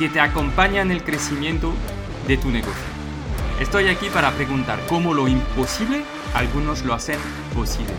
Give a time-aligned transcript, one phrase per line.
[0.00, 1.74] que te acompaña en el crecimiento
[2.26, 2.72] de tu negocio.
[3.60, 7.18] Estoy aquí para preguntar cómo lo imposible algunos lo hacen
[7.54, 7.92] posible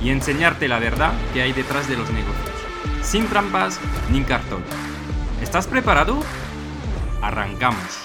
[0.00, 2.54] y enseñarte la verdad que hay detrás de los negocios,
[3.02, 4.62] sin trampas ni cartón.
[5.42, 6.20] ¿Estás preparado?
[7.22, 8.04] Arrancamos.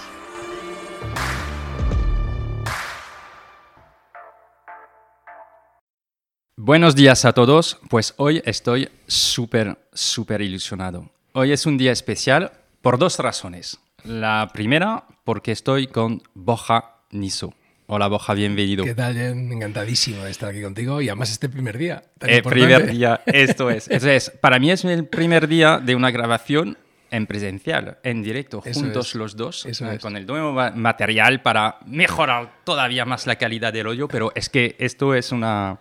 [6.57, 11.11] Buenos días a todos, pues hoy estoy súper, súper ilusionado.
[11.33, 13.79] Hoy es un día especial por dos razones.
[14.03, 17.53] La primera, porque estoy con Boja Niso.
[17.87, 18.83] Hola Boja, bienvenido.
[18.83, 19.53] ¿Qué tal, Jen?
[19.53, 22.03] Encantadísimo de estar aquí contigo y además este primer día.
[22.19, 23.87] El primer día, esto es.
[23.89, 26.77] Entonces, para mí es el primer día de una grabación
[27.09, 29.15] en presencial, en directo, Eso juntos es.
[29.15, 30.01] los dos, Eso eh, es.
[30.01, 34.49] con el nuevo ma- material para mejorar todavía más la calidad del audio, pero es
[34.49, 35.79] que esto es una,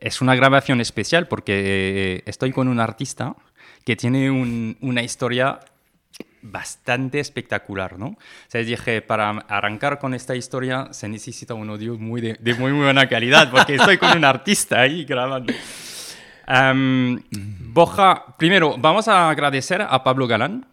[0.00, 3.34] es una grabación especial porque eh, estoy con un artista
[3.86, 5.60] que tiene un- una historia
[6.50, 8.06] bastante espectacular, ¿no?
[8.06, 8.16] O
[8.48, 12.72] sea, dije, para arrancar con esta historia se necesita un audio muy de, de muy,
[12.72, 15.52] muy buena calidad, porque estoy con un artista ahí grabando.
[16.46, 17.22] Am,
[17.72, 20.66] Boja, primero, vamos a agradecer a Pablo Galán,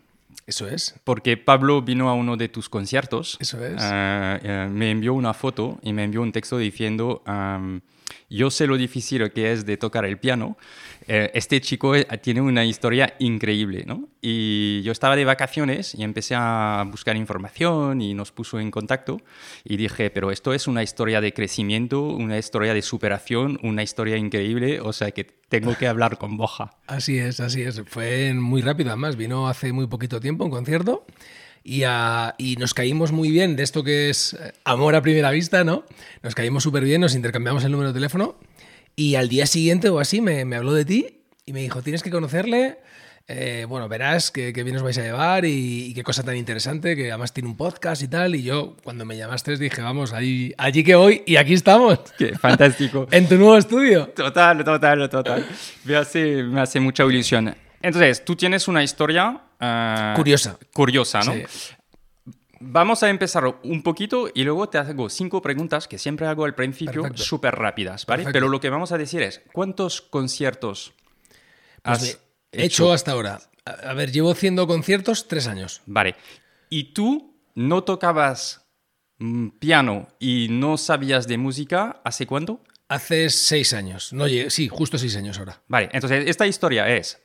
[0.46, 0.96] Eso es.
[1.03, 3.38] porque Pablo vino a uno de tus conciertos.
[3.40, 3.81] Eso es.
[3.84, 7.81] Eh, eh, me envió una foto y me envió un texto diciendo, am,
[8.29, 10.57] yo sé lo difícil que es de tocar el piano.
[11.07, 14.07] Eh, este chico eh, tiene una historia increíble, ¿no?
[14.22, 19.22] Y yo estaba de vacaciones y empecé a buscar información y nos puso en contacto
[19.63, 24.18] y dije, pero esto es una historia de crecimiento, una historia de superación, una historia
[24.18, 26.72] increíble, o sea que tengo que hablar con Boja.
[26.88, 27.81] Así es, así es.
[27.85, 29.18] Fue muy rápido, además.
[29.18, 31.06] Vino hace muy poquito tiempo un concierto
[31.63, 35.31] y, ah, y nos caímos muy bien de esto que es eh, amor a primera
[35.31, 35.85] vista, ¿no?
[36.22, 38.35] Nos caímos súper bien, nos intercambiamos el número de teléfono
[38.96, 42.03] y al día siguiente o así me, me habló de ti y me dijo, tienes
[42.03, 42.78] que conocerle.
[43.28, 46.35] eh, bueno, verás qué, qué bien os vais a llevar y, y qué cosa tan
[46.35, 48.35] interesante, que además tiene un podcast y tal.
[48.35, 52.38] Y yo, cuando me llamaste, dije, vamos, allí, allí que voy y aquí estamos, Qué
[52.38, 53.07] fantástico.
[53.12, 54.07] en tu nuevo estudio.
[54.09, 55.45] Total, total, total.
[55.85, 57.56] Me hace, me hace mucha ilusión.
[57.84, 59.42] Entonces, tú tienes una historia...
[59.60, 60.58] eh, Curiosa.
[60.74, 61.34] Curiosa, ¿no?
[61.34, 61.44] Sí.
[62.66, 66.56] Vamos a empezar un poquito y luego te hago cinco preguntas que siempre hago al
[66.56, 68.24] principio, súper rápidas, ¿vale?
[68.24, 68.38] Perfecto.
[68.38, 70.94] Pero lo que vamos a decir es, ¿cuántos conciertos
[71.84, 72.20] Pues has
[72.54, 73.42] hecho hasta ahora.
[73.66, 75.82] A, ver, llevo haciendo conciertos tres años.
[75.86, 76.16] Vale.
[76.70, 78.66] ¿Y tú no tocabas
[79.18, 82.62] mm, piano y no sabías de música hace cuánto?
[82.88, 84.14] Hace seis años.
[84.14, 85.62] No, sí, justo seis años ahora.
[85.68, 87.23] Vale, entonces esta historia es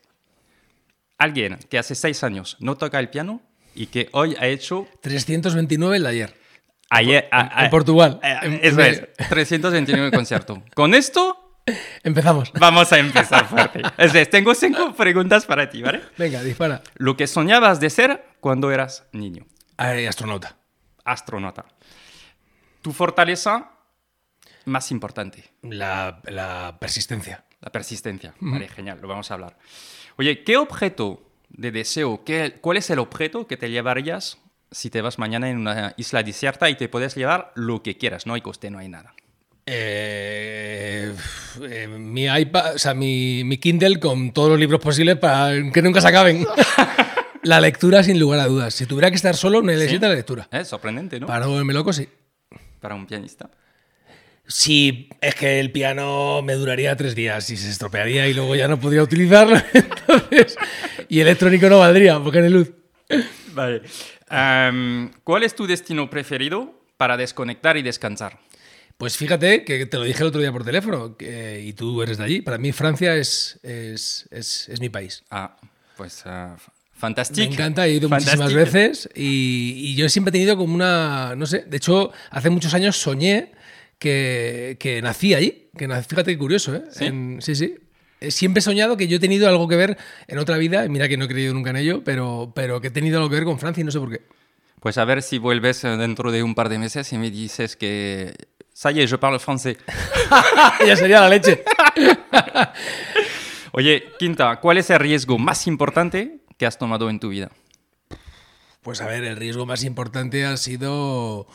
[1.19, 3.43] alguien que hace seis años no toca el piano
[3.75, 6.34] y que hoy ha hecho 329 el de ayer.
[6.91, 8.19] ayer a- en a- Portugal.
[8.23, 10.59] eh, En- eso en- es, 329 conciertos.
[10.75, 11.59] Con esto
[12.03, 12.51] Empezamos.
[12.59, 13.83] vamos a empezar fuerte.
[13.99, 16.01] Es decir, tengo cinco preguntas para ti, ¿vale?
[16.17, 16.83] Venga, dispara.
[16.97, 19.47] Lo que soñabas de ser cuando eras niño,
[19.77, 20.56] Ay, astronauta.
[21.05, 21.67] astronauta.
[22.81, 23.73] Tu fortaleza
[24.65, 25.45] más importante.
[25.62, 27.45] La, la persistencia.
[27.61, 28.35] La persistencia.
[28.41, 29.59] Vale, genial, lo vamos a hablar.
[30.21, 34.38] Oye, ¿qué objeto de deseo, qué, cuál es el objeto que te llevarías
[34.73, 38.26] si te vas mañana en una isla desierta y te puedes llevar lo que quieras?
[38.26, 39.15] No hay coste, no hay nada.
[39.65, 41.15] Eh,
[41.62, 45.82] eh, mi iPad, o sea, mi, mi Kindle con todos los libros posibles para que
[45.82, 46.44] nunca se acaben.
[47.44, 48.75] la lectura, sin lugar a dudas.
[48.75, 50.49] Si tuviera que estar solo, necesita la lectura.
[50.50, 51.29] Es sorprendente, ¿no?
[51.29, 52.09] Para no volverme loco, sí.
[52.81, 53.50] Para un pianista.
[54.49, 58.67] Sí, es que el piano me duraría tres días y se estropearía y luego ya
[58.67, 59.61] no podría utilizarlo.
[59.75, 60.56] Entonces,
[61.06, 62.71] y electrónico no valdría, porque no hay luz.
[63.53, 63.83] Vale.
[64.31, 68.39] Em, ¿Cuál es tu destino preferido para desconectar y descansar?
[68.97, 72.17] Pues fíjate que te lo dije el otro día por teléfono que- y tú eres
[72.17, 72.41] de allí.
[72.41, 75.25] Para mí Francia es, es, es, es mi país.
[75.31, 75.56] Ah,
[75.97, 76.56] pues ah,
[76.99, 77.47] Fantástico.
[77.47, 81.47] Me encanta, he ido muchísimas veces y, y, yo siempre he tenido como una, no
[81.47, 83.53] sé, de hecho, hace muchos años soñé
[83.99, 86.85] que, que nací allí, que nací, fíjate qué curioso, ¿eh?
[86.91, 87.05] ¿Sí?
[87.05, 87.77] En, sí, sí.
[88.21, 89.97] Siempre he soñado que yo he tenido algo que ver
[90.27, 92.89] en otra vida, y mira que no he creído nunca en ello, pero, pero que
[92.89, 94.23] he tenido algo que ver con Francia y no sé por qué.
[94.81, 97.77] Pues a ver si vuelves eh, dentro de un par de meses y me dices
[97.77, 98.35] que...
[98.73, 99.77] Ça y est, je parle français.
[100.87, 101.65] ya sería la leche.
[103.73, 107.51] Oye, Quinta, ¿cuál es el riesgo más importante que has tomado en tu vida?
[108.83, 111.49] Pues a ver, el riesgo más importante ha sido...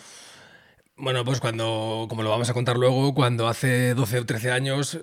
[0.95, 4.99] Bueno, pues cuando, como lo vamos a contar luego, cuando hace 12 o 13 años,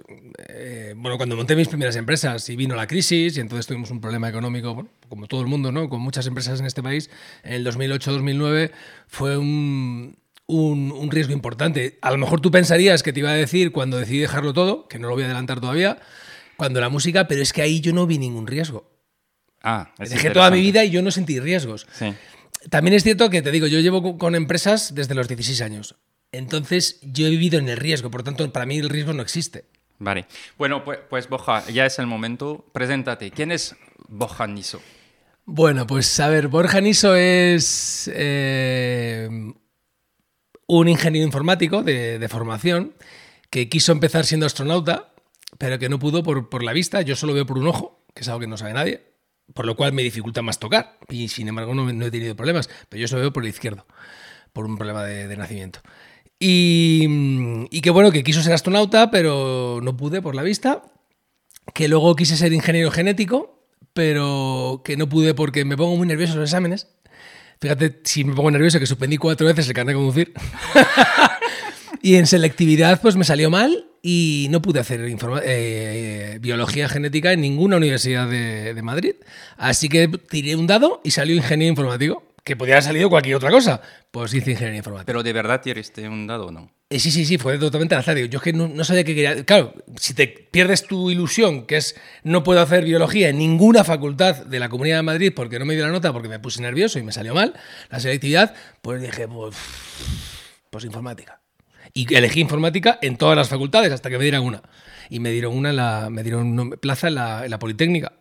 [0.49, 4.01] eh, bueno, cuando monté mis primeras empresas y vino la crisis y entonces tuvimos un
[4.01, 5.89] problema económico, bueno, como todo el mundo, ¿no?
[5.89, 7.11] Con muchas empresas en este país,
[7.43, 8.71] en el 2008-2009
[9.09, 10.17] fue un,
[10.47, 11.99] un, un, riesgo importante.
[12.03, 15.01] A lo mejor tú pensarías que te iba a decir cuando decidí dejarlo todo, que
[15.01, 15.99] no lo voy a adelantar todavía,
[16.57, 18.89] cuando la música, pero es que ahí yo no vi ningún riesgo.
[19.63, 21.87] Ah, Dejé toda mi vida y yo no sentí riesgos.
[21.93, 22.15] Sí.
[22.69, 25.97] También es cierto que te digo, yo llevo con empresas desde los 16 años.
[26.33, 29.65] Entonces yo he vivido en el riesgo, por tanto para mí el riesgo no existe.
[29.99, 30.27] Vale.
[30.59, 32.65] Bueno, pues, pues Borja, ya es el momento.
[32.73, 33.31] Preséntate.
[33.31, 33.77] ¿Quién es
[34.09, 34.81] Borja Niso?
[35.45, 39.29] Bueno, pues a ver, Borja Niso es eh,
[40.67, 42.95] un ingeniero informático de, de, formación
[43.51, 45.13] que quiso empezar siendo astronauta,
[45.59, 47.03] pero que no pudo por, por la vista.
[47.03, 49.10] Yo solo veo por un ojo, que es algo que no sabe nadie
[49.55, 50.99] por lo cual me dificulta más tocar.
[51.09, 53.87] Y sin embargo no, no he tenido problemas, pero yo eso veo por el izquierdo,
[54.53, 55.81] por un problema de, de nacimiento.
[56.39, 57.07] Y,
[57.71, 60.83] y, que bueno, que quiso ser astronauta, pero no pude por la vista.
[61.75, 63.63] Que luego quise ser ingeniero genético,
[63.93, 66.89] pero que no pude porque me pongo muy nervioso en los exámenes.
[67.61, 70.33] Fíjate, si me pongo nervioso, que suspendí cuatro veces el carnet de conducir.
[72.03, 75.01] y en selectividad, pues me salió mal y no pude hacer
[75.45, 79.15] eh, biología genética en ninguna universidad de, de, Madrid.
[79.57, 83.51] Así que tiré un dado y salió ingeniero informático, que podría haber salido cualquier otra
[83.51, 83.81] cosa.
[84.11, 85.07] Pues hice ingeniería informática.
[85.07, 86.71] ¿Pero de verdad tiraste un dado o no?
[86.93, 88.19] Eh, sí, sí, sí, fue totalmente al azar.
[88.19, 89.45] Yo es que no, no, sabía qué quería.
[89.45, 91.95] Claro, si te pierdes tu ilusión, que es
[92.25, 95.75] no puedo hacer biología en ninguna facultad de la Comunidad de Madrid porque no me
[95.75, 97.55] dio la nota, porque me puse nervioso y me salió mal
[97.91, 99.55] la selectividad, pues dije, pues,
[100.71, 101.40] pues informática.
[101.93, 104.63] Y elegí informática en todas las facultades hasta que me dieran una.
[105.09, 108.13] Y me dieron una, la, me dieron una plaza en la, en la, Politécnica.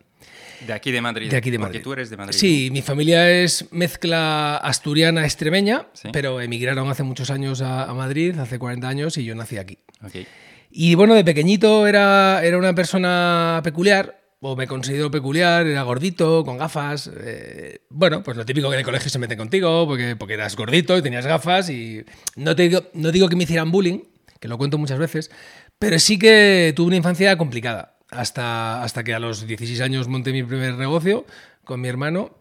[0.66, 1.30] De aquí de Madrid.
[1.30, 1.78] De aquí de Madrid.
[1.78, 2.36] Porque tú eres de Madrid.
[2.36, 2.74] Sí, ¿no?
[2.74, 6.08] mi familia es mezcla asturiana extremeña, ¿Sí?
[6.12, 9.78] pero emigraron hace muchos años a, a, Madrid, hace 40 años, y yo nací aquí.
[10.04, 10.26] Okay.
[10.70, 16.44] Y bueno, de pequeñito era, era una persona peculiar, o me considero peculiar, era gordito,
[16.44, 17.10] con gafas.
[17.14, 20.56] Eh, bueno, pues lo típico que en el colegio se meten contigo, porque, porque eras
[20.56, 21.68] gordito y tenías gafas.
[21.68, 22.04] Y
[22.36, 24.00] no, te digo, no digo que me hicieran bullying,
[24.40, 25.30] que lo cuento muchas veces,
[25.78, 27.96] pero sí que tuve una infancia complicada.
[28.10, 31.26] Hasta, hasta que a los 16 años monté mi primer negocio
[31.64, 32.36] con mi hermano,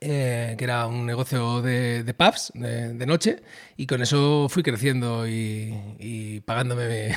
[0.00, 3.42] eh, que era un negocio de, de pubs de, de, noche,
[3.76, 7.14] y con eso fui creciendo y, y pagándome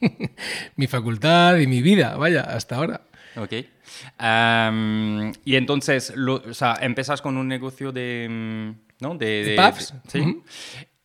[0.00, 0.08] mi,
[0.76, 3.00] mi facultad y mi vida, vaya, hasta ahora.
[3.36, 3.52] Ok.
[4.20, 8.74] Um, y entonces, lo, o sea, empezas con un negocio de...
[9.00, 9.14] ¿no?
[9.14, 9.92] De, de, pubs.
[9.92, 10.18] De, sí.
[10.20, 10.42] Uh -huh.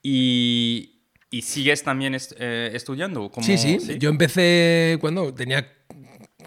[0.02, 3.30] y, y, sigues también est eh, estudiando.
[3.30, 5.68] Como, sí, sí, sí, Yo empecé cuando tenía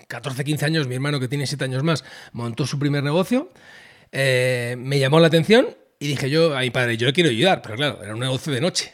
[0.08, 0.88] 14, 15 años.
[0.88, 3.50] Mi hermano, que tiene 7 años más, montó su primer negocio.
[4.12, 7.62] Eh, me llamó la atención y dije yo a mi padre, yo quiero ayudar.
[7.62, 8.92] Pero claro, era un negocio de noche.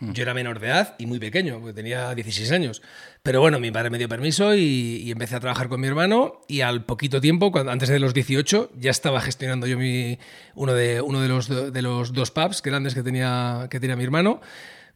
[0.00, 2.82] Yo era menor de edad y muy pequeño, porque tenía 16 años.
[3.28, 6.40] Pero bueno, mi padre me dio permiso y, y, empecé a trabajar con mi hermano
[6.48, 10.18] y al poquito tiempo, cuando, antes de los 18, ya estaba gestionando yo mi,
[10.54, 14.04] uno, de, uno de, los, de los dos pubs grandes que tenía, que tenía mi
[14.04, 14.40] hermano.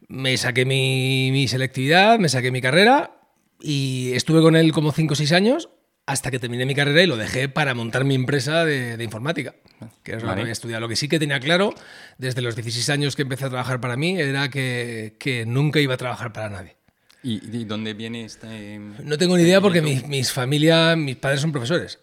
[0.07, 3.21] Me saqué mi, mi selectividad, me saqué mi carrera
[3.61, 5.69] y estuve con él como 5 o 6 años
[6.07, 9.53] hasta que terminé mi carrera y lo dejé para montar mi empresa de, de informática,
[10.01, 10.37] que es lo vale.
[10.37, 10.81] que había estudiado.
[10.81, 11.75] Lo que sí que tenía claro
[12.17, 15.93] desde los 16 años que empecé a trabajar para mí era que, que nunca iba
[15.93, 16.77] a trabajar para nadie.
[17.23, 18.79] ¿Y de dónde viene este...?
[18.79, 21.99] No tengo ni idea porque mi, mis familia, mis padres son profesores.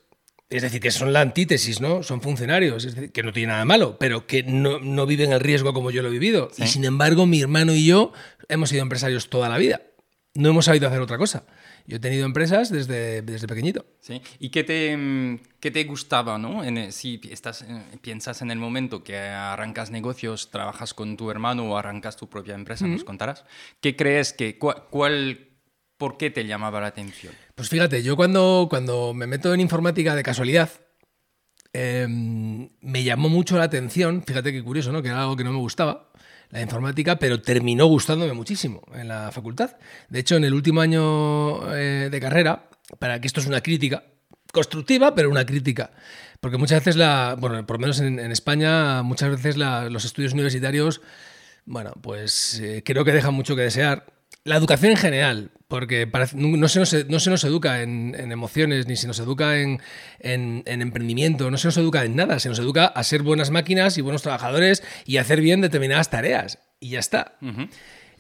[0.48, 2.02] Es decir, que son la antítesis, ¿no?
[2.02, 5.38] Son funcionarios, es decir, que no tiene nada malo, pero que no, no viven el
[5.38, 6.50] riesgo como yo lo he vivido.
[6.52, 6.64] ¿Sí?
[6.64, 8.12] Y sin embargo, mi hermano y yo
[8.48, 9.82] hemos sido empresarios toda la vida.
[10.34, 11.44] No hemos sabido hacer otra cosa.
[11.87, 13.84] Yo he tenido empresas desde, desde pequeñito.
[14.00, 14.20] Sí.
[14.38, 16.64] ¿Y qué te, qué te gustaba, no?
[16.64, 17.64] En, si estás,
[18.00, 22.54] piensas en el momento que arrancas negocios, trabajas con tu hermano o arrancas tu propia
[22.54, 22.92] empresa, mm -hmm.
[22.92, 23.44] nos contarás.
[23.80, 25.49] ¿Qué crees que, cuál, cuál,
[25.96, 27.34] por qué te llamaba la atención?
[27.54, 30.70] Pues fíjate, yo cuando, cuando me meto en informática de casualidad,
[31.72, 35.02] eh, me llamó mucho la atención, fíjate qué curioso, ¿no?
[35.02, 36.09] Que era algo que no me gustaba,
[36.50, 39.76] la informática, pero terminó gustándome muchísimo en la facultad.
[40.09, 44.04] De hecho, en el último año eh, de carrera, para que esto es una crítica,
[44.52, 45.92] constructiva, pero una crítica.
[46.40, 51.02] Porque muchas veces, la, bueno, por lo menos en, España, muchas veces los estudios universitarios,
[51.66, 54.07] bueno, pues eh, creo que dejan mucho que desear.
[54.44, 58.97] La educación en general, porque no, se nos, no, se nos, educa en, emociones, ni
[58.97, 59.80] se nos educa en,
[60.18, 64.00] emprendimiento, no se nos educa en nada, se nos educa a ser buenas máquinas y
[64.00, 66.59] buenos trabajadores y hacer bien determinadas tareas.
[66.80, 67.37] Y ya está.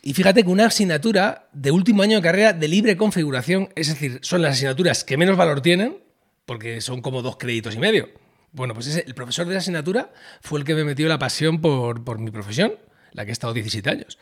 [0.02, 4.18] Y fíjate que una asignatura de último año de carrera de libre configuración, es decir,
[4.22, 5.98] son las asignaturas que menos valor tienen,
[6.46, 8.10] porque son como dos créditos y medio.
[8.52, 11.60] Bueno, pues ese, el profesor de la asignatura fue el que me metió la pasión
[11.60, 12.74] por, por mi profesión,
[13.12, 14.18] la que he estado 17 años.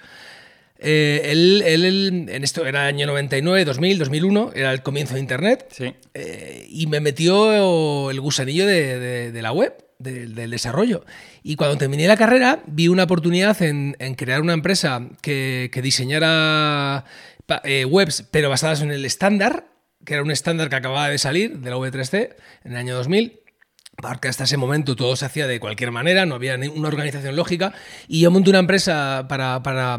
[0.78, 5.66] Eh, él, en esto era año 99, 2000, 2001, era el comienzo de Internet.
[5.70, 5.94] Sí.
[6.14, 11.04] Eh, y me metió el gusanillo de, la web, del desarrollo.
[11.42, 17.04] Y cuando terminé la carrera, vi una oportunidad en, crear una empresa que, diseñara
[17.64, 19.66] eh, webs, pero basadas en el estándar,
[20.04, 23.40] que era un estándar que acababa de salir de la V3C en el año 2000
[24.00, 27.73] porque hasta ese momento todo se hacía de cualquier manera, no había una organización lógica,
[28.07, 29.99] y yo monté una empresa para, para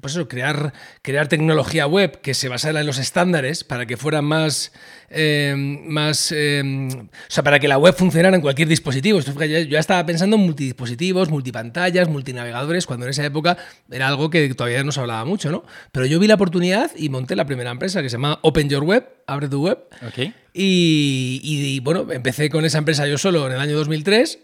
[0.00, 4.22] pues eso, crear, crear tecnología web que se basara en los estándares para que fuera
[4.22, 4.72] más,
[5.12, 9.18] eh, más eh, o sea, para que la web funcionara en cualquier dispositivo.
[9.20, 13.56] Yo ya estaba pensando en multidispositivos, multipantallas, multinavegadores, cuando en esa época
[13.90, 15.64] era algo que todavía no se hablaba mucho, ¿no?
[15.90, 18.84] Pero yo vi la oportunidad y monté la primera empresa que se llama Open Your
[18.84, 19.78] Web, Abre tu Web.
[20.08, 20.32] Okay.
[20.52, 24.38] Y, bueno, empecé con esa empresa yo solo en el año 2003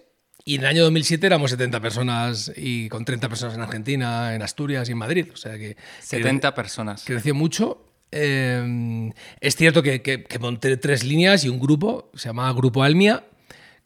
[0.44, 4.42] y en el año 2007 éramos 70 personas y con 30 personas en Argentina, en
[4.42, 5.26] Asturias y en Madrid.
[5.32, 5.76] O sea que...
[6.00, 7.04] 70 personas.
[7.04, 7.85] Creció mucho.
[8.12, 9.10] Eh,
[9.40, 13.24] es cierto que, que, monté tres líneas y un grupo, se llamaba Grupo Almia,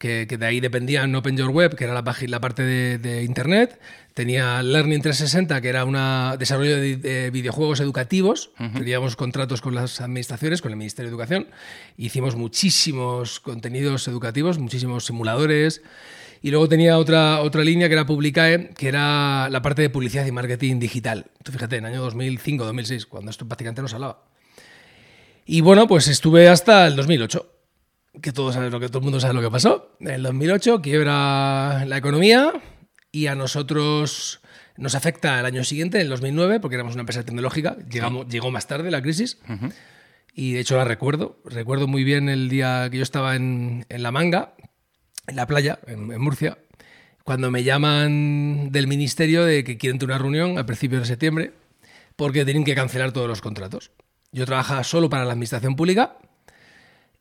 [0.00, 3.78] que, de ahí dependían Open Your Web, que era la, la parte de, Internet,
[4.14, 10.62] tenía Learning 360, que era un desarrollo de, videojuegos educativos, teníamos contratos con las administraciones,
[10.62, 11.48] con el Ministerio de Educación,
[11.98, 15.82] hicimos muchísimos contenidos educativos, muchísimos simuladores,
[16.42, 20.26] y luego tenía otra, otra línea que era Publicae, que era la parte de publicidad
[20.26, 21.26] y marketing digital.
[21.42, 24.24] Tú fíjate, en el año 2005-2006, cuando esto prácticamente no se hablaba.
[25.46, 27.60] Y bueno, pues estuve hasta el 2008
[28.20, 29.96] que todo, sabe lo que todo el mundo sabe lo que pasó.
[30.00, 32.52] En el 2008 quiebra la economía
[33.12, 34.40] y a nosotros
[34.76, 37.76] nos afecta el año siguiente, en el 2009, porque éramos una empresa tecnológica.
[37.90, 39.38] Llegamos, Llegó más tarde la crisis.
[40.34, 41.38] Y de hecho la recuerdo.
[41.44, 44.54] Recuerdo muy bien el día que yo estaba en, La Manga,
[45.30, 46.58] en la playa, en, Murcia,
[47.24, 51.52] cuando me llaman del ministerio de que quieren tener una reunión a principios de septiembre
[52.16, 53.92] porque tienen que cancelar todos los contratos.
[54.32, 56.16] Yo trabajaba solo para la administración pública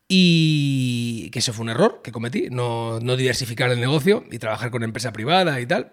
[0.08, 4.70] y que eso fue un error que cometí, no, no diversificar el negocio y trabajar
[4.70, 5.92] con empresa privada y tal.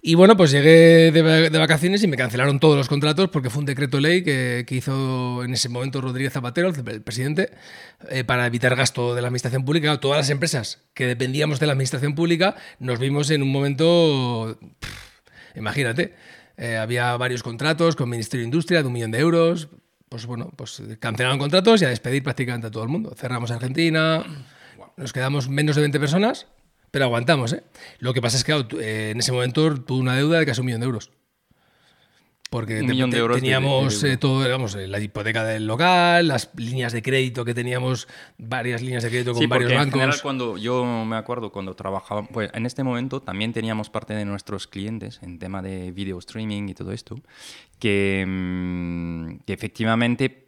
[0.00, 3.66] Y bueno, pues llegué de, vacaciones y me cancelaron todos los contratos porque fue un
[3.66, 7.50] decreto ley que, hizo en ese momento Rodríguez Zapatero, el presidente,
[8.08, 9.98] eh, para evitar gasto de la administración pública.
[9.98, 14.56] Todas las empresas que dependíamos de la administración pública nos vimos en un momento,
[15.56, 16.14] imagínate,
[16.56, 19.68] eh, había varios contratos con Ministerio de Industria de un millón de euros,
[20.08, 23.14] pues bueno, pues cancelaron contratos y a despedir prácticamente a todo el mundo.
[23.16, 24.24] Cerramos Argentina,
[24.96, 26.46] nos quedamos menos de 20 personas,
[26.90, 27.62] pero aguantamos, ¿eh?
[27.98, 30.66] Lo que pasa es que eh, en ese momento tuve una deuda de casi un
[30.66, 31.10] millón de euros.
[32.50, 37.52] Porque teníamos eh, todo, digamos, eh, la hipoteca del local, las líneas de crédito que
[37.52, 39.86] teníamos, varias líneas de crédito con varios bancos.
[39.86, 44.14] En general, cuando yo me acuerdo cuando trabajaba, pues en este momento también teníamos parte
[44.14, 47.20] de nuestros clientes en tema de video streaming y todo esto,
[47.78, 50.47] que, mm, que efectivamente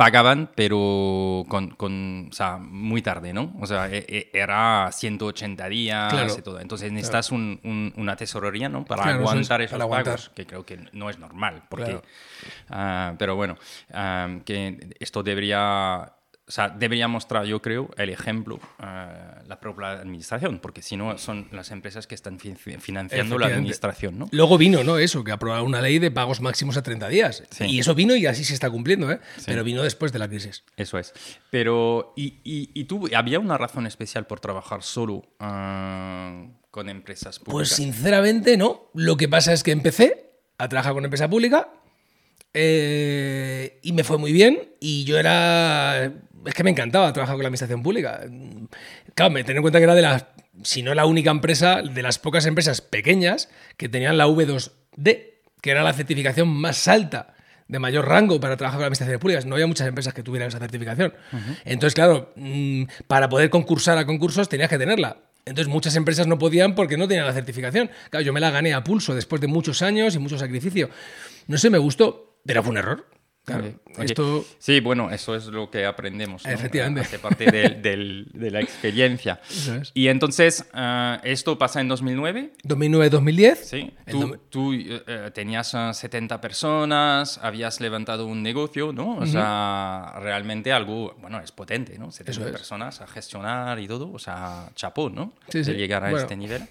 [0.00, 3.52] pagaban, pero con, con, o sea, muy tarde, ¿no?
[3.60, 6.58] O sea, e, e, era 180 días y todo.
[6.58, 8.86] Entonces necesitas un, una tesorería, ¿no?
[8.86, 11.64] Para aguantar esos pagos, que creo que no es normal.
[11.68, 12.00] Porque,
[12.70, 13.58] ah, pero bueno,
[13.92, 16.14] ah, que esto debería
[16.50, 18.82] o sea, debería mostrar, yo creo, el ejemplo uh,
[19.46, 24.28] la propia administración, porque si no son las empresas que están financiando la administración, ¿no?
[24.32, 24.98] Luego vino, ¿no?
[24.98, 27.44] Eso, que aprobaron una ley de pagos máximos a 30 días.
[27.60, 29.20] Y eso vino y así se está cumpliendo, ¿eh?
[29.46, 30.64] Pero vino después de la crisis.
[30.76, 31.14] Eso es.
[31.50, 37.52] Pero, ¿y, y, tú, había una razón especial por trabajar solo uh, con empresas públicas?
[37.52, 38.90] Pues sinceramente no.
[38.92, 41.68] Lo que pasa es que empecé a trabajar con empresa pública
[42.52, 46.12] eh, y me fue muy bien y yo era
[46.44, 48.20] es que me encantaba trabajar con la administración pública.
[49.14, 50.26] Claro, me ten en cuenta que era de las,
[50.62, 55.24] si no la única empresa, de las pocas empresas pequeñas que tenían la V2D,
[55.60, 57.34] que era la certificación más alta
[57.68, 59.40] de mayor rango para trabajar con la administración pública.
[59.46, 61.14] No había muchas empresas que tuvieran esa certificación.
[61.64, 65.18] Entonces, claro, mm, para poder concursar a concursos tenías que tenerla.
[65.44, 67.90] Entonces muchas empresas no podían porque no tenían la certificación.
[68.10, 70.90] Claro, yo me la gané a pulso después de muchos años y mucho sacrificio.
[71.46, 73.06] No sé, me gustó, pero fue un error
[73.58, 74.04] Claro, Ok, ok.
[74.04, 74.44] esto...
[74.58, 76.44] Sí, bueno, eso es lo que aprendemos.
[76.44, 76.50] ¿no?
[76.50, 77.00] Efectivamente.
[77.00, 79.40] Hace parte del- del- de la experiencia.
[79.50, 79.90] Es.
[79.94, 82.52] Y entonces, eh, ¿esto pasa en 2009?
[82.64, 83.56] 2009-2010.
[83.56, 83.90] Sí.
[84.06, 89.16] El Tú, tú, eh, eh, tenías eh, 70 personas, habías levantado un negocio, ¿no?
[89.16, 92.10] O sea, realmente algo, bueno, es potente, ¿no?
[92.10, 92.52] 70 Eso es.
[92.52, 95.34] personas a gestionar y todo, o sea, chapó, ¿no?
[95.48, 95.72] Sí, De sí.
[95.72, 96.22] llegar a Bueno.
[96.22, 96.62] este nivel,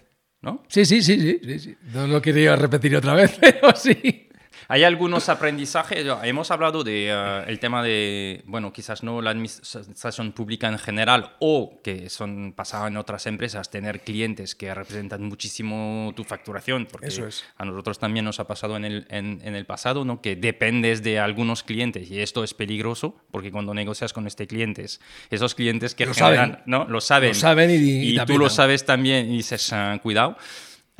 [0.41, 0.63] ¿no?
[0.67, 1.77] Sí, sí, sí, sí, sí.
[1.93, 4.28] No lo quería repetir otra vez, pero sí.
[4.71, 10.31] Hay algunos aprendizajes, hemos hablado de eh, el tema de, bueno, quizás no la administración
[10.31, 16.13] pública en general o que son pasadas en otras empresas, tener clientes que representan muchísimo
[16.15, 17.43] tu facturación, porque Eso es.
[17.57, 20.21] a nosotros también nos ha pasado en el, en, en el pasado, ¿no?
[20.21, 25.01] Que dependes de algunos clientes y esto es peligroso porque cuando negocias con este clientes,
[25.31, 26.63] esos clientes que Lo generan, saben.
[26.67, 26.85] ¿no?
[26.85, 27.29] Lo saben.
[27.29, 30.37] Lo saben y- y te tú lo sabes también y dices, "Ah, cuidado.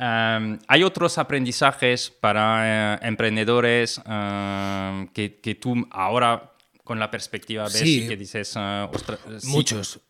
[0.02, 6.52] Um, hay otros aprendizajes para eh, emprendedores um, que, que tú ahora
[6.84, 8.04] con la perspectiva ves Sí.
[8.04, 9.48] y que dices, "Ostras, sí".
[9.48, 10.00] Muchos.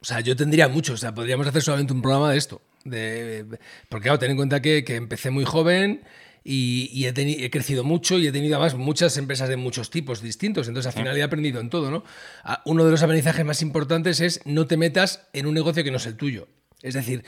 [0.00, 0.96] O sea, yo tendría muchos.
[0.96, 2.60] O sea, podríamos hacer solamente un programa de esto.
[2.84, 3.46] De,
[3.88, 6.02] porque, claro, ten en cuenta que, que empecé muy joven
[6.44, 9.88] y, y he, teni- he crecido mucho y he tenido además muchas empresas de muchos
[9.88, 10.68] tipos distintos.
[10.68, 12.04] Entonces, al final he aprendido en todo, ¿no?
[12.44, 15.90] Ah, Uno de los aprendizajes más importantes es no te metas en un negocio que
[15.90, 16.48] no es el tuyo.
[16.82, 17.24] Es decir,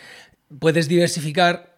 [0.59, 1.70] puedes diversificar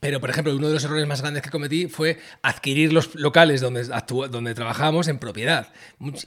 [0.00, 3.60] pero, por ejemplo, uno de los errores más grandes que cometí fue adquirir los locales
[3.60, 3.84] donde,
[4.30, 5.72] donde trabajábamos en propiedad.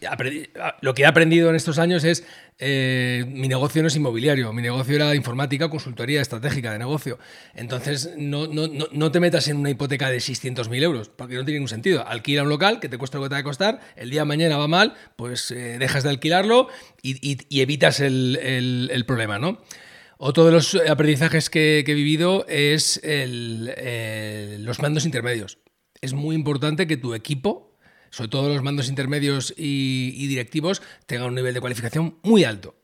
[0.10, 0.50] Aprendí-
[0.82, 2.26] Lo que he aprendido en estos años es,
[2.60, 7.18] eh, mi negocio no es inmobiliario, mi negocio era informática, consultoría estratégica de negocio.
[7.56, 11.44] Entonces, no, no, no, no te metas en una hipoteca de 600.000 euros, porque no
[11.44, 12.08] tiene ningún sentido.
[12.08, 14.26] Alquila un local que te cuesta lo que te va a costar, el día de
[14.26, 16.70] mañana va mal, pues eh, dejas de alquilarlo
[17.02, 19.60] y, y- y evitas el, el- el problema, ¿no?
[20.18, 25.60] Otro de los aprendizajes que, he vivido es eh, los mandos intermedios.
[26.02, 27.78] Es muy importante que tu equipo,
[28.12, 32.76] sobre todo los mandos intermedios y, directivos, tengan un nivel de cualificación muy alto.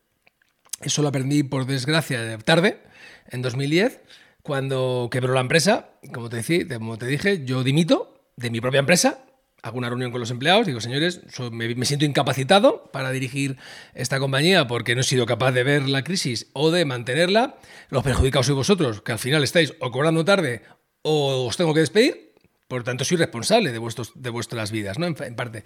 [0.81, 2.81] Eso lo aprendí, por desgracia, tarde,
[3.29, 4.01] en 2010,
[4.41, 5.91] cuando quebró la empresa.
[6.13, 9.25] Como te, decí- como te dije, yo dimito de mi propia empresa,
[9.63, 13.57] hago una reunión con los empleados, digo, señores, so- me, me siento incapacitado para dirigir
[13.93, 17.57] esta compañía porque no he sido capaz de ver la crisis o de mantenerla.
[17.89, 20.63] Los perjudicados sois vosotros, que al final estáis o cobrando tarde
[21.03, 22.33] o os tengo que despedir.
[22.67, 25.05] Por tanto, soy responsable de, vuestros, de vuestras vidas, ¿no?
[25.05, 25.63] En, en parte.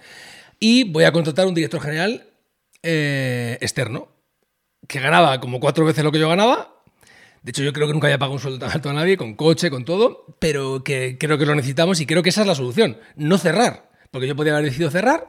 [0.59, 2.27] Y voy a contratar un director general
[2.83, 4.09] eh, externo
[4.87, 6.74] que ganaba como cuatro veces lo que yo ganaba.
[7.45, 9.35] De hecho, yo creo que nunca había pagado un sueldo tan alto a nadie, con
[9.35, 12.55] coche, con todo, pero que creo que lo necesitamos y creo que esa es la
[12.55, 12.97] solución.
[13.15, 15.27] No cerrar, porque yo podía haber decidido cerrar,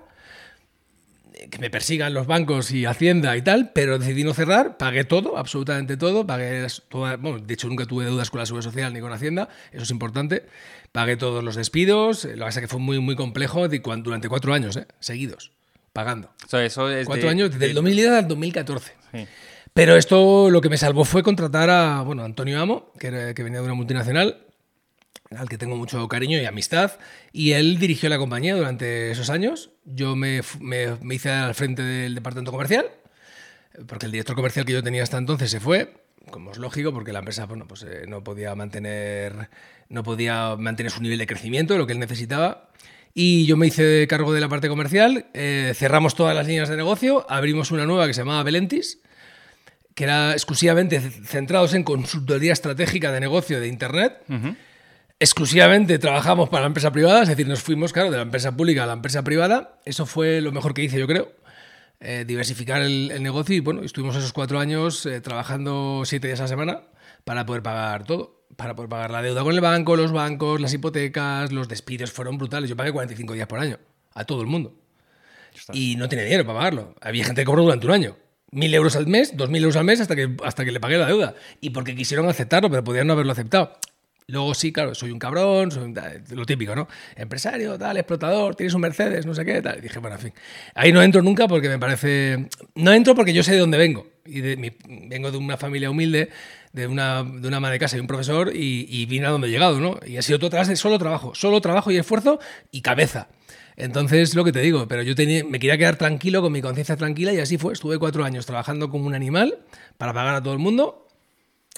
[1.51, 5.37] que me persigan los bancos y Hacienda y tal, pero decidí no cerrar, pagué todo,
[5.37, 9.01] absolutamente todo, pagué toda- bueno, de hecho nunca tuve deudas con la Seguridad Social ni
[9.01, 10.47] con Hacienda, eso es importante,
[10.93, 14.29] pagué todos los despidos, lo que pasa es que fue muy, muy complejo de durante
[14.31, 15.53] cuatro años, eh, seguidos,
[15.93, 16.31] pagando.
[16.47, 18.95] O sea, eso es Cuatro de- años, desde el 2010 al 2014.
[19.13, 19.27] Sí.
[19.77, 23.43] Pero esto lo que me salvó fue contratar a bueno, Antonio Amo, que, era- que
[23.43, 24.39] venía de una multinacional,
[25.37, 26.93] al que tengo mucho cariño y amistad,
[27.31, 29.69] y él dirigió la compañía durante esos años.
[29.85, 30.41] Yo me,
[31.11, 32.87] hice al frente del departamento comercial,
[33.87, 35.93] porque el director comercial que yo tenía hasta entonces se fue,
[36.31, 39.51] como es lógico, porque la empresa pues, eh, no, podía mantener,
[39.91, 42.71] no podía mantener su nivel de crecimiento, lo que él necesitaba.
[43.13, 46.79] Y yo me hice cargo de la parte comercial, eh, cerramos todas las líneas de
[46.79, 49.01] negocio, abrimos una nueva que se llamaba Belentis,
[49.97, 54.23] que era exclusivamente centrados en consultoría estratégica de negocio de Internet.
[55.19, 58.85] Exclusivamente trabajamos para la empresa privada, es decir, nos fuimos, claro, de la empresa pública
[58.85, 59.81] a la empresa privada.
[59.87, 61.33] Eso fue lo mejor que hice, yo creo.
[62.01, 66.41] Eh, diversificar el, el negocio y bueno, estuvimos esos cuatro años eh, trabajando siete días
[66.41, 66.83] a la semana
[67.25, 68.45] para poder pagar todo.
[68.55, 72.37] Para poder pagar la deuda con el banco, los bancos, las hipotecas, los despidos fueron
[72.37, 72.69] brutales.
[72.69, 73.79] Yo pagué 45 días por año
[74.13, 74.75] a todo el mundo
[75.73, 76.95] y no tenía dinero para pagarlo.
[77.01, 78.17] Había gente que cobró durante un año.
[78.53, 80.99] Mil euros al mes, dos mil euros al mes hasta que, hasta que le pagué
[80.99, 81.35] la deuda.
[81.61, 83.73] Y porque quisieron aceptarlo, pero podían no haberlo aceptado.
[84.29, 85.95] Luego sí, claro, soy un cabrón, soy
[86.31, 86.89] lo típico, ¿no?
[87.15, 89.79] Empresario, tal, explotador, tienes un Mercedes, no sé qué, tal.
[89.79, 90.33] Y dije, bueno, en fin.
[90.75, 92.49] Ahí no entro nunca porque me parece...
[92.75, 94.09] No entro porque yo sé de dónde vengo.
[94.25, 94.73] Y de mi-
[95.09, 96.31] vengo de una familia humilde,
[96.73, 99.47] de una, de una ama de casa y un profesor, y, y vine a donde
[99.47, 100.01] he llegado, ¿no?
[100.05, 101.33] Y ha sido todo tras solo trabajo.
[101.37, 102.41] Solo trabajo y esfuerzo
[102.73, 103.29] y cabeza.
[103.77, 105.15] Entonces, lo que te digo, pero yo
[105.47, 107.75] me quería quedar tranquilo, con mi conciencia tranquila, y así fue.
[107.75, 109.59] Estuve cuatro años trabajando como un animal
[109.99, 111.07] para pagar a todo el mundo.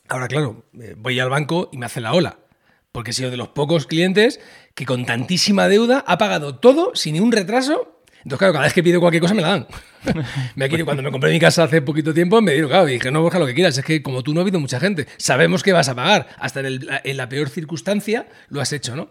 [0.08, 2.38] Ahora, claro, eh, voy al banco y me hace la ola.
[2.92, 4.40] Porque he sido de los pocos clientes
[4.74, 8.00] que con tantísima deuda ha pagado todo sin ni un retraso.
[8.18, 9.66] Entonces, claro, cada vez que pido cualquier cosa me la dan.
[10.54, 13.10] me quiero, cuando me compré mi casa hace poquito tiempo, me dieron, claro, y dije,
[13.10, 13.76] no, busca lo que quieras.
[13.76, 15.08] Es que como tú no ha habido mucha gente.
[15.16, 16.28] Sabemos que vas a pagar.
[16.38, 19.10] Hasta en la peor circunstancia lo has hecho, ¿no?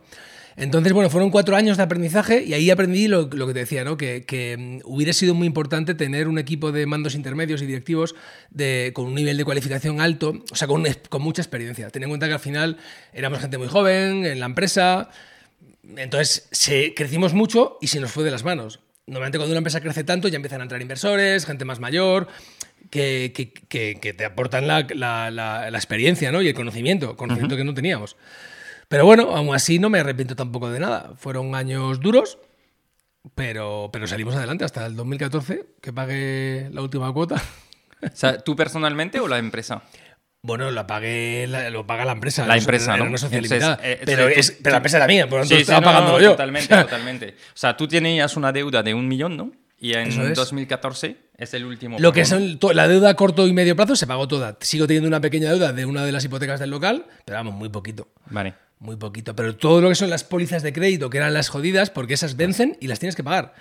[0.58, 3.84] Entonces, bueno, fueron cuatro años de aprendizaje y ahí aprendí lo, lo que te decía,
[3.84, 3.96] ¿no?
[3.96, 8.16] Que, que, mm, hubiera sido muy importante tener un equipo de mandos intermedios y directivos
[8.50, 11.92] de, con un nivel de cualificación alto, o sea, con, con mucha experiencia.
[11.92, 12.78] Ten en cuenta que al final
[13.14, 15.12] éramos gente muy joven en la empresa,
[15.96, 18.80] entonces se, crecimos mucho y se nos fue de las manos.
[19.06, 22.28] Normalmente cuando una empresa crece tanto ya empiezan a entrar inversores, gente más mayor,
[22.90, 23.32] que,
[23.70, 26.42] que, que te aportan la, la, la, la, experiencia ¿no?
[26.42, 27.62] y el conocimiento, conocimiento uh -huh.
[27.62, 28.16] que no teníamos.
[28.88, 31.14] Pero bueno, aún así no me arrepiento tampoco de nada.
[31.18, 32.38] Fueron años duros,
[33.36, 37.36] pero, pero salimos adelante hasta el 2014, que pagué la última cuota.
[38.02, 39.82] O sea, ¿tú personalmente o la empresa?
[40.44, 42.46] Bueno, la pagué, la, lo paga la empresa.
[42.46, 43.06] La empresa, ¿no?
[43.06, 43.80] una sociedad Entonces, limitada.
[43.84, 45.86] eh, pero, es, pero la empresa era mía, por lo tanto Sí, sí, estaba no,
[45.88, 46.32] pagándolo yo.
[46.32, 47.30] Totalmente, totalmente.
[47.32, 49.52] O sea, tú tenías una deuda de un millón, ¿no?
[49.80, 50.36] Y en es.
[50.36, 51.98] 2014 es el último.
[52.00, 52.24] Lo que
[52.60, 54.58] to- la deuda a corto y medio plazo se pagó toda.
[54.62, 57.70] Sigo teniendo una pequeña deuda de una de las hipotecas del local, pero vamos, muy
[57.70, 58.08] poquito.
[58.30, 58.54] Vale.
[58.80, 59.36] Muy poquito.
[59.36, 62.36] Pero todo lo que son las pólizas de crédito, que eran las jodidas, porque esas
[62.38, 63.54] vencen y las tienes que pagar.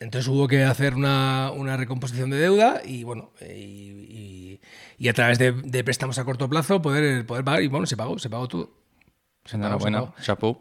[0.00, 4.60] Entonces hubo que hacer una, una recomposición de deuda y bueno, y, y-
[5.00, 7.62] y a través de, de préstamos a corto plazo poder, poder pagar.
[7.62, 8.64] Y bueno, se pagó, se pagó todo.
[8.64, 10.14] Se pagó, se Enhorabuena, pagó.
[10.22, 10.60] chapeau.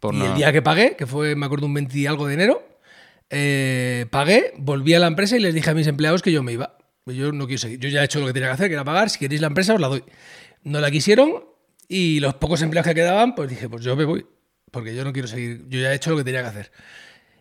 [0.00, 2.34] Por Y el día que pagué, que fue, me acuerdo, un 20 y algo de
[2.34, 2.62] enero,
[3.30, 6.52] eh, pagué, volví a la empresa y les dije a mis empleados que yo me
[6.52, 6.76] iba.
[7.06, 7.78] Yo no quiero seguir.
[7.80, 9.10] Yo ya he hecho lo que tenía que hacer, que era pagar.
[9.10, 10.04] Si queréis la empresa, os la doy.
[10.64, 11.44] No la quisieron
[11.96, 14.26] y los pocos empleados que quedaban, pues dije, pues yo me voy.
[14.70, 15.66] Porque yo no quiero seguir.
[15.68, 16.72] Yo ya he hecho lo que tenía que hacer.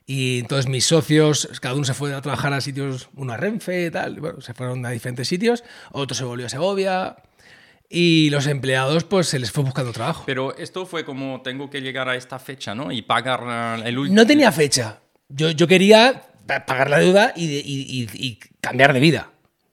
[0.05, 3.85] Y entonces mis socios, cada uno se fue a trabajar a sitios, uno a Renfe
[3.85, 7.15] y tal, bueno, se fueron a diferentes sitios, otro se volvió a Segovia.
[7.89, 10.23] Y los empleados, pues se les fue buscando trabajo.
[10.25, 12.91] Pero esto fue como tengo que llegar a esta fecha, ¿no?
[12.91, 14.15] Y pagar el último.
[14.15, 15.01] No tenía fecha.
[15.29, 19.31] Yo, yo quería pa- pagar la deuda y, y- y- y cambiar de vida.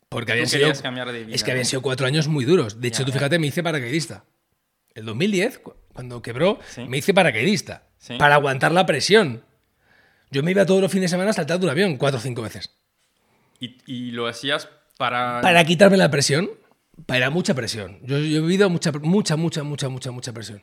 [0.09, 1.69] Porque habían sido, cambiar de vida, es que habían ¿no?
[1.69, 2.81] sido cuatro años muy duros.
[2.81, 4.25] De hecho, Ya, tú fíjate, me hice paracaidista.
[4.99, 6.83] El 2010, cu- cuando quebró, Sí.
[6.89, 7.85] me hice paracaidista.
[7.99, 8.17] Sí.
[8.19, 9.43] Para aguantar la presión.
[10.31, 12.23] Yo me iba todos los fines de semana a saltar de un avión cuatro o
[12.23, 12.71] cinco veces.
[13.61, 15.41] Y, y lo hacías para.
[15.41, 16.51] Para quitarme la presión.
[17.07, 17.99] Para mucha presión.
[18.03, 20.63] Yo, yo he vivido mucha, mucha, mucha, mucha, mucha, mucha presión.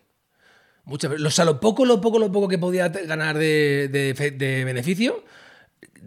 [0.84, 4.14] Mucha, pre- o sea, lo poco, lo poco, lo poco que podía ganar de, de
[4.32, 5.24] de beneficio,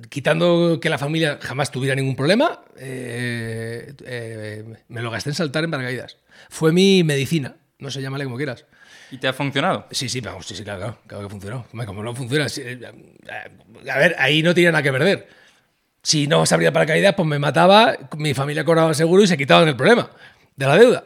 [0.09, 5.65] quitando que la familia jamás tuviera ningún problema, eh, eh, me lo gasté en saltar
[5.65, 6.17] en paracaídas.
[6.49, 7.57] Fue mi medicina.
[7.79, 8.67] No sé, llámale como quieras.
[9.11, 9.87] ¿Y te ha funcionado?
[9.93, 11.67] Sí, sí, vamos, sí, sí, claro, claro, claro que funcionó.
[11.73, 12.49] Hombre, Como no funciona.
[12.49, 12.81] sí, eh,
[13.91, 15.29] a ver, ahí no tiene nada que perder.
[16.03, 19.37] Si no se abría paracaídas, pues me mataba, mi familia cobraba el seguro y se
[19.37, 20.11] quitaban el problema
[20.57, 21.05] de la deuda.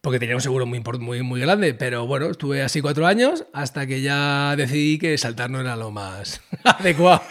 [0.00, 1.72] Porque tenía un seguro muy, muy, muy grande.
[1.74, 5.90] Pero bueno, estuve así cuatro años hasta que ya decidí que saltar no era lo
[5.90, 7.22] más adecuado.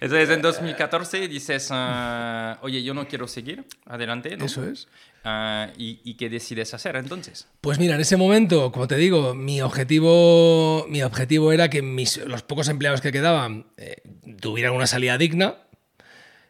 [0.00, 4.44] Entonces en 2014 dices, ah, oye, yo no quiero seguir adelante, ¿no?
[4.44, 4.88] Eso es.
[5.24, 7.46] Ah, ¿y, ¿Y qué decides hacer entonces?
[7.60, 11.80] Pues mira, en ese momento, como te digo, mi objetivo, mi objetivo era que
[12.26, 14.02] los pocos empleados que quedaban eh,
[14.40, 15.58] tuvieran una salida digna.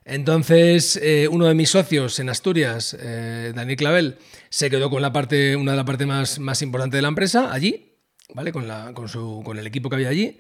[0.05, 4.17] Entonces, eh, uno de mis socios en Asturias, eh, Daniel Clavel,
[4.49, 7.53] se quedó con la parte, una de la parte más, más importante de la empresa
[7.53, 7.93] allí,
[8.35, 8.53] ¿vale?
[8.53, 10.39] Con, la, con, su, con el equipo que había allí.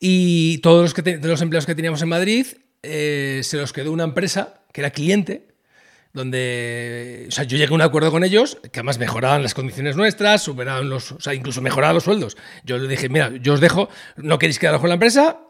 [0.00, 2.46] Y todos los, que te- los empleados que teníamos en Madrid
[2.82, 5.47] eh, se los quedó una empresa que era cliente,
[6.12, 9.96] donde o sea, yo llegué a un acuerdo con ellos que además mejoraban las condiciones
[9.96, 12.36] nuestras, superaban los, o sea, incluso mejoraban los sueldos.
[12.64, 15.40] Yo les dije, mira, yo os dejo, no queréis quedaros con la empresa,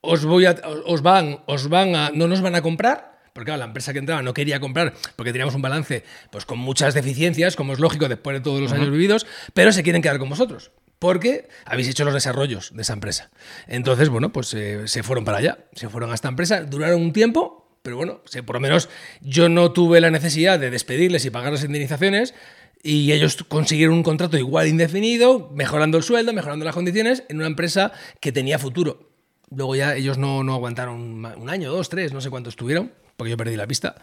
[0.00, 3.10] os voy a, os van, os van a, no nos van a comprar.
[3.32, 6.58] Porque claro, la empresa que entraba no quería comprar porque teníamos un balance pues, con
[6.58, 10.18] muchas deficiencias, como es lógico después de todos los años vividos, pero se quieren quedar
[10.18, 13.30] con vosotros porque habéis hecho los desarrollos de esa empresa.
[13.66, 17.12] Entonces, bueno, pues eh, se fueron para allá, se fueron a esta empresa, duraron un
[17.14, 18.88] tiempo, pero bueno, por lo menos
[19.20, 22.34] yo no tuve la necesidad de despedirles y pagar las indemnizaciones
[22.82, 27.46] y ellos consiguieron un contrato igual indefinido, mejorando el sueldo, mejorando las condiciones, en una
[27.46, 29.10] empresa que tenía futuro.
[29.50, 33.30] Luego ya ellos no, no aguantaron un año, dos, tres, no sé cuántos tuvieron, porque
[33.30, 33.96] yo perdí la pista.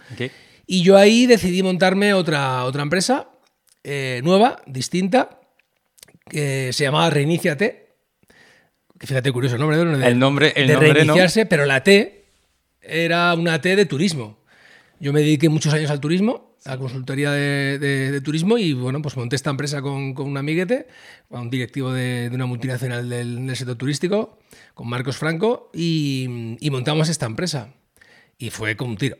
[0.68, 3.30] Y yo ahí decidí montarme otra, otra empresa
[3.84, 5.40] eh, nueva, distinta,
[6.30, 7.96] que se llamaba Reiníciate.
[9.00, 9.78] Que fíjate, curioso el nombre.
[9.78, 9.98] ¿no?
[9.98, 10.94] De, El nombre- el de nombre no.
[10.96, 12.16] reiniciarse, pero la T
[12.88, 14.38] era una T de turismo.
[15.00, 18.73] Yo me dediqué muchos años al turismo, a la consultoría de, de- de turismo, y
[18.73, 20.88] bueno, pues monté esta empresa con, con un amiguete,
[21.30, 24.39] a un directivo de, de una multinacional del, del sector turístico,
[24.73, 27.73] con Marcos Franco, y, y montamos esta empresa.
[28.39, 29.17] Y fue con un tiro.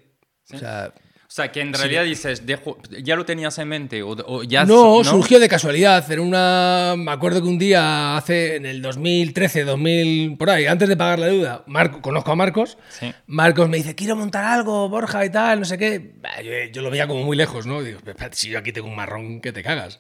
[0.54, 0.94] O sea,
[1.38, 4.02] sea, que en realidad dices, dejo, ¿ya lo tenías en mente?
[4.02, 6.10] ¿O, o ya no, surgió de casualidad.
[6.12, 6.96] Era una.
[6.98, 11.20] Me acuerdo que un día, hace en el 2013, 2000, por ahí, antes de pagar
[11.20, 12.78] la deuda, Marco, conozco a Marcos.
[12.90, 13.14] Sí.
[13.28, 16.16] Marcos me dice, quiero montar algo, Borja y tal, no sé qué.
[16.44, 17.82] Yo, yo lo veía como muy lejos, ¿no?
[17.84, 20.00] Digo, "Espérate, si yo aquí tengo un marrón que te cagas.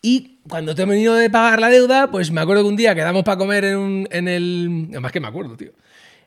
[0.00, 2.76] Y Y cuando te he venido de pagar la deuda, pues me acuerdo que un
[2.76, 4.86] día quedamos para comer en, un, en el...
[4.90, 5.72] Además que me acuerdo, tío.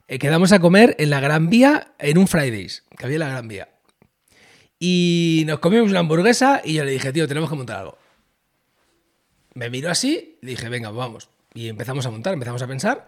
[0.08, 3.30] Eh, quedamos a comer en la Gran Vía en un Fridays, que había en la
[3.30, 3.68] Gran Vía.
[4.80, 7.98] Y nos comimos una hamburguesa y yo le dije, tío, tenemos que montar algo.
[9.54, 11.30] Me miró así dije, venga, vamos.
[11.54, 13.08] Y empezamos a montar, empezamos a pensar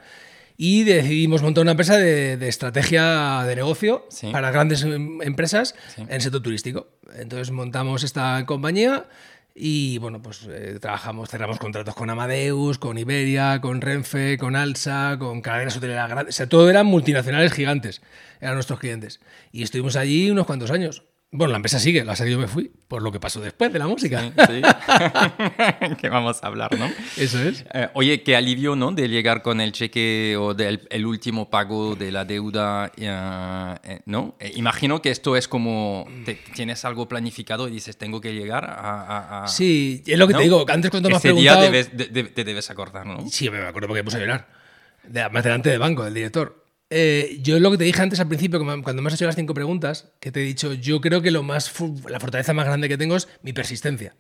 [0.58, 4.32] y decidimos montar una empresa de, de estrategia de negocio Sí.
[4.32, 6.04] para grandes em- empresas Sí.
[6.08, 6.88] en sector turístico.
[7.16, 9.06] Entonces montamos esta compañía
[9.56, 15.18] y bueno, pues eh, trabajamos, cerramos contratos con Amadeus, con Iberia, con Renfe, con Alsa,
[15.20, 16.36] con cadenas hoteleras grandes.
[16.36, 18.02] O sea, todo eran multinacionales gigantes,
[18.42, 19.20] eran nuestros clientes.
[19.52, 21.04] Y estuvimos allí unos cuantos años.
[21.36, 23.80] Bueno, la empresa sigue, la serie yo me fui, por lo que pasó después de
[23.80, 24.22] la música.
[24.48, 24.62] Sí.
[26.00, 26.88] que vamos a hablar, ¿no?
[27.18, 27.66] Eso es.
[27.74, 28.92] Eh, oye, qué alivio, ¿no?
[28.92, 34.02] De llegar con el cheque o del el último pago de la deuda, eh, eh,
[34.06, 34.36] ¿no?
[34.40, 38.66] Eh, imagino que esto es como te- tienes algo planificado y dices, tengo que llegar
[38.66, 38.74] a...
[39.02, 40.38] a- a- Sí, es lo que ¿no?
[40.40, 41.72] te digo, antes cuando me has Ese día preguntado...
[41.74, 43.28] debes- de- de- te debes acordar, ¿no?
[43.30, 44.48] Sí, me acuerdo porque me puse a llorar.
[45.04, 46.63] De, más delante del banco, del director.
[46.96, 49.56] Eh, yo lo que te dije antes al principio, cuando me has hecho las cinco
[49.56, 51.74] preguntas, que te he dicho, yo creo que lo más
[52.08, 54.16] la fortaleza más grande que tengo es mi persistencia.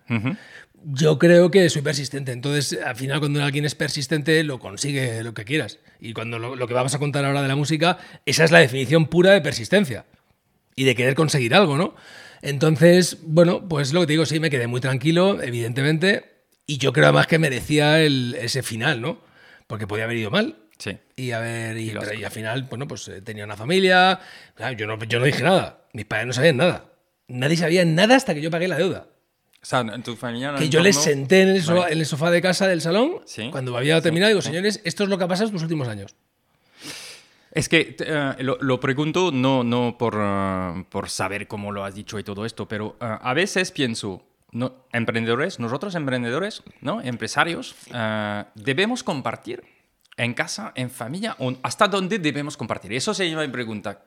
[0.86, 2.32] Yo creo que soy persistente.
[2.32, 5.78] Entonces, al final, cuando alguien es persistente, lo consigue lo que quieras.
[6.00, 8.60] Y cuando lo, lo que vamos a contar ahora de la música, esa es la
[8.60, 10.06] definición pura de persistencia.
[10.76, 11.96] Y de querer conseguir algo, ¿no?
[12.42, 16.26] Entonces, bueno, pues lo que te digo, sí, me quedé muy tranquilo, evidentemente.
[16.66, 19.22] Y yo creo además que merecía el- ese final, ¿no?
[19.68, 20.58] Porque podía haber ido mal.
[20.84, 20.98] Sí.
[21.16, 24.20] Y a ver, y, Y pero- al final, bueno, pues eh, tenía una familia.
[24.56, 25.86] Claro, yo, no, yo no dije nada.
[25.94, 26.86] Mis padres no sabían nada.
[27.30, 29.08] Nadie sabía nada hasta que yo pagué la deuda.
[29.62, 30.50] O sea, en tu familia...
[30.50, 31.94] en el Que yo les senté en el, so- Vale.
[31.94, 33.48] en el sofá de casa del salón, Sí.
[33.50, 35.88] cuando había terminado, y digo, señores, esto es lo que ha pasado en los últimos
[35.88, 36.16] años.
[37.52, 41.96] Es que eh, lo, lo pregunto no, no por, eh, por saber cómo lo has
[41.96, 47.00] dicho y todo esto, pero a veces pienso, no, emprendedores, nosotros emprendedores, ¿no?
[47.02, 47.76] empresarios,
[48.56, 49.64] debemos compartir
[50.18, 52.94] en casa, en familia, hasta dónde debemos compartir.
[52.94, 54.06] Eso sería mi pregunta.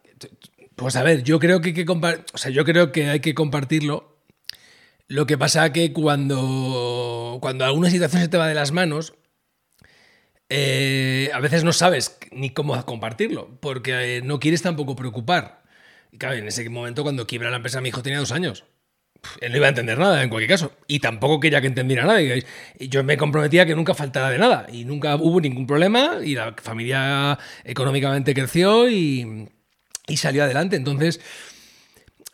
[0.77, 3.35] Pues a ver, yo creo que hay que, o sea, yo creo que, hay que
[3.35, 4.23] compartirlo.
[5.09, 9.15] Lo que pasa que cuando, cuando alguna situación se te va de las manos,
[10.49, 15.65] eh, a veces no sabes ni cómo compartirlo, porque eh, no quieres tampoco preocupar.
[16.13, 18.65] Y claro, en ese momento cuando quiebra la empresa mi hijo tenía dos años.
[19.41, 20.73] Él no iba a entender nada en cualquier caso.
[20.87, 22.21] Y tampoco quería que entendiera nada.
[22.23, 22.43] Y
[22.89, 24.67] yo me comprometía a que nunca faltara de nada.
[24.73, 26.17] Y nunca hubo ningún problema.
[26.25, 29.49] Y la familia económicamente creció y,
[30.07, 30.77] y salió adelante.
[30.77, 31.21] Entonces,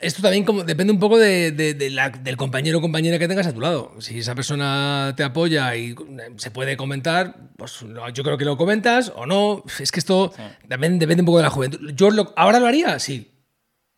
[0.00, 3.28] esto también como, depende un poco de, de- de la- del compañero o compañera que
[3.28, 3.94] tengas a tu lado.
[4.00, 5.94] Si esa persona te apoya y eh,
[6.38, 9.62] se puede comentar, pues yo creo que lo comentas o no.
[9.78, 10.32] Es que esto
[10.68, 11.92] también depende un poco de la juventud.
[11.94, 13.28] Yo lo- ahora lo haría, sí.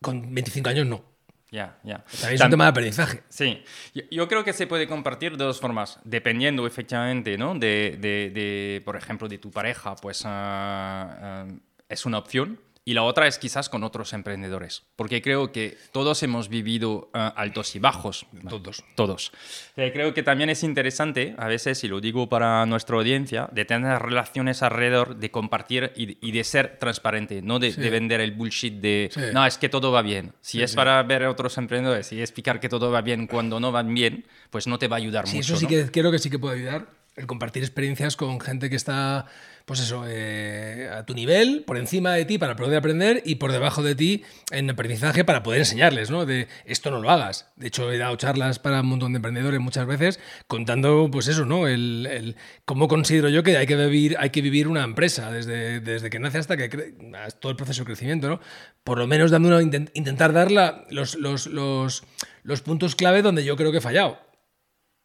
[0.01, 1.14] Con 25 años no.
[1.51, 2.03] Ya, ya.
[2.19, 3.23] También es un tema de aprendizaje.
[3.29, 7.53] Sí, yo, yo creo que se puede compartir de dos formas, dependiendo efectivamente, ¿no?
[7.55, 11.47] De, de- de, por ejemplo, de tu pareja, pues ah, ah,
[11.87, 12.59] es una opción.
[12.87, 17.33] Y la otra es quizás con otros emprendedores, porque creo que todos hemos vivido ah,
[17.35, 18.27] altos y bajos.
[18.47, 18.83] Todos.
[18.93, 19.31] Todos.
[19.75, 23.65] Eh, creo que también es interesante, a veces, y lo digo para nuestra audiencia, de
[23.65, 28.33] tener relaciones alrededor, de compartir y, y de ser transparente, no de, de vender el
[28.33, 29.19] bullshit de, Sí.
[29.33, 30.33] no, es que todo va bien.
[30.41, 33.71] Si es para ver a otros emprendedores y explicar que todo va bien cuando no
[33.71, 35.53] van bien, pues no te va a ayudar Sí, mucho.
[35.55, 35.69] eso sí ¿no?
[35.69, 36.85] que creo que sí que puede ayudar.
[37.15, 39.25] El compartir experiencias con gente que está,
[39.65, 43.51] pues eso, eh, a tu nivel, por encima de ti para poder aprender y por
[43.51, 46.25] debajo de ti en aprendizaje para poder enseñarles, ¿no?
[46.27, 47.51] De esto no lo hagas.
[47.55, 51.45] De hecho, he dado charlas para un montón de emprendedores muchas veces contando, pues eso,
[51.45, 51.67] ¿no?
[51.67, 56.19] El, cómo considero yo que hay que vivir, hay que una empresa desde, desde que
[56.19, 58.39] nace hasta que hasta todo el proceso de crecimiento, ¿no?
[58.83, 60.51] Por lo menos dando intentar dar
[60.89, 62.03] los, los, los,
[62.43, 64.19] los puntos clave donde yo creo que he fallado.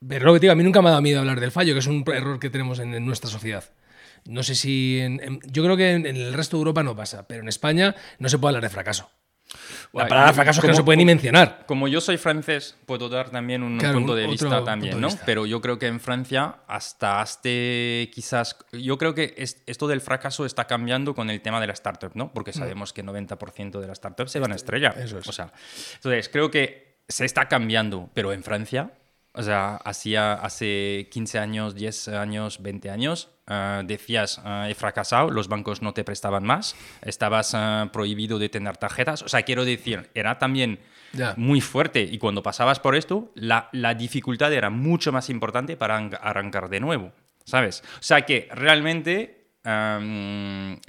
[0.06, 1.86] Pero lo que a mí nunca me ha dado miedo hablar del fallo, que es
[1.86, 3.64] un error que tenemos en, en nuestra sociedad.
[4.26, 4.98] No sé si.
[5.00, 7.48] en- en- yo creo que en, en el resto de Europa no pasa, pero en
[7.48, 9.10] España no se puede hablar de fracaso.
[9.92, 11.64] La palabra fracaso es que no se puede ni mencionar.
[11.66, 15.00] Como yo soy francés, puedo dar también un Claro, punto un de vista también, de
[15.00, 15.08] ¿no?
[15.08, 15.24] vista.
[15.26, 18.56] Pero yo creo que en Francia, hasta este quizás.
[18.72, 22.12] Yo creo que es- esto del fracaso está cambiando con el tema de la startup,
[22.14, 22.32] ¿no?
[22.32, 24.96] Porque sabemos que 90% de las startups se van a estrellar.
[24.96, 25.02] Mm.
[25.02, 25.26] Eso es.
[25.28, 25.52] O sea,
[25.94, 28.92] entonces creo que se está cambiando, pero en Francia.
[29.32, 35.30] O sea, hacía hace 15 años, 10 años, 20 años, ah, decías, ah, he fracasado,
[35.30, 39.20] los bancos no te prestaban más, estabas ah, prohibido de tener tarjetas.
[39.22, 40.78] O sea, quiero decir, era también
[41.36, 45.98] muy fuerte y cuando pasabas por esto, la, la dificultad era mucho más importante para
[45.98, 47.12] arran- arrancar de nuevo,
[47.44, 47.82] ¿sabes?
[47.98, 49.48] O sea que realmente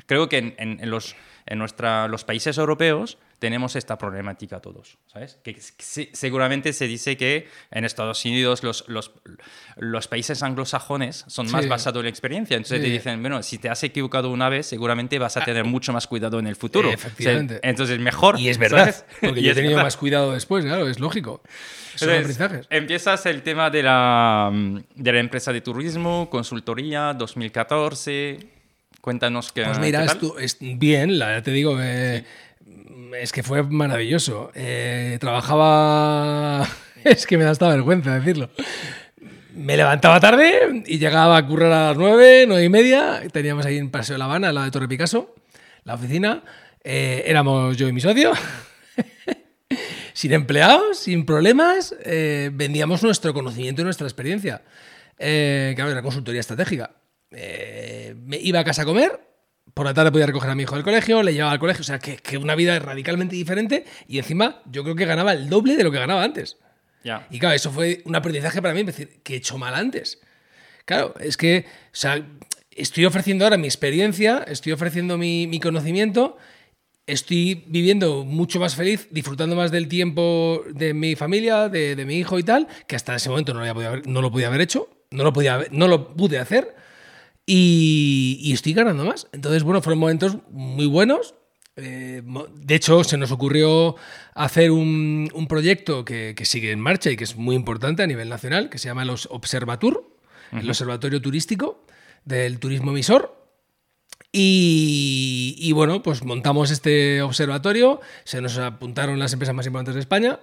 [0.05, 1.15] creo que en, en- en los,
[1.45, 5.39] en nuestra, los países europeos tenemos esta problemática todos, ¿sabes?
[5.43, 5.57] Que,
[6.13, 9.11] seguramente se dice que en Estados Unidos los, los,
[9.77, 12.55] los países anglosajones son más basados en la experiencia.
[12.55, 15.65] Entonces te dicen, bueno, si te has equivocado una vez, seguramente vas a ah, tener
[15.65, 16.91] mucho más cuidado en el futuro.
[16.91, 17.59] Efectivamente.
[17.63, 18.39] entonces, mejor.
[18.39, 21.41] Y es verdad, porque yo he tenido más cuidado después, claro, es lógico.
[21.99, 24.51] Entonces, empiezas el tema de la,
[24.95, 28.60] de la empresa de turismo, consultoría, 2014.
[29.01, 29.63] Cuéntanos qué.
[29.63, 30.05] Pues mira,
[30.39, 32.23] es bien, la, te digo, eh,
[33.19, 34.51] es que fue maravilloso.
[34.53, 36.67] Eh, trabajaba.
[37.03, 38.51] es que me da esta vergüenza decirlo.
[39.55, 43.21] Me levantaba tarde y llegaba a currar a las nueve, nueve y media.
[43.31, 45.33] Teníamos ahí en Paseo de La Habana, al lado de Torre Picasso,
[45.83, 46.43] la oficina.
[46.83, 48.33] Eh, éramos yo y mi socio.
[50.13, 51.95] sin empleados, sin problemas.
[52.05, 54.61] Vendíamos nuestro conocimiento y nuestra experiencia.
[55.17, 57.00] claro, era consultoría estratégica.
[57.31, 59.31] Me iba a casa a comer
[59.73, 61.85] por la tarde podía recoger a mi hijo del colegio, le llevaba al colegio, o
[61.85, 65.83] sea, que, una vida radicalmente diferente y encima yo creo que ganaba el doble de
[65.83, 66.57] lo que ganaba antes.
[67.29, 70.19] Y claro, eso fue un aprendizaje para mí, decir, que he hecho mal antes.
[70.85, 72.23] Claro, es que, o sea,
[72.69, 76.37] estoy ofreciendo ahora mi experiencia, estoy ofreciendo mi, conocimiento,
[77.07, 82.37] estoy viviendo mucho más feliz, disfrutando más del tiempo de mi familia, de, mi hijo
[82.37, 84.89] y tal, que hasta ese momento no lo, podía haber, no lo podía haber hecho,
[85.09, 86.75] no lo, podía, no lo pude hacer.
[87.53, 89.27] Y, estoy ganando más.
[89.33, 91.35] Entonces, bueno, fueron momentos muy buenos.
[91.75, 93.97] Eh, de hecho, se nos ocurrió
[94.35, 98.69] hacer un, proyecto que, sigue en marcha y que es muy importante a nivel nacional,
[98.69, 100.17] que se llama los Observatur,
[100.53, 101.85] el Observatorio Turístico
[102.23, 103.37] del Turismo Emisor.
[104.31, 109.99] Y, y, bueno, pues montamos este observatorio, se nos apuntaron las empresas más importantes de
[109.99, 110.39] España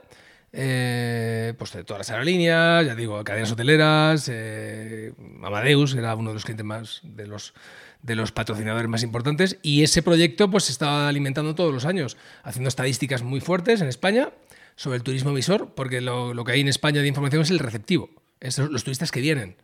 [0.53, 6.35] eh, pues de todas las aerolíneas, ya digo, cadenas hoteleras, eh, Amadeus era uno de
[6.35, 7.55] los clientes más, de los,
[8.03, 12.17] de los patrocinadores más importantes, y ese proyecto pues se estaba alimentando todos los años,
[12.43, 14.31] haciendo estadísticas muy fuertes en España
[14.77, 17.59] sobre el turismo visor, porque lo, lo que hay en España de información es el
[17.59, 19.57] receptivo, es los turistas que vienen,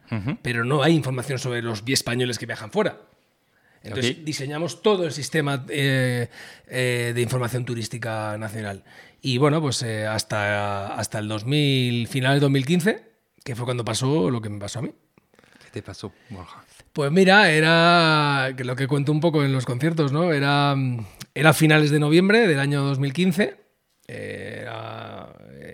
[0.43, 3.01] pero no hay información sobre los españoles que viajan fuera.
[3.85, 6.29] Entonces diseñamos todo el sistema eh,
[6.67, 8.83] de información turística nacional.
[9.27, 13.03] Y bueno, pues eh, hasta, hasta el 2000, finales de 2015,
[13.43, 14.93] que fue cuando pasó lo que me pasó a mí.
[15.65, 16.13] ¿Qué te pasó,
[16.93, 20.31] Pues mira, era lo que cuento un poco en los conciertos, ¿no?
[20.31, 20.77] Era,
[21.35, 23.57] era finales de noviembre del año 2015.
[24.07, 25.33] Era,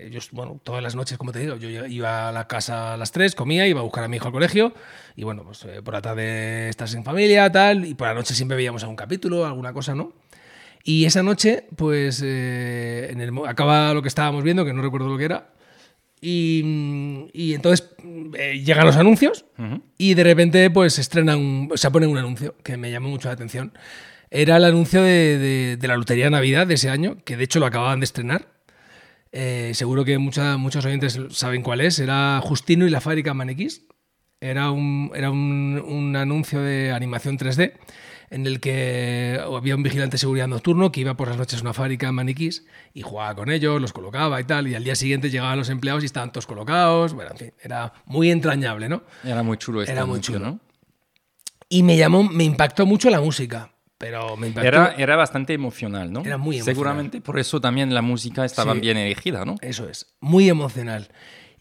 [0.09, 3.11] yo, bueno, todas las noches, como te digo, yo iba a la casa a las
[3.11, 4.73] 3, comía, iba a buscar a mi hijo al colegio
[5.17, 8.33] y bueno, pues eh, por la tarde estás en familia, tal, y por la noche
[8.33, 10.13] siempre veíamos algún capítulo, alguna cosa, ¿no?
[10.83, 15.09] Y esa noche, pues, eh, en el, acaba lo que estábamos viendo, que no recuerdo
[15.09, 15.49] lo que era.
[16.19, 17.89] Y, y entonces
[18.35, 19.45] eh, llegan los anuncios
[19.97, 23.73] y de repente, pues, estrenan, se pone un anuncio que me llamó mucho la atención.
[24.29, 27.59] Era el anuncio de, de, la Lotería de Navidad de ese año, que de hecho
[27.59, 28.47] lo acababan de estrenar.
[29.31, 31.99] Eh, seguro que mucha, muchos oyentes saben cuál es.
[31.99, 33.87] Era Justino y la fábrica Maniquís.
[34.39, 37.73] Era un, era un, un anuncio de animación 3D
[38.31, 41.61] en el que había un vigilante de seguridad nocturno que iba por las noches a
[41.63, 44.95] una fábrica de maniquís y jugaba con ellos, los colocaba y tal, y al día
[44.95, 49.03] siguiente llegaban los empleados y estaban todos colocados, bueno, en fin, era muy entrañable, ¿no?
[49.25, 50.59] Era muy chulo este Era muy chulo, ¿no?
[51.67, 53.73] Y me llamó, me impactó mucho la música.
[53.97, 54.67] Pero me impactó.
[54.67, 56.21] Era, era bastante emocional, ¿no?
[56.21, 56.75] Era muy emocional.
[56.75, 59.57] Seguramente por eso también la música estaba bien elegida, ¿no?
[59.61, 61.09] Eso es, muy emocional.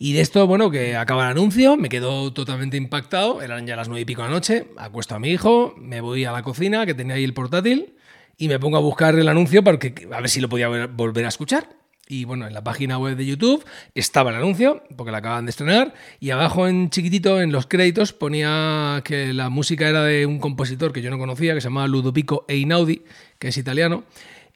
[0.02, 3.86] Y de esto, bueno, que acaba el anuncio, me quedo totalmente impactado, eran ya las
[3.86, 6.86] nueve y pico de la noche, acuesto a mi hijo, me voy a la cocina,
[6.86, 7.96] que tenía ahí el portátil,
[8.38, 11.26] y me pongo a buscar el anuncio para que, a ver si lo podía volver
[11.26, 11.68] a escuchar.
[12.08, 13.62] Y bueno, en la página web de YouTube
[13.94, 18.14] estaba el anuncio, porque la acaban de estrenar, y abajo en chiquitito, en los créditos,
[18.14, 21.88] ponía que la música era de un compositor que yo no conocía, que se llamaba
[21.88, 23.02] Ludovico Einaudi,
[23.38, 24.04] que es italiano,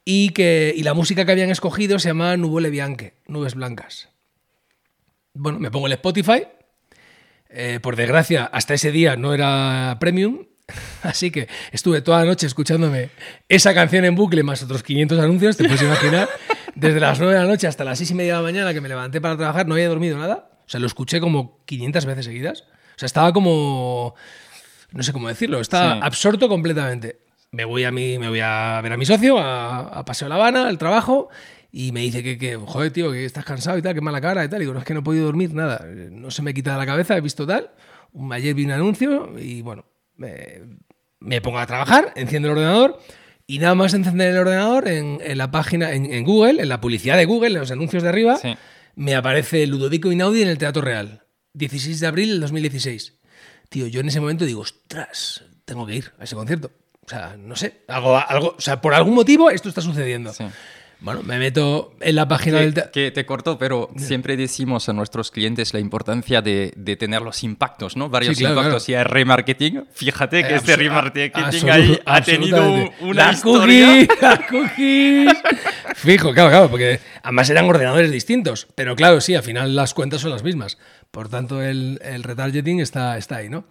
[0.07, 4.14] y, que, y la música que habían escogido se llamaba Nubole Bianche, Nubes Blancas.
[5.35, 6.47] Bueno, me pongo el Spotify.
[7.51, 10.47] Eh, por desgracia, hasta ese día no era premium.
[11.03, 13.11] Así que estuve toda la noche escuchándome
[13.49, 16.29] esa canción en bucle más otros 500 anuncios, te puedes imaginar.
[16.75, 18.81] Desde las 9 de la noche hasta las 6 y media de la mañana que
[18.81, 20.51] me levanté para trabajar, no había dormido nada.
[20.67, 22.63] O sea, lo escuché como 500 veces seguidas.
[22.63, 24.15] O sea, estaba como.
[24.93, 27.21] No sé cómo decirlo, estaba absorto completamente.
[27.51, 30.37] Me voy a, mí, me voy a ver a mi socio, a, a Paseo La
[30.37, 31.29] Habana, al trabajo,
[31.77, 34.45] y me dice que, que, joder, tío, que estás cansado y tal, que mala cara
[34.45, 34.61] y tal.
[34.61, 36.79] Y digo, no es que no he podido dormir nada, no se me quita de
[36.79, 37.73] la cabeza, he visto tal.
[38.31, 43.01] Ayer vi un anuncio y bueno, me, pongo a trabajar, enciendo el ordenador
[43.49, 47.25] y nada más encender el ordenador en, la página, en, Google, en la publicidad de
[47.25, 48.39] Google, en los anuncios de arriba,
[48.95, 53.19] me aparece Ludovico Inaudi en el Teatro Real, 16 de abril del 2016.
[53.69, 56.71] Tío, yo en ese momento digo, ostras, tengo que ir a ese concierto.
[57.05, 60.33] O sea, no sé, algo, algo, o sea, por algún motivo esto está sucediendo.
[61.01, 62.91] Bueno, me meto en la página Que, del...
[62.91, 67.45] que te corto, pero siempre decimos a nuestros clientes la importancia de, de tener los
[67.45, 68.09] impactos, ¿no?
[68.09, 68.89] Varios Sí, claro, impactos.
[68.89, 69.85] Y hay remarketing.
[69.93, 73.87] Fíjate que Eh, este remarketing ahí ha tenido una la historia.
[74.07, 75.33] Cookie, la cookies.
[75.97, 78.67] Fijo, claro, claro, porque además eran ordenadores distintos.
[78.75, 80.79] Pero claro, sí, al final las cuentas son las mismas.
[81.11, 83.65] Por tanto, el, el retargeting está, está ahí, ¿no?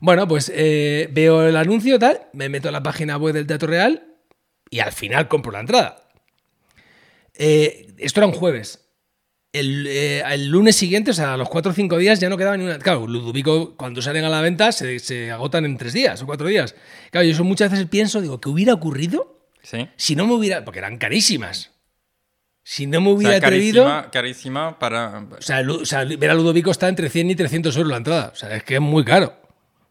[0.00, 3.68] Bueno, pues eh, veo el anuncio, tal, me meto a la página web del Teatro
[3.68, 4.04] Real
[4.70, 6.07] y al final compro la entrada.
[7.38, 8.84] Eh, esto era un jueves.
[9.52, 12.36] El, eh, el lunes siguiente, o sea, a los cuatro o cinco días ya no
[12.36, 12.78] quedaba ni una.
[12.78, 16.48] Claro, Ludovico, cuando salen a la venta, se, se agotan en tres días o cuatro
[16.48, 16.74] días.
[17.10, 19.88] Claro, yo eso muchas veces pienso, digo, ¿qué hubiera ocurrido Sí.
[19.96, 20.64] si no me hubiera.
[20.64, 21.70] Porque eran carísimas.
[22.62, 23.84] Si no me O hubiera sea, atrevido.
[23.84, 25.26] carísima, carísima para...
[25.38, 28.30] O sea, o sea, ver a Ludovico está entre 100 y 300 euros la entrada.
[28.32, 29.34] O sea, es que es muy caro.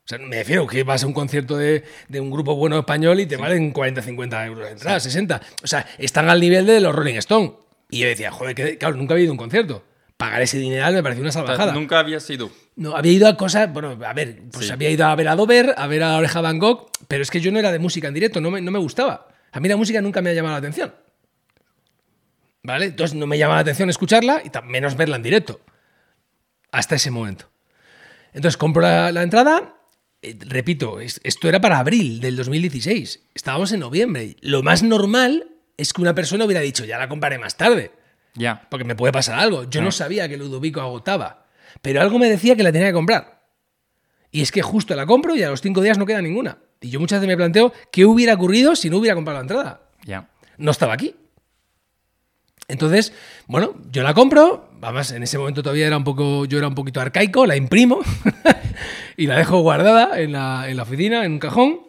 [0.07, 3.19] O sea, me refiero que vas a un concierto de, de un grupo bueno español
[3.19, 5.41] y te valen 40, 50 euros la entrada, 60.
[5.63, 7.53] O sea, están al nivel de los Rolling Stone.
[7.89, 9.83] Y yo decía, joder, que, claro, nunca había ido a un concierto.
[10.15, 11.73] Pagar ese dineral me pareció una salvajada.
[11.73, 12.49] nunca había sido.
[12.77, 14.71] No, había ido a cosas, bueno, a ver, pues Sí.
[14.71, 17.41] había ido a ver a Dover, a ver a Oreja Van Gogh, pero es que
[17.41, 19.27] yo no era de música en directo, no me, no me gustaba.
[19.51, 20.93] A mí la música nunca me ha llamado la atención.
[22.63, 22.85] ¿Vale?
[22.85, 25.59] Entonces no me llamaba la atención escucharla y menos verla en directo.
[26.71, 27.49] Hasta ese momento.
[28.33, 29.75] Entonces compro la, la entrada.
[30.21, 33.21] Eh, repito, es- esto era para abril del 2016.
[33.35, 34.35] Estábamos en noviembre.
[34.41, 37.91] Lo más normal es que una persona hubiera dicho, ya la compraré más tarde
[38.35, 38.67] Ya.
[38.69, 39.63] porque me puede pasar algo.
[39.69, 41.45] Yo no sabía que Ludovico agotaba,
[41.81, 43.43] pero algo me decía que la tenía que comprar.
[44.31, 46.57] Y es que justo la compro y a los cinco días no queda ninguna.
[46.81, 49.81] Y yo muchas veces me planteo qué hubiera ocurrido si no hubiera comprado la entrada.
[50.05, 50.29] Ya.
[50.57, 51.15] No estaba aquí.
[52.67, 53.13] Entonces,
[53.47, 56.75] bueno, yo la compro, además en ese momento todavía era un poco, yo era un
[56.75, 57.99] poquito arcaico, la imprimo
[59.17, 61.79] y la dejo guardada en la, en la oficina, en un cajón.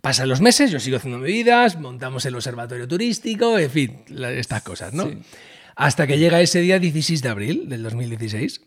[0.00, 4.62] Pasan los meses, yo sigo haciendo medidas, montamos el observatorio turístico, en fin, la- estas
[4.62, 5.10] cosas, ¿no?
[5.74, 8.60] Hasta que llega ese día 16 de abril del 2016.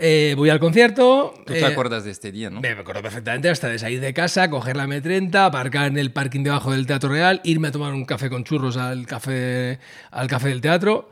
[0.00, 1.34] Eh, voy al concierto.
[1.44, 2.60] Tú te eh, acuerdas de este día, ¿no?
[2.60, 6.44] me acuerdo perfectamente hasta de salir de casa, coger la M30, aparcar en el parking
[6.44, 9.80] debajo del Teatro Real, irme a tomar un café con churros al café,
[10.10, 11.10] al café del teatro.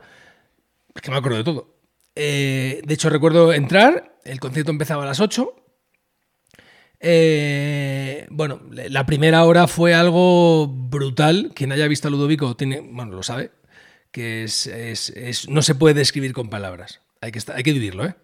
[0.95, 1.75] Es que me acuerdo de todo.
[2.15, 5.53] Eh, de hecho, recuerdo entrar, el concierto empezaba a las 8.
[6.99, 11.51] Eh, bueno, la primera hora fue algo brutal.
[11.53, 13.51] Quien haya visto a Ludovico tiene, bueno, lo sabe,
[14.11, 17.01] que es, es- es- no se puede describir con palabras.
[17.21, 18.15] Hay que, estar- hay que vivirlo, ¿eh?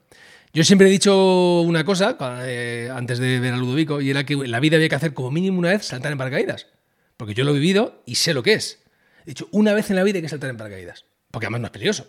[0.53, 4.33] Yo siempre he dicho una cosa eh, antes de ver a Ludovico y era que
[4.33, 6.67] en la vida había que hacer como mínimo una vez saltar en paracaídas.
[7.17, 8.79] Porque yo lo he vivido y sé lo que es.
[9.25, 11.05] He dicho, una vez en la vida hay que saltar en paracaídas.
[11.31, 12.05] Porque además no es peligroso.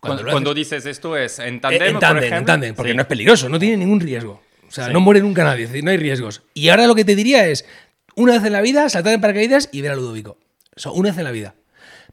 [0.00, 2.52] Cuando, cuando dices esto es en eh, tandem, en por tándem, en ejemplo.
[2.52, 2.96] tándem, porque Sí.
[2.96, 4.42] no es peligroso, no tiene ningún riesgo.
[4.66, 4.92] O sea, Sí.
[4.92, 6.42] no muere nunca nadie, es decir, no hay riesgos.
[6.52, 7.64] Y ahora lo que te diría es,
[8.16, 10.38] una vez en la vida, saltar en paracaídas y ver a Ludovico.
[10.76, 11.54] O sea, una vez en la vida.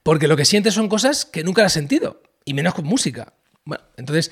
[0.03, 3.33] Porque lo que sientes son cosas que nunca has sentido, y menos con música.
[3.65, 4.31] Bueno, entonces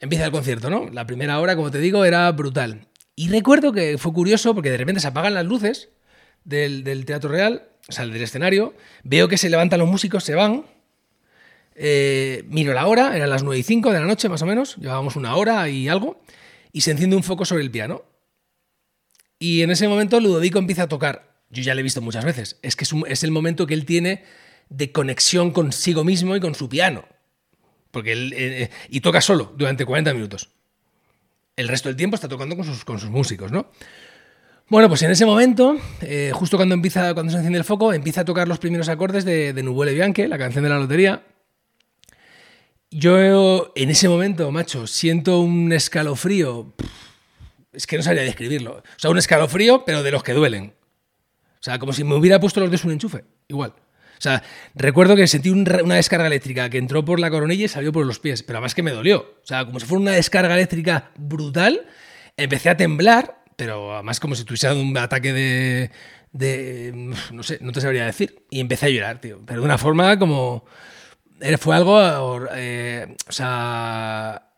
[0.00, 0.88] empieza el concierto, ¿no?
[0.90, 2.88] La primera hora, como te digo, era brutal.
[3.14, 5.90] Y recuerdo que fue curioso porque de repente se apagan las luces
[6.44, 8.74] del, Teatro Real, o sea, del escenario,
[9.04, 10.64] veo que se levantan los músicos, se van,
[11.74, 14.76] eh, miro la hora, eran las 9 y 5 de la noche más o menos,
[14.76, 16.22] llevábamos una hora y algo,
[16.72, 18.02] y se enciende un foco sobre el piano.
[19.38, 21.30] Y en ese momento Ludovico empieza a tocar.
[21.50, 22.58] Yo ya lo he visto muchas veces.
[22.62, 24.24] Es que es, es el momento que él tiene
[24.68, 27.04] de conexión consigo mismo y con su piano.
[27.90, 30.50] Porque él, eh, eh, y toca solo durante 40 minutos.
[31.56, 33.70] El resto del tiempo está tocando con sus, con sus músicos, ¿no?
[34.68, 38.20] Bueno, pues en ese momento, eh, justo cuando empieza, cuando se enciende el foco, empieza
[38.20, 41.24] a tocar los primeros acordes de, de Bianche, la canción de la lotería.
[42.92, 46.72] Yo en ese momento, macho, siento un escalofrío.
[47.72, 48.76] Es que no sabría describirlo.
[48.78, 50.74] O sea, un escalofrío, pero de los que duelen.
[51.60, 53.24] O sea, como si me hubiera puesto los dedos un enchufe.
[53.48, 53.74] Igual.
[54.20, 54.42] O sea,
[54.74, 58.18] recuerdo que sentí una descarga eléctrica que entró por la coronilla y salió por los
[58.18, 58.42] pies.
[58.42, 59.20] Pero además que me dolió.
[59.42, 61.86] O sea, como si fuera una descarga eléctrica brutal.
[62.36, 65.32] Empecé a temblar, pero además como si tuviese un ataque
[66.32, 66.92] de.
[67.32, 68.44] No sé, no te sabría decir.
[68.50, 69.40] Y empecé a llorar, tío.
[69.46, 70.66] Pero de una forma como.
[71.58, 74.50] Fue algo, eh, o sea,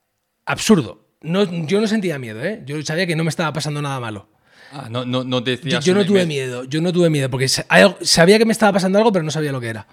[0.44, 1.06] absurdo.
[1.20, 2.62] No, yo no sentía miedo, ¿eh?
[2.66, 4.28] Yo sabía que no me estaba pasando nada malo.
[4.72, 5.84] Ah, no, no, no Yo, decías...
[5.84, 9.12] yo no tuve miedo, yo no tuve miedo, porque sabía que me estaba pasando algo,
[9.12, 9.86] pero no sabía lo que era.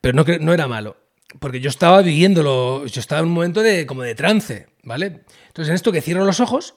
[0.00, 0.96] Pero no, no era malo,
[1.40, 5.24] porque yo estaba viviéndolo, yo estaba en un momento de, como de trance, ¿vale?
[5.48, 6.74] Entonces en esto que cierro los ojos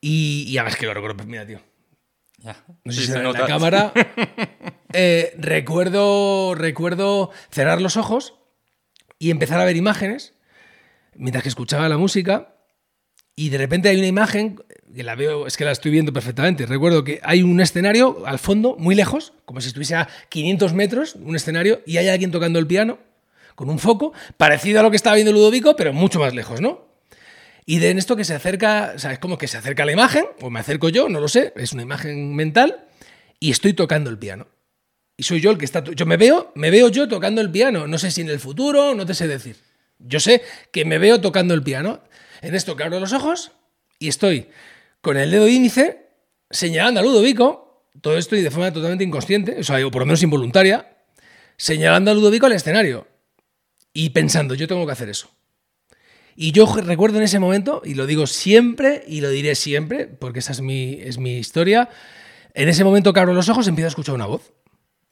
[0.00, 1.60] y, y además que lo recuerdo, pues mira, tío,
[2.38, 2.56] Ya.
[2.84, 3.92] no sé Sí, si se en la cámara.
[4.92, 8.34] Eh, recuerdo, recuerdo cerrar los ojos
[9.20, 10.34] y empezar a ver imágenes
[11.14, 12.56] mientras que escuchaba la música.
[13.36, 14.60] Y de repente hay una imagen,
[15.46, 16.66] es que la estoy viendo perfectamente.
[16.66, 21.14] Recuerdo que hay un escenario al fondo, muy lejos, como si estuviese a 500 metros,
[21.14, 22.98] un escenario, y hay alguien tocando el piano
[23.54, 26.88] con un foco, parecido a lo que estaba viendo Ludovico, pero mucho más lejos, ¿no?
[27.66, 30.24] Y de esto que se acerca, o sea, es como que se acerca la imagen,
[30.40, 32.86] o me acerco yo, no lo sé, es una imagen mental,
[33.38, 34.48] y estoy tocando el piano.
[35.16, 35.84] Y soy yo el que está.
[35.84, 37.86] Yo me veo, me veo yo tocando el piano.
[37.86, 39.56] No sé si en el futuro, no te sé decir.
[39.98, 42.00] Yo sé que me veo tocando el piano.
[42.40, 43.52] En esto que abro los ojos
[43.98, 44.48] y estoy
[45.00, 46.08] con el dedo índice
[46.50, 50.22] señalando a Ludovico, todo esto y de forma totalmente inconsciente, o sea, por lo menos
[50.22, 50.96] involuntaria,
[51.56, 53.06] señalando a Ludovico al escenario
[53.92, 55.30] y pensando, yo tengo que hacer eso.
[56.36, 60.38] Y yo recuerdo en ese momento, y lo digo siempre y lo diré siempre, porque
[60.38, 61.88] esa es mi, es mi historia,
[62.54, 64.52] en ese momento que abro los ojos empiezo a escuchar una voz.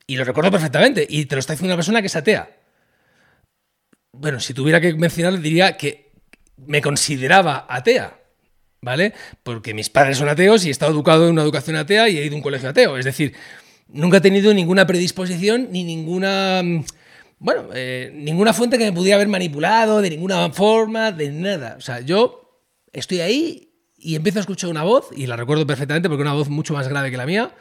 [0.06, 2.56] Y lo recuerdo perfectamente, y te lo está diciendo una persona que es atea.
[4.12, 6.12] Bueno, si tuviera que mencionar, diría que
[6.56, 8.17] me consideraba atea,
[8.80, 9.12] ¿vale?
[9.42, 12.24] Porque mis padres son ateos y he estado educado en una educación atea y he
[12.24, 12.96] ido a un colegio ateo.
[12.98, 13.32] Es decir,
[13.88, 16.62] nunca he tenido ninguna predisposición ni ninguna
[17.40, 21.76] bueno, eh, ninguna fuente que me pudiera haber manipulado, de ninguna forma, de nada.
[21.78, 26.08] O sea, yo estoy ahí y empiezo a escuchar una voz, y la recuerdo perfectamente
[26.08, 27.52] porque una voz mucho más grave que la mía.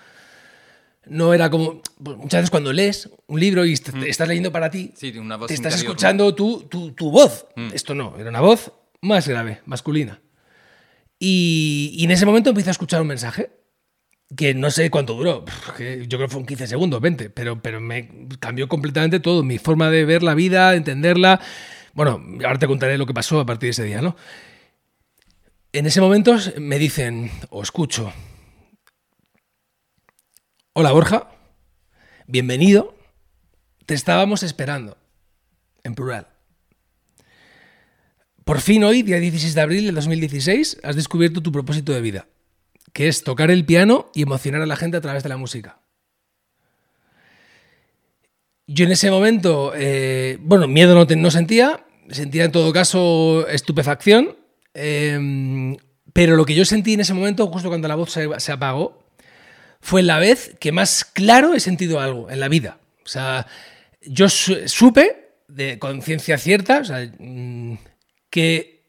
[1.05, 1.81] No era como.
[2.03, 5.11] pues, muchas veces cuando lees un libro y te- te estás leyendo para ti, Sí,
[5.11, 5.91] de una voz te estás interior, ¿no?
[5.93, 7.45] escuchando tu, tu- tu voz.
[7.55, 7.69] Mm.
[7.73, 10.19] Esto no, era una voz más grave, masculina.
[11.19, 13.51] Y, en ese momento empiezo a escuchar un mensaje
[14.35, 18.27] que no sé cuánto duró, yo creo que fueron 15 segundos, 20, pero, pero me
[18.39, 21.39] cambió completamente todo, mi forma de ver la vida, entenderla.
[21.93, 24.17] Bueno, ahora te contaré lo que pasó a partir de ese día, ¿no?
[25.71, 28.11] En ese momento me dicen, o escucho,
[30.73, 31.29] hola Borja,
[32.25, 32.97] bienvenido,
[33.85, 34.97] te estábamos esperando,
[35.83, 36.36] en plural.
[38.47, 42.27] Por fin hoy, día 16 de abril del 2016, has descubierto tu propósito de vida
[42.93, 45.81] que es tocar el piano y emocionar a la gente a través de la música.
[48.65, 54.37] Yo en ese momento, eh, bueno, miedo no, sentía, sentía en todo caso estupefacción,
[54.73, 55.75] eh,
[56.13, 59.03] pero lo que yo sentí en ese momento, justo cuando la voz se, se apagó,
[59.81, 62.79] fue la vez que más claro he sentido algo en la vida.
[63.05, 63.45] O sea,
[64.01, 67.73] yo su- supe de conciencia cierta, o sea, mm,
[68.29, 68.83] que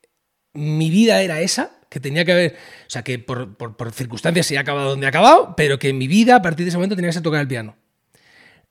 [0.53, 3.57] mi vida era esa, que tenía que haber, o sea, que por,
[3.93, 6.76] circunstancias se ha acabado donde ha acabado, pero que mi vida a partir de ese
[6.76, 7.76] momento tenía que ser tocar el piano.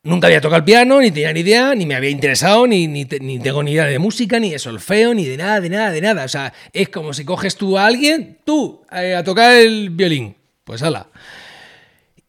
[0.04, 3.06] Nunca había tocado el piano, ni tenía ni idea, ni me había interesado, ni, ni
[3.06, 6.24] tengo ni idea de música, ni de solfeo, ni de nada, de nada, de nada.
[6.24, 10.36] O sea, es como si coges tú a alguien, tú, eh, a tocar el violín.
[10.64, 11.10] Pues ala.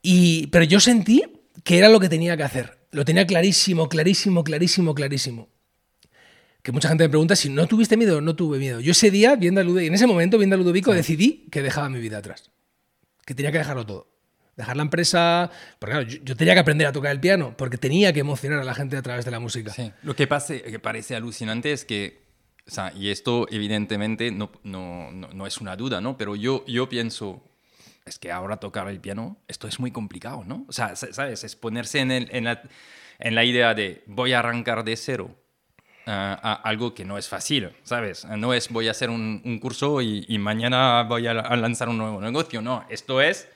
[0.02, 1.22] Y, pero yo sentí
[1.62, 2.78] que era lo que tenía que hacer.
[2.90, 5.48] Lo tenía clarísimo, clarísimo, clarísimo, clarísimo.
[6.68, 8.78] Que mucha gente me pregunta si no tuviste miedo, no tuve miedo.
[8.78, 11.88] Yo ese día, viendo a Ludovico, en ese momento, viendo a Ludovico, decidí que dejaba
[11.88, 12.50] mi vida atrás.
[13.24, 14.06] Que tenía que dejarlo todo.
[14.54, 15.50] Dejar la empresa.
[15.78, 18.58] Porque claro, yo, yo tenía que aprender a tocar el piano, porque tenía que emocionar
[18.58, 19.72] a la gente a través de la música.
[19.72, 19.90] Sí.
[20.02, 22.20] Lo que, pase, que parece alucinante es que,
[22.66, 26.18] o sea, y esto evidentemente no, no, no, no es una duda, ¿no?
[26.18, 27.42] Pero yo, yo pienso,
[28.04, 30.66] es que ahora tocar el piano, esto es muy complicado, ¿no?
[30.68, 31.44] O sea, sa- ¿sabes?
[31.44, 32.60] Es ponerse en, el- en, la,
[33.20, 35.34] en la idea de voy a arrancar de cero.
[36.10, 38.24] A algo que no es fácil, ¿sabes?
[38.24, 41.98] No es voy a hacer un, un curso y, y mañana voy a, lanzar un
[41.98, 43.48] nuevo negocio, no, esto es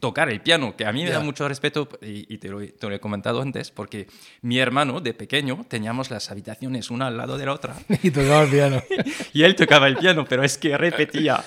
[0.00, 1.14] tocar el piano, que a mí me Ya.
[1.18, 4.06] da mucho respeto y, y te, lo, te lo he comentado antes, porque
[4.42, 8.42] mi hermano de pequeño teníamos las habitaciones una al lado de la otra Y tocaba
[8.42, 8.82] el piano.
[9.32, 11.42] y él tocaba el piano, pero es que repetía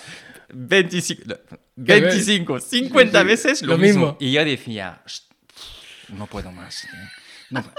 [0.53, 1.35] 25,
[1.75, 3.99] 25 50 veces lo, Lo mismo.
[4.13, 4.17] mismo.
[4.19, 5.27] Y yo decía, "St-
[6.09, 6.85] no puedo más.
[6.85, 6.87] eh.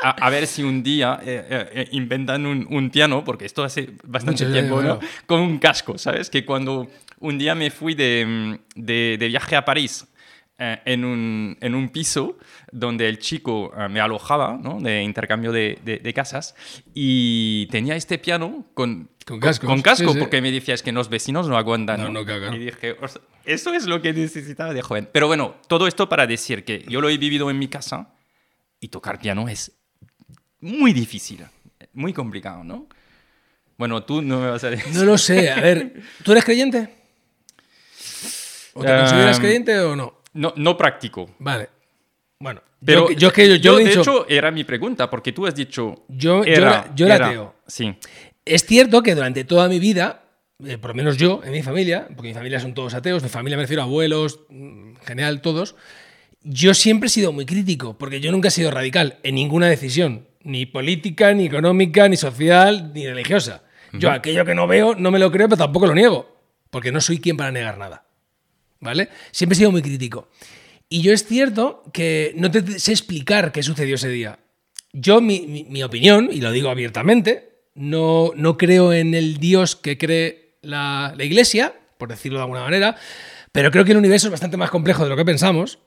[0.02, 3.62] A, a ver si un día eh, eh, eh, inventan un, un piano, porque esto
[3.64, 4.98] hace bastante Mucho tiempo, ¿no?
[5.26, 6.30] Con un casco, ¿sabes?
[6.30, 6.88] Que cuando
[7.20, 10.06] un día me fui de, de, de viaje a París
[10.58, 12.38] eh, en, un, en un piso
[12.72, 14.80] donde el chico me alojaba, ¿no?
[14.80, 16.54] De intercambio de, de- casas,
[16.94, 19.66] y tenía este piano con, Con casco,
[20.08, 20.18] sí, sí.
[20.18, 22.00] porque me decía, es que los vecinos no aguantan.
[22.12, 22.54] No, ¿no?
[22.56, 25.08] Y dije, "Ostras, eso es lo que necesitaba de joven.
[25.12, 28.08] Pero bueno, todo esto para decir que yo lo he vivido en mi casa
[28.80, 29.72] y tocar piano es
[30.60, 31.44] muy difícil,
[31.92, 32.86] muy complicado, ¿no?
[33.76, 34.92] Bueno, tú no me vas a decir.
[34.94, 35.50] No lo sé.
[35.50, 36.88] A ver, ¿tú eres creyente?
[38.74, 40.14] ¿O te Um, consideras creyente o no?
[40.34, 41.30] No, no practico.
[41.38, 41.68] Vale.
[42.40, 45.32] Bueno, Pero yo, yo que yo, yo, he de dicho, hecho, era mi pregunta, porque
[45.32, 46.04] tú has dicho.
[46.08, 47.54] Yo- yo era- yo era ateo.
[47.66, 47.96] Sí.
[48.44, 50.22] Es cierto que durante toda mi vida,
[50.64, 53.28] eh, por lo menos yo, en mi familia, porque mi familia son todos ateos, mi
[53.28, 55.74] familia me refiero a abuelos, en general todos,
[56.50, 60.26] yo siempre he sido muy crítico, porque yo nunca he sido radical en ninguna decisión,
[60.42, 63.62] ni política, ni económica, ni social, ni religiosa.
[63.92, 66.36] Yo aquello que no veo no me lo creo, pero tampoco lo niego,
[66.70, 68.04] porque no soy quien para negar nada.
[68.80, 69.08] ¿vale?
[69.32, 70.28] Siempre he sido muy crítico.
[70.88, 74.38] Y yo es cierto que no te sé explicar qué sucedió ese día.
[74.92, 79.76] Yo, mi, mi- mi opinión, y lo digo abiertamente, no, no creo en el Dios
[79.76, 82.96] que cree la, la Iglesia, por decirlo de alguna manera,
[83.52, 85.78] pero creo que el universo es bastante más complejo de lo que pensamos.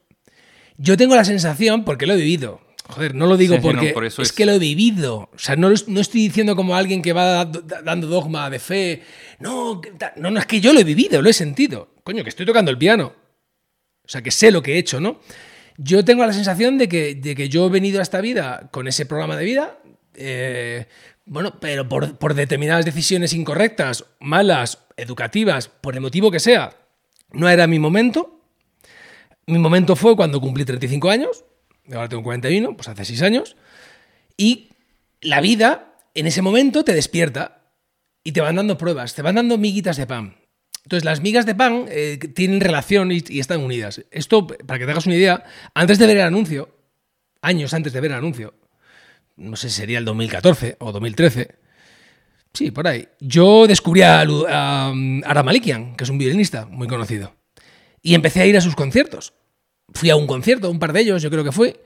[0.82, 2.60] Yo tengo la sensación, porque lo he vivido,
[2.90, 4.60] joder, no lo digo Sí, sí, no, porque por eso es, es- que lo he
[4.60, 5.30] vivido.
[5.34, 8.60] O sea, no, no estoy diciendo como alguien que va da- da- dando dogma de
[8.60, 9.04] fe.
[9.40, 9.80] No,
[10.18, 11.90] no, no, es que yo lo he vivido, lo he sentido.
[12.04, 13.14] Coño, que estoy tocando el piano.
[14.04, 15.20] O sea, que sé lo que he hecho, ¿no?
[15.78, 18.88] Yo tengo la sensación de que, de que yo he venido a esta vida con
[18.88, 19.80] ese programa de vida,
[20.16, 20.88] eh,
[21.26, 26.76] bueno, pero por, por determinadas decisiones incorrectas, malas, educativas, por el motivo que sea,
[27.32, 28.41] no era mi momento.
[29.48, 31.46] Mi momento fue cuando cumplí 35 años,
[31.92, 33.56] ahora tengo 41, pues hace 6 años,
[34.38, 34.70] y
[35.22, 37.62] la vida en ese momento te despierta
[38.24, 40.36] y te van dando pruebas, te van dando miguitas de pan.
[40.84, 44.04] Entonces, las migas de pan eh, tienen relación y, están unidas.
[44.12, 45.44] Esto, para que te hagas una idea,
[45.76, 46.70] antes de ver el anuncio,
[47.42, 48.56] años antes de ver el anuncio,
[49.38, 51.56] no sé si sería el 2014 o 2013,
[52.54, 56.88] sí, por ahí, yo descubrí a, a, um, Ara Malikian, que es un violinista muy
[56.88, 57.36] conocido,
[58.02, 59.34] y empecé a ir a sus conciertos.
[59.94, 61.84] Fui a un concierto, un par de ellos, yo creo que fue,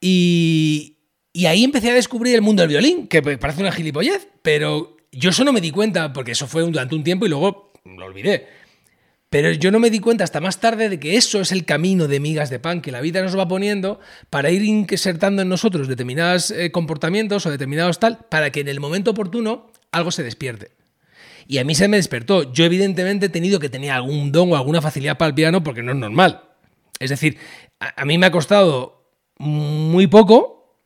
[0.00, 0.98] y,
[1.32, 5.30] y ahí empecé a descubrir el mundo del violín, que parece una gilipollez, pero yo
[5.30, 8.48] eso no me di cuenta, porque eso fue durante un tiempo y luego lo olvidé.
[9.30, 12.06] Pero yo no me di cuenta hasta más tarde de que eso es el camino
[12.06, 15.88] de migas de pan que la vida nos va poniendo para ir insertando en nosotros
[15.88, 20.72] determinados eh, comportamientos o determinados tal, para que en el momento oportuno algo se despierte.
[21.52, 22.50] Y a mí se me despertó.
[22.54, 25.82] Yo evidentemente he tenido que tener algún don o alguna facilidad para el piano porque
[25.82, 26.42] no es normal.
[26.98, 27.36] Es decir,
[27.78, 29.04] a, a mí me ha costado
[29.36, 30.78] muy poco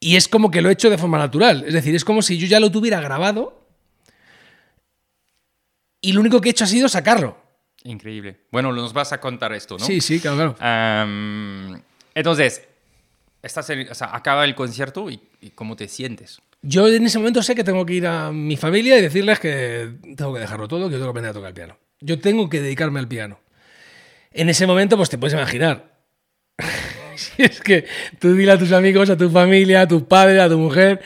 [0.00, 1.62] y es como que lo he hecho de forma natural.
[1.68, 3.64] Es decir, es como si yo ya lo tuviera grabado
[6.00, 7.36] y lo único que he hecho ha sido sacarlo.
[7.84, 8.40] Increíble.
[8.50, 9.84] Bueno, nos vas a contar esto, ¿no?
[9.84, 11.80] Sí, sí, claro, claro.
[12.12, 12.66] Entonces,
[13.40, 16.40] estás en- o sea, acaba el concierto y, y ¿cómo te sientes?
[16.68, 19.92] Yo en ese momento sé que tengo que ir a mi familia y decirles que
[20.16, 21.78] tengo que dejarlo todo, que yo tengo que aprender a tocar el piano.
[22.00, 23.40] Yo tengo que dedicarme al piano.
[24.32, 25.96] En ese momento, pues te puedes imaginar.
[27.16, 27.86] Si es que
[28.18, 31.00] tú dile a tus amigos, a tu familia, a tu padre, a tu mujer,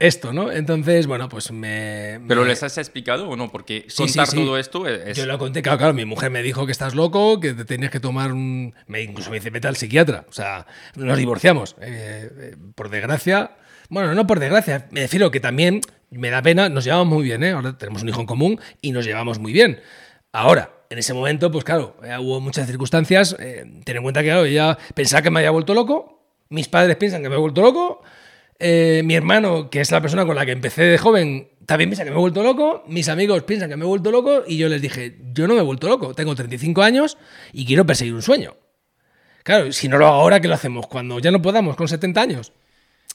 [0.00, 0.50] esto, ¿no?
[0.50, 2.20] Entonces, bueno, pues me.
[2.26, 3.52] ¿Pero me- les has explicado o no?
[3.52, 4.36] Porque Sí, sí, contar sí.
[4.36, 5.16] todo esto es...
[5.16, 7.92] Yo lo conté, claro, claro, mi mujer me dijo que estás loco, que te tenías
[7.92, 8.74] que tomar un...
[8.88, 10.24] Me, incluso me dice, vete al psiquiatra.
[10.28, 11.76] O sea, nos divorciamos.
[11.80, 13.52] Eh, eh, por desgracia...
[13.88, 15.80] Bueno, no por desgracia, me refiero que también
[16.10, 17.50] me da pena, nos llevamos muy bien, ¿eh?
[17.50, 19.80] Ahora tenemos un hijo en común y nos llevamos muy bien.
[20.32, 23.36] Ahora, en ese momento, pues claro, hubo muchas circunstancias.
[23.38, 26.96] eh, ten en cuenta que claro, ella pensaba que me había vuelto loco, mis padres
[26.96, 28.02] piensan que me he vuelto loco,
[28.58, 32.04] eh, mi hermano, que es la persona con la que empecé de joven, también piensa
[32.04, 32.84] que me he vuelto loco.
[32.86, 34.44] Mis amigos piensan que me he vuelto loco.
[34.46, 36.14] Y yo les dije, yo no me he vuelto loco.
[36.14, 37.16] Tengo 35 años
[37.52, 38.56] y quiero perseguir un sueño.
[39.42, 40.86] Claro, si no lo hago ahora, ¿qué lo hacemos?
[40.86, 42.52] Cuando ya no podamos, con 70 años.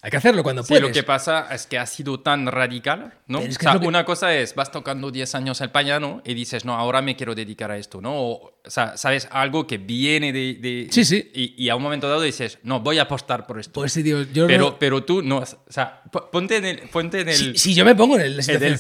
[0.02, 0.84] Hay que hacerlo cuando Sí, puedes.
[0.84, 3.40] lo que pasa es que ha sido tan radical, ¿no?
[3.40, 6.34] Es que O sea, que- una cosa es, vas tocando 10 años el piano y
[6.36, 8.14] dices, no, ahora me quiero dedicar a esto, ¿no?
[8.16, 10.54] O, o sea, sabes, algo que viene de...
[10.54, 11.30] de- Sí, sí.
[11.36, 13.74] Y, y a un momento dado dices, no, voy a apostar por esto.
[13.74, 16.80] Pues sí, tío, yo pero, no- pero tú no, o sea, po- ponte en el,
[16.90, 18.80] ponte en el, si, si yo me pongo en el, en el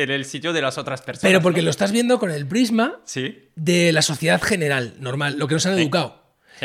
[0.00, 1.28] en- el sitio de las otras personas.
[1.30, 1.64] pero porque ¿no?
[1.66, 5.66] lo estás viendo con el prisma Sí, de la sociedad general, normal, lo que nos
[5.66, 6.24] han educado.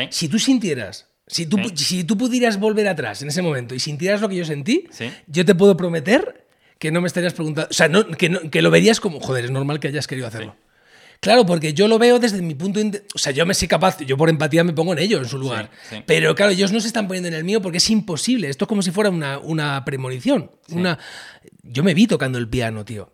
[0.10, 1.78] Si tú sintieras, si tú, Sí.
[1.86, 5.10] si tú pudieras volver atrás en ese momento y sintieras lo que yo sentí, Sí.
[5.28, 6.46] yo te puedo prometer
[6.78, 9.46] que no me estarías preguntando, o sea, no- que, no- que lo verías como, joder,
[9.46, 10.56] es normal que hayas querido hacerlo.
[11.22, 13.04] Claro, porque yo lo veo desde mi punto de...
[13.14, 15.38] O sea, yo me soy capaz, yo por empatía me pongo en ellos, en su
[15.38, 15.70] lugar.
[15.90, 15.98] sí.
[16.06, 18.50] Pero claro, ellos no se están poniendo en el mío porque es imposible.
[18.50, 20.50] Esto es como si fuera una, una premonición.
[20.70, 20.98] Una...
[21.62, 23.12] Yo me vi tocando el piano, tío.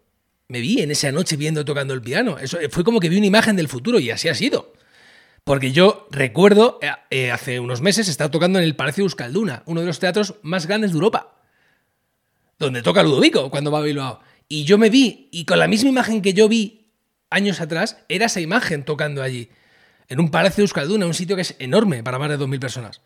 [0.50, 2.38] Me vi en esa noche viendo tocando el piano.
[2.38, 4.74] Eso eh, fue como que vi una imagen del futuro y así ha sido.
[5.46, 9.62] Porque yo recuerdo, eh, eh, hace unos meses, estaba tocando en el Palacio de Euskalduna,
[9.68, 11.36] uno de los teatros más grandes de Europa,
[12.58, 14.22] donde toca Ludovico cuando va a Bilbao.
[14.50, 16.88] Y yo me vi, y con la misma imagen que yo vi
[17.30, 19.50] años atrás, era esa imagen tocando allí,
[20.08, 23.02] en un Palacio de Euskalduna, un sitio que es enorme para más de 2.000 personas.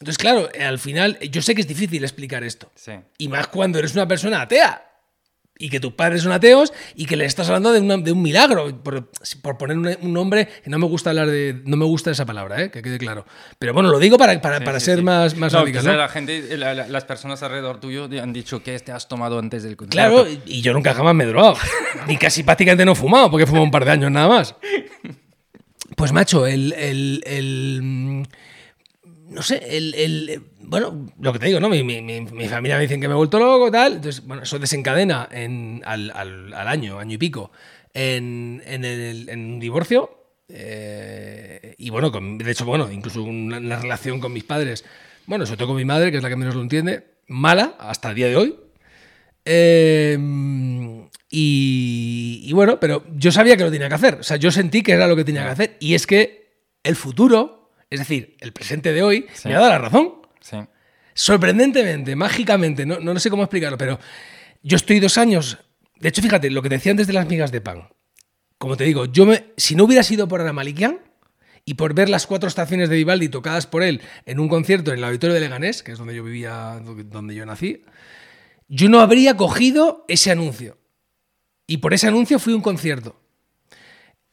[0.00, 2.72] Entonces, claro, al final, yo sé que es difícil explicar esto.
[2.74, 2.92] sí.
[3.18, 4.91] Y más cuando eres una persona atea.
[5.64, 8.20] Y que tus padres son ateos y que le estás hablando de, una- de un
[8.20, 8.82] milagro.
[8.82, 9.08] Por,
[9.42, 11.62] por poner un, un nombre, que no me gusta hablar de.
[11.64, 12.70] No me gusta esa palabra, ¿eh?
[12.72, 13.24] que quede claro.
[13.60, 15.04] Pero bueno, lo digo para, para, Sí, para sí, ser sí.
[15.04, 15.82] más, más no, radical.
[15.82, 15.98] quizá ¿no?
[15.98, 19.62] la gente, la- la- las personas alrededor tuyo han dicho que te has tomado antes
[19.62, 20.24] del concierto.
[20.24, 21.54] Claro, y yo nunca jamás me he drogado.
[22.08, 24.56] Ni casi prácticamente no he fumado, porque he fumado un par de años nada más.
[25.96, 26.72] Pues macho, el.
[26.72, 28.26] el- el,
[29.32, 31.68] no sé, el, el- Bueno, lo que te digo, ¿no?
[31.68, 33.94] Mi, mi- mi- mi familia me dicen que me he vuelto loco, tal.
[33.94, 37.50] Entonces, bueno, eso desencadena en, al, al- al año, año y pico,
[37.94, 40.18] en, en el- en un divorcio.
[40.48, 44.84] Eh, y bueno, con- de hecho, bueno, incluso una, relación con mis padres,
[45.26, 48.10] bueno, sobre todo con mi madre, que es la que menos lo entiende, mala hasta
[48.10, 48.56] el día de hoy.
[49.44, 50.18] Eh,
[51.30, 54.14] y, y bueno, pero yo sabía que lo tenía que hacer.
[54.16, 55.76] O sea, yo sentí que era lo que tenía que hacer.
[55.80, 56.42] Y es que
[56.82, 57.61] el futuro,
[57.92, 59.48] es decir, el presente de hoy, Sí.
[59.48, 60.12] me ha dado la razón.
[60.40, 60.56] Sí.
[61.14, 63.98] Sorprendentemente, mágicamente, no, no sé cómo explicarlo, pero
[64.62, 65.58] yo estoy dos años.
[66.00, 67.88] De hecho, fíjate, lo que te decía antes de las migas de pan.
[68.58, 70.98] Como te digo, yo me, si no hubiera sido por Ana Malikian
[71.64, 74.98] y por ver las cuatro estaciones de Vivaldi tocadas por él en un concierto en
[74.98, 77.82] el auditorio de Leganés, que es donde yo vivía, donde yo nací,
[78.68, 80.78] yo no habría cogido ese anuncio.
[81.66, 83.21] Y por ese anuncio fui a un concierto.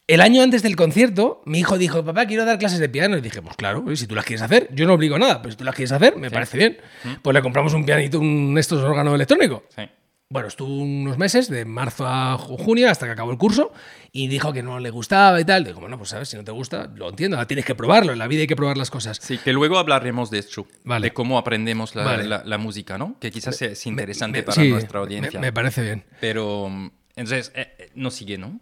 [0.10, 3.16] El año antes del concierto, mi hijo dijo, papá, quiero dar clases de piano.
[3.18, 5.52] Y dije, pues claro, si tú las quieres hacer, yo no obligo a nada, pero
[5.52, 6.78] si tú las quieres hacer, me parece bien.
[7.22, 9.64] Pues le compramos un pianito, un estos órgano electrónico.
[9.76, 9.84] Sí.
[10.32, 13.72] Bueno, estuvo unos meses, de marzo a ju- junio, hasta que acabó el curso,
[14.12, 15.64] y dijo que no le gustaba y tal.
[15.64, 18.20] Digo, bueno, pues sabes, si no te gusta, lo entiendo, ahora tienes que probarlo, en
[18.20, 19.18] la vida hay que probar las cosas.
[19.22, 21.08] Sí, que luego hablaremos de esto, Vale.
[21.08, 22.26] de cómo aprendemos la, Vale.
[22.28, 23.16] la- la música, ¿no?
[23.20, 25.40] Que quizás es interesante Me- para sí, nuestra audiencia.
[25.40, 26.04] Me, parece bien.
[26.22, 28.60] Pero, mm, entonces, eh, eh, no sigue, ¿no?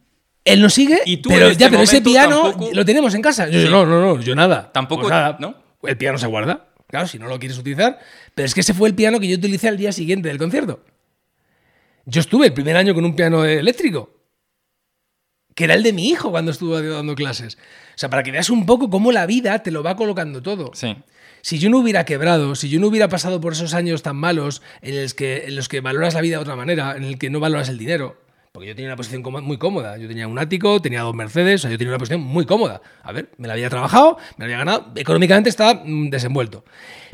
[0.47, 3.13] Él no sigue, Y tú pero en este ya, pero ese piano tampoco- lo tenemos
[3.13, 3.47] en casa.
[3.49, 3.67] Yo, Sí.
[3.69, 4.71] no, no, no, yo nada.
[4.71, 5.37] Tampoco, Pues nada.
[5.39, 5.55] ¿no?
[5.83, 6.67] El piano se guarda.
[6.87, 7.99] Claro, si no lo quieres utilizar.
[8.33, 10.83] Pero es que ese fue el piano que yo utilicé al día siguiente del concierto.
[12.05, 14.13] Yo estuve el primer año con un piano eléctrico.
[15.53, 17.55] Que era el de mi hijo cuando estuvo dando clases.
[17.55, 20.71] O sea, para que veas un poco cómo la vida te lo va colocando todo.
[20.75, 20.95] Sí.
[21.41, 24.61] Si yo no hubiera quebrado, si yo no hubiera pasado por esos años tan malos
[24.81, 27.29] en los que, en los que valoras la vida de otra manera, en el que
[27.29, 28.17] no valoras el dinero,
[28.57, 29.97] porque yo tenía una posición muy cómoda.
[29.97, 32.81] Yo tenía un ático, tenía dos Mercedes, o sea, yo tenía una posición muy cómoda.
[33.03, 36.65] A ver, me la había trabajado, me la había ganado, económicamente estaba mm, desenvuelto.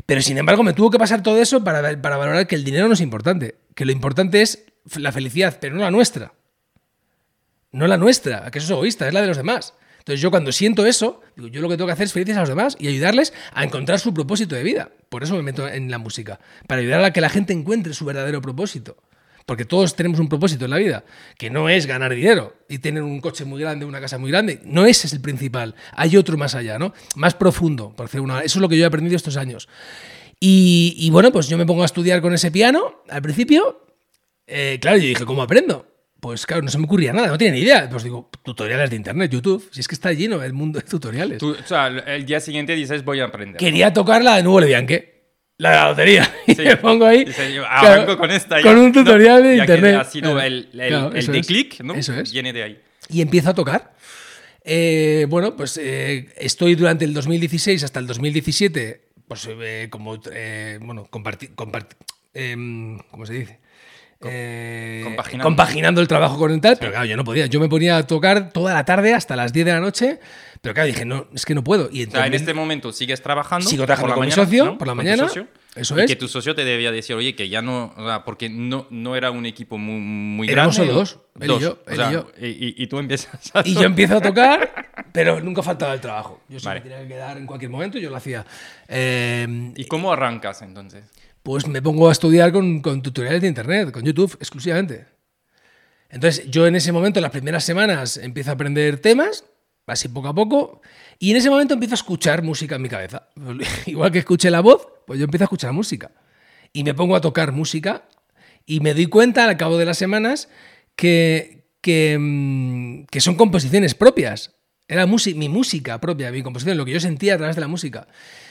[0.06, 2.88] Pero sin embargo, me tuvo que pasar todo eso para, para valorar que el dinero
[2.88, 4.64] no es importante, que lo importante es
[4.96, 6.32] la felicidad, pero no la nuestra.
[7.72, 9.74] No la nuestra, que eso es egoísta, es la de los demás.
[9.98, 12.40] Entonces yo cuando siento eso, digo, yo lo que tengo que hacer es felices a
[12.40, 14.92] los demás y ayudarles a encontrar su propósito de vida.
[15.10, 18.06] Por eso me meto en la música, para ayudar a que la gente encuentre su
[18.06, 18.96] verdadero propósito.
[19.46, 21.04] Porque todos tenemos un propósito en la vida,
[21.36, 24.60] que no es ganar dinero y tener un coche muy grande, una casa muy grande.
[24.64, 25.74] No ese es el principal.
[25.92, 26.94] Hay otro más allá, ¿no?
[27.14, 28.40] Más profundo, por decir una.
[28.40, 29.68] Eso es lo que yo he aprendido estos años.
[30.40, 33.86] Y, y bueno, pues yo me pongo a estudiar con ese piano al principio.
[34.46, 35.86] Eh, claro, yo dije, ¿cómo aprendo?
[36.20, 37.88] Pues claro, no se me ocurría nada, no tenía ni idea.
[37.90, 39.68] Pues digo, tutoriales de internet, YouTube.
[39.70, 41.38] Si es que está lleno el mundo de tutoriales.
[41.38, 43.58] Tú, o sea, el día siguiente dices, voy a aprender.
[43.58, 45.13] Quería tocar la de nuevo Lebianque.
[45.64, 46.34] La de la lotería.
[46.46, 46.62] Y Sí.
[46.62, 47.24] me pongo ahí.
[47.24, 48.58] Claro, con esta.
[48.58, 48.92] ya, Con un ¿no?
[48.92, 50.08] tutorial de Ya que internet.
[50.12, 51.46] Claro, el, el, claro, el de es.
[51.46, 51.94] clic, ¿no?
[51.94, 52.32] Eso es.
[52.32, 52.80] Viene de ahí.
[53.08, 53.94] y empiezo a tocar.
[54.64, 60.78] Eh, bueno, pues eh, estoy durante el 2016 hasta el 2017, pues eh, como, eh,
[60.80, 61.96] bueno, comparti, comparti-
[62.32, 63.58] em, ¿cómo se dice?
[64.26, 65.44] Eh, compaginando.
[65.44, 67.44] compaginando el trabajo con el tal, pero claro, yo no podía.
[67.46, 70.18] Yo me ponía a tocar toda la tarde hasta las 10 de la noche,
[70.64, 71.90] pero claro, dije, no, es que no puedo.
[71.92, 73.68] Y O sea, en este momento sigues trabajando.
[73.68, 74.78] Sigo trabajando por la con mi mañana, socio ¿no?
[74.78, 75.28] por la mañana.
[75.28, 75.46] socio.
[75.76, 76.06] Eso y es.
[76.06, 77.92] que tu socio te debía decir, oye, que ya no.
[77.96, 80.92] o sea, porque no, no era un equipo muy, muy Éramos grande.
[80.92, 81.60] solo dos, él y Dos.
[81.60, 82.30] yo, O él y sea, yo.
[82.40, 83.62] Y, tú empiezas a.
[83.62, 86.40] Y yo empiezo a tocar, pero nunca faltaba el trabajo.
[86.48, 86.90] Yo siempre Vale.
[86.90, 88.46] tenía que quedar en cualquier momento, yo lo hacía.
[88.88, 91.04] Eh, ¿Y cómo arrancas entonces?
[91.44, 95.04] pues me pongo a estudiar con, con tutoriales de internet, con YouTube exclusivamente.
[96.08, 99.44] Entonces, yo en ese momento, las primeras semanas, empiezo a aprender temas,
[99.86, 100.80] así poco a poco,
[101.18, 103.28] y en ese momento empiezo a escuchar música en mi cabeza.
[103.86, 106.10] Igual que escuché la voz, pues yo empiezo a escuchar música.
[106.72, 108.04] Y me pongo a tocar música,
[108.66, 110.48] y me doy cuenta al cabo de las semanas
[110.96, 114.54] que, que, mm, que son composiciones propias.
[114.86, 118.06] Era mi música propia, mi composición, lo que yo sentía a través de la música.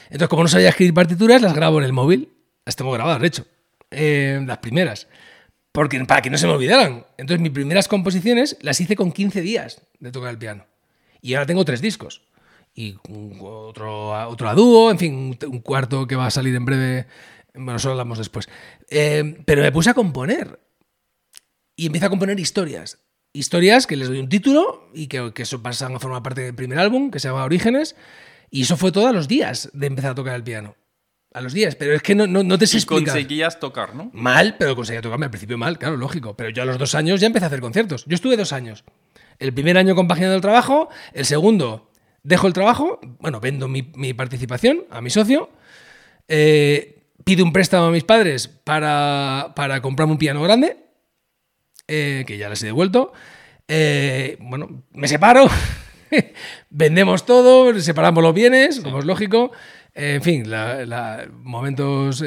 [0.05, 2.29] Entonces, como no sabía escribir partituras, las grabo en el móvil.
[2.65, 3.45] Las tengo grabadas, de hecho.
[3.91, 5.07] Eh, las primeras.
[5.71, 7.05] Porque, para que no se me olvidaran.
[7.17, 10.65] Entonces, mis primeras composiciones las hice con 15 días de tocar el piano.
[11.23, 12.21] Y ahora tengo tres discos.
[12.75, 12.97] Y
[13.39, 17.07] otro, otro a dúo, en fin, un, cuarto que va a salir en breve.
[17.53, 18.49] Bueno, eso hablamos después.
[18.89, 20.59] Eh, pero me puse a componer.
[21.77, 22.99] Y empiezo a componer historias.
[23.31, 26.55] Historias que les doy un título y que, que eso pasan a formar parte del
[26.55, 27.95] primer álbum, que se llama Orígenes.
[28.51, 30.75] Y eso fue todo a los días de empezar a tocar el piano.
[31.33, 31.75] A los días.
[31.75, 34.11] Pero es que no, no, no te sé Y conseguías tocar, ¿no?
[34.13, 36.35] Mal, pero conseguía tocarme al principio mal, claro, lógico.
[36.35, 38.03] Pero yo a los dos años ya empecé a hacer conciertos.
[38.07, 38.83] Yo estuve dos años.
[39.39, 41.89] El primer año compaginando el trabajo, el segundo
[42.23, 45.49] dejo el trabajo, bueno, vendo mi, mi participación a mi socio,
[46.27, 50.77] eh, pido un préstamo a mis padres para, para comprarme un piano grande,
[51.87, 53.11] eh, que ya les he devuelto.
[53.67, 55.47] Eh, bueno, me separo,
[56.69, 59.51] vendemos todo, separamos los bienes, como es lógico.
[59.93, 62.23] En fin, la- la- momentos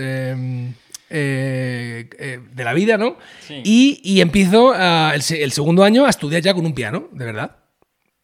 [1.10, 3.16] eh, eh, de la vida, ¿no?
[3.40, 3.60] Sí.
[3.64, 7.24] Y, y empiezo a- el, el segundo año a estudiar ya con un piano, de
[7.24, 7.56] verdad.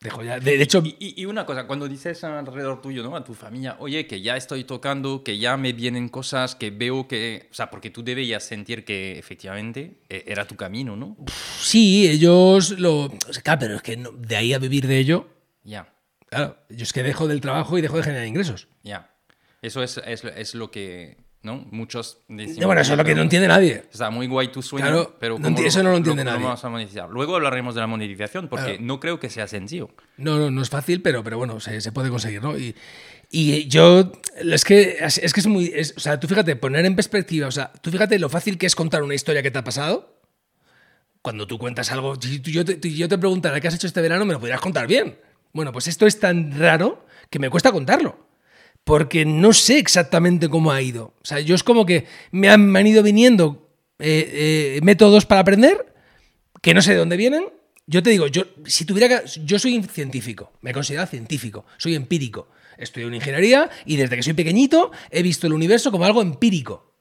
[0.01, 0.41] Dejo ya.
[0.41, 3.15] De, de hecho, Y, y- y una cosa, cuando dices alrededor tuyo, ¿no?
[3.15, 7.07] A tu familia, oye, que ya estoy tocando, que ya me vienen cosas, que veo
[7.07, 7.47] que...
[7.53, 11.17] O sea, porque tú debías sentir que efectivamente eh, era tu camino, ¿no?
[11.61, 13.05] sí, ellos lo.
[13.05, 15.29] o sea, claro, pero es que no- de ahí a vivir de ello.
[15.63, 15.89] Ya,
[16.29, 18.67] Claro, yo es que dejo del trabajo y dejo de generar ingresos.
[18.83, 19.09] ya.
[19.61, 21.65] Eso es, es, es lo que, ¿no?
[21.71, 22.59] Muchos decimos...
[22.59, 23.83] No, bueno, eso es lo que no entiende nadie.
[23.93, 26.33] Está muy guay tu sueño, Claro, pero no ¿cómo enti- eso no lo entiende cómo
[26.35, 26.45] nadie.
[26.47, 27.11] vamos a monetizar?
[27.11, 28.83] Luego hablaremos de la monetización, porque Claro.
[28.83, 29.91] no creo que sea sencillo.
[30.17, 32.57] No, no, no es fácil, pero, pero bueno, se, se puede conseguir, ¿no?
[32.57, 32.75] Y,
[33.31, 36.95] y yo, es que, es que es muy, es- o sea, tú fíjate, poner en
[36.95, 39.65] perspectiva, o sea, tú fíjate lo fácil que es contar una historia que te ha
[39.65, 40.21] pasado.
[41.23, 44.33] Cuando tú cuentas algo, yo te, yo te preguntara qué has hecho este verano, me
[44.33, 45.17] lo podrías contar bien.
[45.53, 48.27] Bueno, pues esto es tan raro que me cuesta contarlo.
[48.85, 51.15] Porque no sé exactamente cómo ha ido.
[51.23, 55.95] O sea, yo es como que me han, ido viniendo eh, eh, métodos para aprender
[56.61, 57.45] que no sé de dónde vienen.
[57.87, 62.49] Yo te digo, yo si tuviera que, yo soy científico, me considero científico, soy empírico.
[62.79, 66.95] Estudio en ingeniería y desde que soy pequeñito he visto el universo como algo empírico.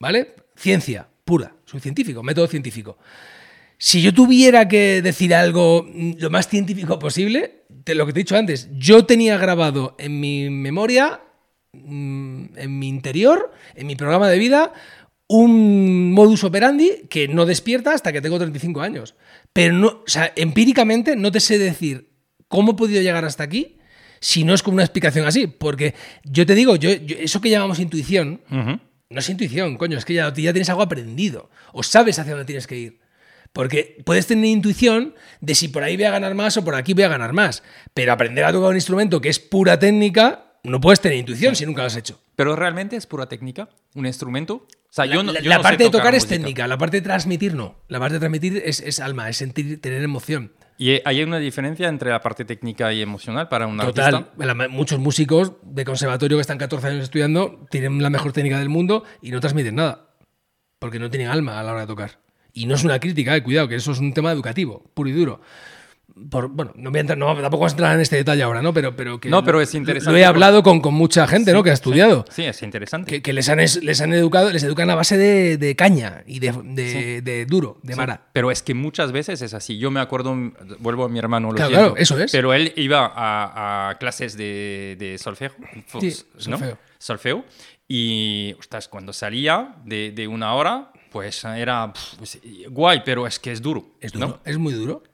[0.00, 0.34] ¿Vale?
[0.56, 2.98] Ciencia pura, soy científico, método científico.
[3.78, 7.63] Si yo tuviera que decir algo mm, lo más científico posible,
[7.94, 11.20] lo que te he dicho antes, yo tenía grabado en mi memoria,
[11.72, 14.72] mm, en mi interior, en mi programa de vida,
[15.26, 19.14] un modus operandi que no despierta hasta que tengo 35 años.
[19.52, 22.10] Pero no, o sea, empíricamente no te sé decir
[22.48, 23.78] cómo he podido llegar hasta aquí
[24.20, 25.46] si no es con una explicación así.
[25.46, 30.04] Porque yo te digo, yo, yo- eso que llamamos intuición, no es intuición, coño, es
[30.04, 31.50] que ya, ya tienes algo aprendido.
[31.72, 32.98] O sabes hacia dónde tienes que ir.
[33.54, 36.92] Porque puedes tener intuición de si por ahí voy a ganar más o por aquí
[36.92, 37.62] voy a ganar más.
[37.94, 41.64] Pero aprender a tocar un instrumento que es pura técnica, no puedes tener intuición si
[41.64, 42.20] nunca lo has hecho.
[42.34, 44.54] Pero realmente es pura técnica, un instrumento.
[44.56, 46.34] O sea, yo no, la yo la no sé parte de tocar es música.
[46.40, 47.76] técnica, la parte de transmitir no.
[47.86, 50.52] La parte de transmitir es, es alma, es sentir, tener emoción.
[50.76, 54.14] Y hay una diferencia entre la parte técnica y emocional para un Total.
[54.16, 54.34] artista.
[54.44, 58.68] La- muchos músicos de conservatorio que están 14 años estudiando tienen la mejor técnica del
[58.68, 60.08] mundo y no transmiten nada.
[60.80, 62.18] Porque no tienen alma a la hora de tocar.
[62.54, 65.12] Y no es una crítica, eh, cuidado, que eso es un tema educativo, puro y
[65.12, 65.40] duro.
[66.30, 68.62] Por- bueno, no voy a entrar, no, tampoco vamos a entrar en este detalle ahora,
[68.62, 68.72] ¿no?
[68.72, 71.64] Pero, pero que No, pero es interesante Lo he hablado con, con mucha gente, ¿no?
[71.64, 72.24] Que ha estudiado.
[72.30, 73.10] Sí, es interesante.
[73.10, 76.22] Que, que les, han, es- les han educado, les educan a base de, de caña
[76.28, 78.28] y de, de- de duro, de Sí, mara.
[78.32, 79.76] Pero es que muchas veces es así.
[79.78, 80.36] Yo me acuerdo,
[80.78, 82.30] vuelvo a mi hermano, lo Claro, siento, claro, eso es.
[82.30, 85.50] Pero él iba a, a clases de, solfeo,
[86.00, 86.12] Sí,
[86.48, 86.58] ¿no?
[86.58, 86.78] solfeo.
[86.98, 87.44] Solfeo.
[87.88, 92.40] Y, ostras, cuando salía de, de una hora, pues era pues,
[92.70, 93.92] guay, pero es que es duro.
[94.00, 94.26] Es ¿no?
[94.26, 95.04] duro, es muy duro.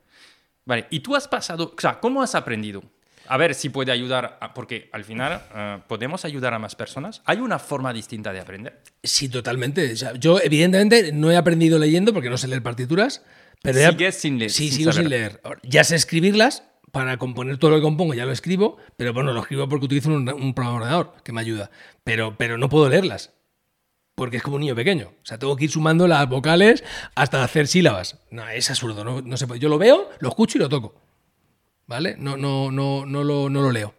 [0.64, 2.82] Vale, y tú has pasado, o sea, ¿cómo has aprendido?
[3.28, 7.20] A ver si puede ayudar, a- porque al final eh, podemos ayudar a más personas.
[7.26, 8.80] ¿Hay una forma distinta de aprender?
[9.02, 9.92] Sí, totalmente.
[9.92, 13.22] O sea, yo, evidentemente, no he aprendido leyendo porque no sé leer partituras.
[13.62, 15.04] Pero Sigues sin leer, Sí, sin sigo saber.
[15.04, 15.40] sin leer.
[15.64, 16.64] Ya sé escribirlas.
[16.92, 20.08] Para componer todo lo que compongo ya lo escribo, pero bueno, lo escribo porque utilizo
[20.08, 21.70] un, un programa de ordenador que me ayuda.
[22.02, 23.30] Pero, pero no puedo leerlas.
[24.20, 25.14] Porque es como un niño pequeño.
[25.22, 28.18] O sea, tengo que ir sumando las vocales hasta hacer sílabas.
[28.30, 29.02] No, es absurdo.
[29.02, 29.56] No, no.
[29.56, 30.94] Yo lo veo, lo escucho y lo toco.
[31.86, 32.16] ¿Vale?
[32.18, 33.94] No, no, no, no, lo, no lo leo.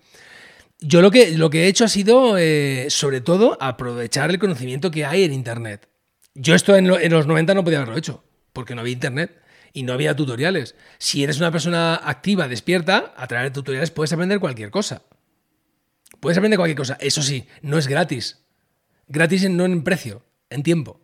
[0.80, 4.92] Yo lo que, lo que he hecho ha sido, eh, sobre todo, aprovechar el conocimiento
[4.92, 5.90] que hay en Internet.
[6.36, 9.42] Yo esto en, en los 90 no podía haberlo hecho, porque no había Internet
[9.74, 10.76] y no había tutoriales.
[11.00, 15.02] Si eres una persona activa, despierta, a través de tutoriales puedes aprender cualquier cosa.
[16.20, 16.96] Puedes aprender cualquier cosa.
[17.00, 18.41] Eso sí, no es gratis.
[19.12, 21.00] Gratis no en precio, en tiempo.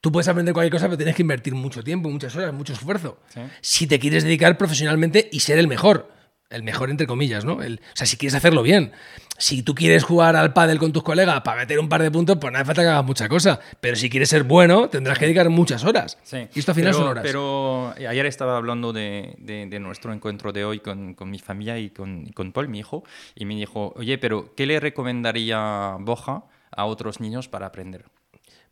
[0.00, 3.18] Tú puedes aprender cualquier cosa, pero tienes que invertir mucho tiempo, muchas horas, mucho esfuerzo.
[3.34, 3.40] Sí.
[3.60, 6.12] Si te quieres dedicar profesionalmente y ser el mejor.
[6.50, 7.60] El mejor entre comillas, ¿no?
[7.62, 8.92] El- o sea, si quieres hacerlo bien.
[9.36, 12.38] Si tú quieres jugar al pádel con tus colegas para meter un par de puntos,
[12.40, 13.60] pues no hace falta que hagas mucha cosa.
[13.80, 16.16] Pero si quieres ser bueno, tendrás que dedicar muchas horas.
[16.22, 16.46] Sí.
[16.54, 17.22] Y esto al final pero, son horas.
[17.24, 21.78] Pero ayer estaba hablando de, de- de nuestro encuentro de hoy con, con mi familia
[21.78, 23.04] y con, con Paul, mi hijo,
[23.34, 26.44] y me dijo, oye, pero ¿qué le recomendaría Boja
[26.78, 28.04] a otros niños para aprender?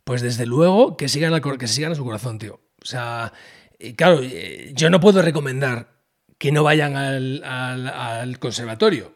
[0.03, 2.61] Pues desde luego que sigan, al que sigan a su corazón, tío.
[2.81, 3.33] O sea,
[3.79, 5.89] eh, claro, eh, yo no puedo recomendar
[6.37, 9.13] que no vayan al, al- conservatorio,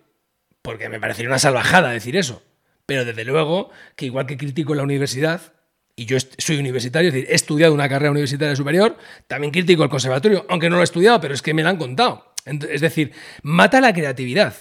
[0.61, 2.43] porque me parecería una salvajada decir eso.
[2.85, 5.53] Pero desde luego que igual que critico la universidad,
[5.95, 9.89] y yo soy universitario, es decir, he estudiado una carrera universitaria superior, también critico el
[9.89, 12.33] conservatorio, aunque no lo he estudiado, pero es que me lo han contado.
[12.45, 13.13] Es decir,
[13.43, 14.53] mata la creatividad.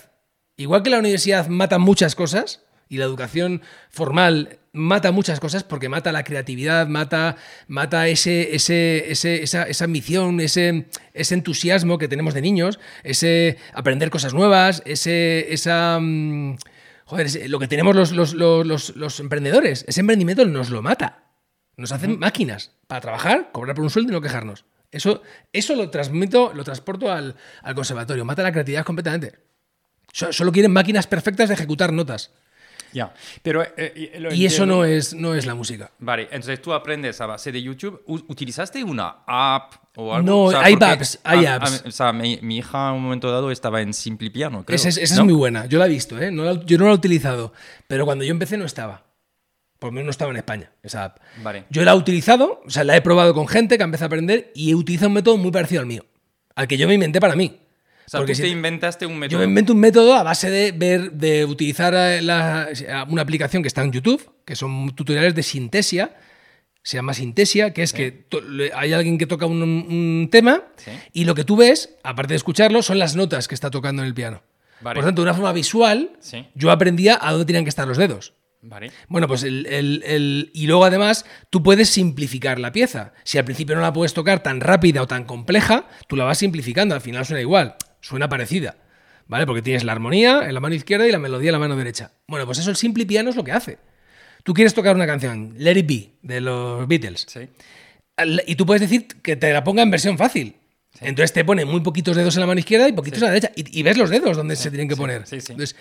[0.57, 5.89] Igual que la universidad mata muchas cosas y la educación formal mata muchas cosas porque
[5.89, 7.37] mata la creatividad, mata,
[7.69, 13.57] mata ese, ese, ese- esa, esa ambición, ese, ese entusiasmo que tenemos de niños, ese
[13.73, 15.99] aprender cosas nuevas, ese, esa...
[16.01, 16.57] mm,
[17.07, 21.25] Joder, ese- lo que tenemos los, los, los, los- emprendedores, ese emprendimiento nos lo mata.
[21.77, 24.65] Nos hacen máquinas para trabajar, cobrar por un sueldo y no quejarnos.
[24.93, 25.23] Eso,
[25.53, 28.25] eso lo transmito, lo transporto al, al conservatorio.
[28.25, 29.39] Mata la creatividad completamente.
[30.13, 32.33] So- Solo quieren máquinas perfectas de ejecutar notas.
[32.93, 33.13] Ya,
[33.43, 33.63] pero...
[33.77, 35.91] eh, lo Y eso no es, no es la música.
[35.99, 38.03] Vale, entonces tú aprendes a base de YouTube.
[38.07, 40.27] ¿Utilizaste una app o algo?
[40.27, 41.85] No, O sea, hay apps, hay a- a- apps.
[41.87, 44.75] o sea, mi, mi hija en un momento dado estaba en Simplipiano, creo.
[44.77, 45.21] Esa, es, esa ¿no?
[45.23, 45.67] es muy buena.
[45.67, 46.31] Yo la he visto, ¿eh?
[46.31, 47.53] No la- yo no la he utilizado.
[47.87, 49.05] Pero cuando yo empecé no estaba.
[49.79, 51.19] Por lo menos no estaba en España, esa app.
[51.43, 51.65] Vale.
[51.71, 54.53] Yo la he utilizado, o sea, la he probado con gente que empieza a aprender
[54.55, 56.05] y utiliza un método muy parecido al mío.
[56.55, 57.61] Al que yo me inventé para mí.
[58.11, 59.39] O sea, Porque tú si te te- inventaste un Yo método.
[59.39, 62.69] me invento un método a base de ver, de utilizar eh, la-
[63.09, 66.17] una aplicación que está en YouTube, que son tutoriales de sintesia.
[66.83, 68.27] Se llama sintesia, que es que
[68.75, 70.91] hay alguien que toca un, un tema Sí.
[71.13, 74.09] y lo que tú ves, aparte de escucharlo, son las notas que está tocando en
[74.09, 74.43] el piano.
[74.81, 74.97] Vale.
[74.97, 76.49] Por tanto, de una forma visual, Sí.
[76.57, 78.33] yo aprendía a dónde tenían que estar los dedos.
[78.63, 78.91] Vale.
[79.09, 83.13] Bueno, pues el, el- el- y luego además tú puedes simplificar la pieza.
[83.23, 86.39] Si al principio no la puedes tocar tan rápida o tan compleja, tú la vas
[86.39, 86.95] simplificando.
[86.97, 88.77] Al final suena igual, suena parecida.
[89.27, 89.47] ¿Vale?
[89.47, 92.11] Porque tienes la armonía en la mano izquierda y la melodía en la mano derecha.
[92.27, 93.79] Bueno, pues eso el simple piano es lo que hace.
[94.43, 97.27] Tú quieres tocar una canción, Let It Be, de los Beatles.
[97.29, 97.49] Sí.
[98.47, 100.57] Y tú puedes decir que te la ponga en versión fácil.
[101.01, 103.53] Entonces te pone muy poquitos dedos en la mano izquierda y poquitos en la derecha.
[103.55, 105.25] Y, y ves los dedos donde se tienen que poner.
[105.29, 105.53] sí, sí.
[105.53, 105.77] Entonces,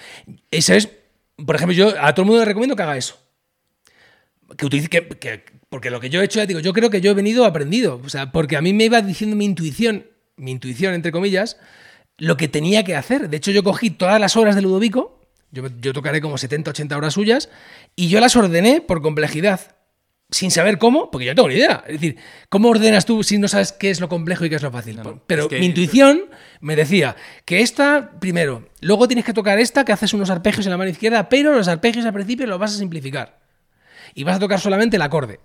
[0.52, 0.88] eso es.
[1.44, 3.18] Por ejemplo, yo a todo el mundo le recomiendo que haga eso.
[4.58, 4.90] Que utilice.
[4.90, 7.14] Que, que- porque lo que yo he hecho, ya digo, yo creo que yo he
[7.14, 8.02] venido aprendido.
[8.04, 10.06] O sea, porque a mí me iba diciendo mi intuición,
[10.36, 11.58] mi intuición, entre comillas,
[12.20, 13.30] lo que tenía que hacer.
[13.30, 15.20] De hecho, yo cogí todas las horas de Ludovico.
[15.52, 17.50] Yo, yo tocaré como 70, 80 horas suyas.
[17.96, 19.76] Y yo las ordené por complejidad
[20.32, 21.84] sin saber cómo, porque yo no tengo ni idea.
[21.88, 22.18] Es decir,
[22.50, 24.98] ¿cómo ordenas tú si no sabes qué es lo complejo y qué es lo fácil?
[24.98, 25.24] No, no.
[25.26, 26.26] Pero Es que- mi intuición
[26.62, 27.16] me decía
[27.46, 30.92] que esta, primero, luego tienes que tocar esta, que haces unos arpegios en la mano
[30.92, 33.40] izquierda, pero los arpegios al principio los vas a simplificar.
[34.14, 35.40] Y vas a tocar solamente el acorde.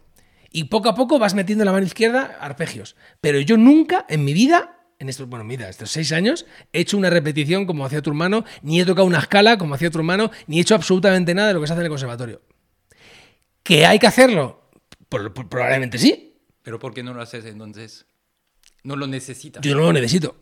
[0.52, 2.94] Y poco a poco vas metiendo en la mano izquierda arpegios.
[3.22, 4.73] Pero yo nunca en mi vida,
[5.04, 8.44] en estos, bueno, mira, estos seis años, he hecho una repetición como hacía tu hermano,
[8.62, 11.54] ni he tocado una escala como hacía tu hermano, ni he hecho absolutamente nada de
[11.54, 12.42] lo que se hace en el conservatorio.
[13.62, 14.68] ¿Que hay que hacerlo?
[15.08, 16.36] Por- por- probablemente sí.
[16.62, 18.06] Pero ¿por qué no lo haces entonces?
[18.82, 19.62] No lo necesitas.
[19.62, 20.36] Yo no lo necesito.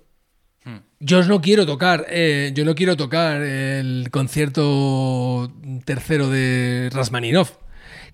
[0.65, 0.79] Hmm.
[1.01, 5.53] Yo no quiero tocar, eh, yo no quiero tocar el concierto
[5.85, 7.49] tercero de Rasmaninov,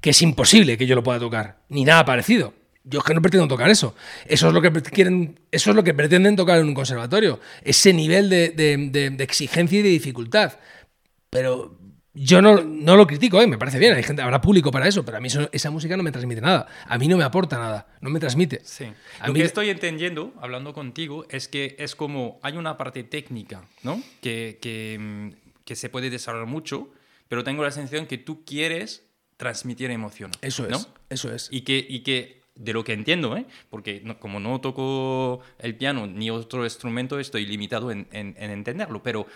[0.01, 2.55] que es imposible que yo lo pueda tocar, ni nada parecido.
[2.89, 3.95] Yo es que no pretendo tocar eso.
[4.27, 7.39] Eso es lo que quieren, eso es lo que pretenden tocar en un conservatorio.
[7.63, 10.55] Ese nivel de, de- de- de exigencia y de dificultad.
[11.31, 11.77] Pero
[12.15, 13.47] yo no, no lo critico, ¿eh?
[13.47, 13.95] me parece bien.
[13.95, 16.41] Hay gente, habrá público para eso, pero a mí eso- esa música no me transmite
[16.41, 16.67] nada.
[16.87, 17.87] A mí no me aporta nada.
[18.01, 18.61] No me transmite.
[18.65, 18.87] Sí.
[19.21, 23.05] A Lo mí- que estoy entendiendo, hablando contigo, es que es como hay una parte
[23.05, 24.03] técnica, ¿no?
[24.23, 25.31] Que, que, mm,
[25.65, 26.89] que se puede desarrollar mucho,
[27.29, 29.05] pero tengo la sensación que tú quieres
[29.37, 30.31] transmitir emoción.
[30.41, 30.71] Eso es.
[30.71, 30.81] ¿no?
[31.11, 31.49] Eso es.
[31.53, 33.47] Y que, y que de lo que entiendo, ¿eh?
[33.71, 39.03] porque como no toco el piano ni otro instrumento, estoy limitado en, en- en entenderlo,
[39.03, 39.27] pero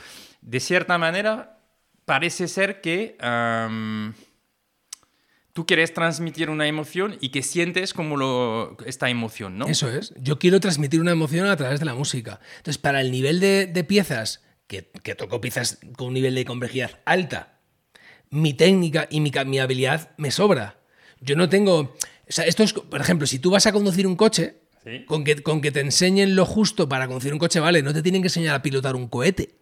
[0.41, 1.59] de cierta manera
[2.05, 3.17] parece ser que
[5.53, 9.67] tú quieres transmitir una emoción y que sientes como lo, esta emoción, ¿no?
[9.67, 10.13] Eso es.
[10.17, 12.41] Yo quiero transmitir una emoción a través de la música.
[12.57, 17.01] Entonces, para el nivel de, piezas, que, que toco piezas con un nivel de complejidad
[17.05, 17.59] alta,
[18.31, 20.79] mi técnica y mi, mi habilidad me sobra.
[21.21, 21.95] Yo no tengo.
[22.29, 25.05] O sea, esto es, por ejemplo, si tú vas a conducir un coche, Sí.
[25.05, 28.03] con, que, con que te enseñen lo justo para conducir un coche, vale, no te
[28.03, 29.55] tienen que enseñar a pilotar un cohete,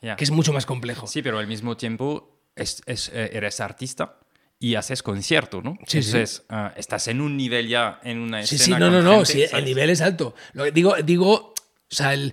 [0.00, 1.06] que es mucho más complejo.
[1.06, 4.18] Sí, pero al mismo tiempo es, es, eh, eres artista
[4.58, 5.76] y haces concierto, ¿no?
[5.86, 6.08] Sí, sí.
[6.16, 9.24] Entonces, ah, estás en un nivel ya, en una Sí, escena sí, no, no, no,
[9.26, 10.34] sí, el nivel es alto.
[10.54, 11.54] Lo que digo, digo, o
[11.90, 12.32] sea, el,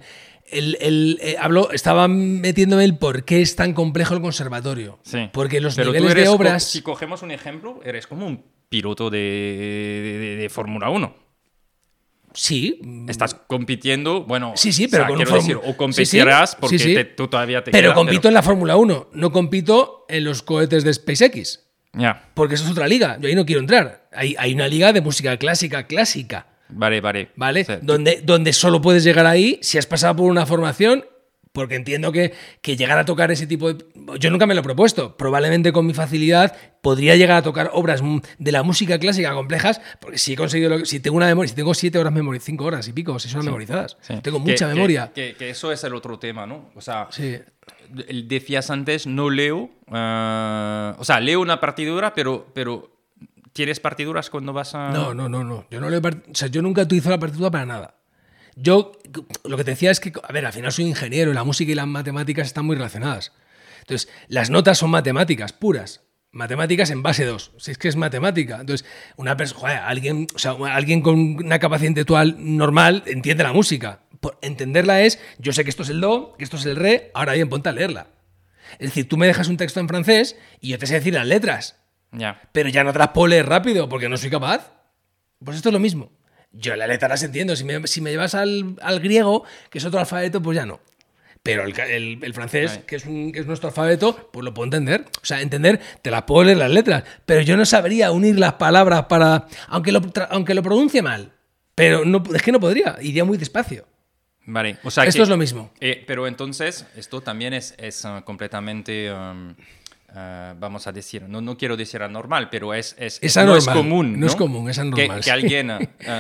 [0.50, 5.00] el- el- eh, hablo, estaba metiéndome el por qué es tan complejo el conservatorio.
[5.04, 5.30] Sí.
[5.34, 6.64] Porque los Pero niveles de eres obras.
[6.64, 11.14] si cogemos un ejemplo, eres como un piloto de, de, Fórmula 1.
[12.34, 12.80] Sí.
[13.10, 16.80] Estás compitiendo, bueno, Sí, sí, pero o sea, con decir, o Sí, sí, competirás porque
[16.80, 20.24] sí, te- tú todavía te Pero queda, compito en la Fórmula 1, no compito en
[20.24, 21.68] los cohetes de SpaceX.
[21.92, 23.18] Ya, Porque eso es otra liga.
[23.20, 24.08] Yo ahí no quiero entrar.
[24.14, 26.48] Hay, hay una liga de música clásica, clásica.
[26.70, 27.32] vale, vale.
[27.36, 27.66] ¿Vale?
[27.82, 31.04] Donde, donde solo puedes llegar ahí si has pasado por una formación,
[31.54, 33.86] porque entiendo que, que llegar a tocar ese tipo de...
[34.20, 35.18] Yo nunca me lo he propuesto.
[35.18, 38.02] Probablemente con mi facilidad podría llegar a tocar obras
[38.38, 40.70] de la música clásica complejas, porque si he conseguido...
[40.70, 43.34] lo- si tengo una memoria, si tengo siete horas memorizadas, cinco horas y pico, seis
[43.36, 43.98] horas memorizadas.
[44.02, 44.14] Sí.
[44.22, 45.12] Tengo mucha que- memoria.
[45.14, 46.70] Que, que eso es el otro tema, ¿no?
[46.76, 47.38] O sea, Sí.
[47.90, 49.70] decías antes, no leo,
[50.16, 52.92] ah, o sea, leo una partitura, pero, pero
[53.54, 54.90] ¿tienes partituras cuando vas a...?
[54.92, 55.66] No, no, no, no.
[55.70, 57.96] Yo no le he part- o sea, yo nunca utilizo la partitura para nada.
[58.56, 58.92] Yo
[59.44, 61.72] lo que te decía es que, a ver, al final soy ingeniero y la música
[61.72, 63.32] y las matemáticas están muy relacionadas.
[63.80, 66.02] Entonces, las notas son matemáticas puras.
[66.32, 67.52] Matemáticas en base 2.
[67.58, 68.60] Si es que es matemática.
[68.62, 68.88] Entonces,
[69.18, 74.02] una persona, alguien, o sea, alguien con una capacidad intelectual normal entiende la música.
[74.22, 77.12] Por entenderla es, yo sé que esto es el do, que esto es el re,
[77.14, 78.08] ahora bien, ponte a leerla.
[78.74, 81.28] Es decir, tú me dejas un texto en francés y yo te sé decir las
[81.28, 81.78] letras.
[82.12, 82.42] Ya.
[82.52, 84.72] Pero ya no te las puedo leer rápido porque no soy capaz.
[85.44, 86.12] Pues esto es lo mismo.
[86.54, 87.56] Yo la letra las entiendo.
[87.56, 90.80] Si me, si me llevas al, al griego, que es otro alfabeto, pues ya no.
[91.44, 94.66] Pero el, el- el francés, que es, un- que es nuestro alfabeto, pues lo puedo
[94.66, 95.06] entender.
[95.22, 98.54] O sea, entender, te las puedo leer las letras, pero yo no sabría unir las
[98.54, 99.48] palabras para.
[99.70, 101.32] Aunque lo, aunque lo pronuncie mal.
[101.74, 103.88] Pero no, es que no podría, iría muy despacio.
[104.46, 104.78] Vale.
[104.84, 105.72] O sea Esto que- es lo mismo.
[105.80, 109.56] Eh, pero entonces, esto también es, es uh, completamente, um,
[110.12, 113.68] uh, vamos a decir, no, no quiero decir anormal, pero es, es, Es no es
[113.68, 114.20] anormal, común.
[114.20, 115.80] no es común, es anormal, Que, alguien uh,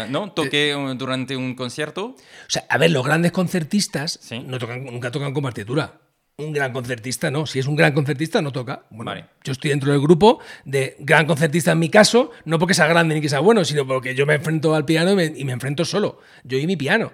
[0.09, 0.31] ¿no?
[0.33, 2.05] toque durante un concierto.
[2.07, 2.15] O
[2.47, 4.39] sea, a ver, los grandes concertistas Sí.
[4.39, 5.99] no tocan, nunca tocan con partitura.
[6.37, 7.45] Un gran concertista no.
[7.45, 8.85] Si es un gran concertista, no toca.
[8.89, 9.25] Bueno, Vale.
[9.43, 13.13] Yo estoy dentro del grupo de gran concertista en mi caso, no porque sea grande
[13.13, 15.51] ni que sea bueno, sino porque yo me enfrento al piano y me, y me
[15.51, 16.19] enfrento solo.
[16.43, 17.11] Yo y mi piano.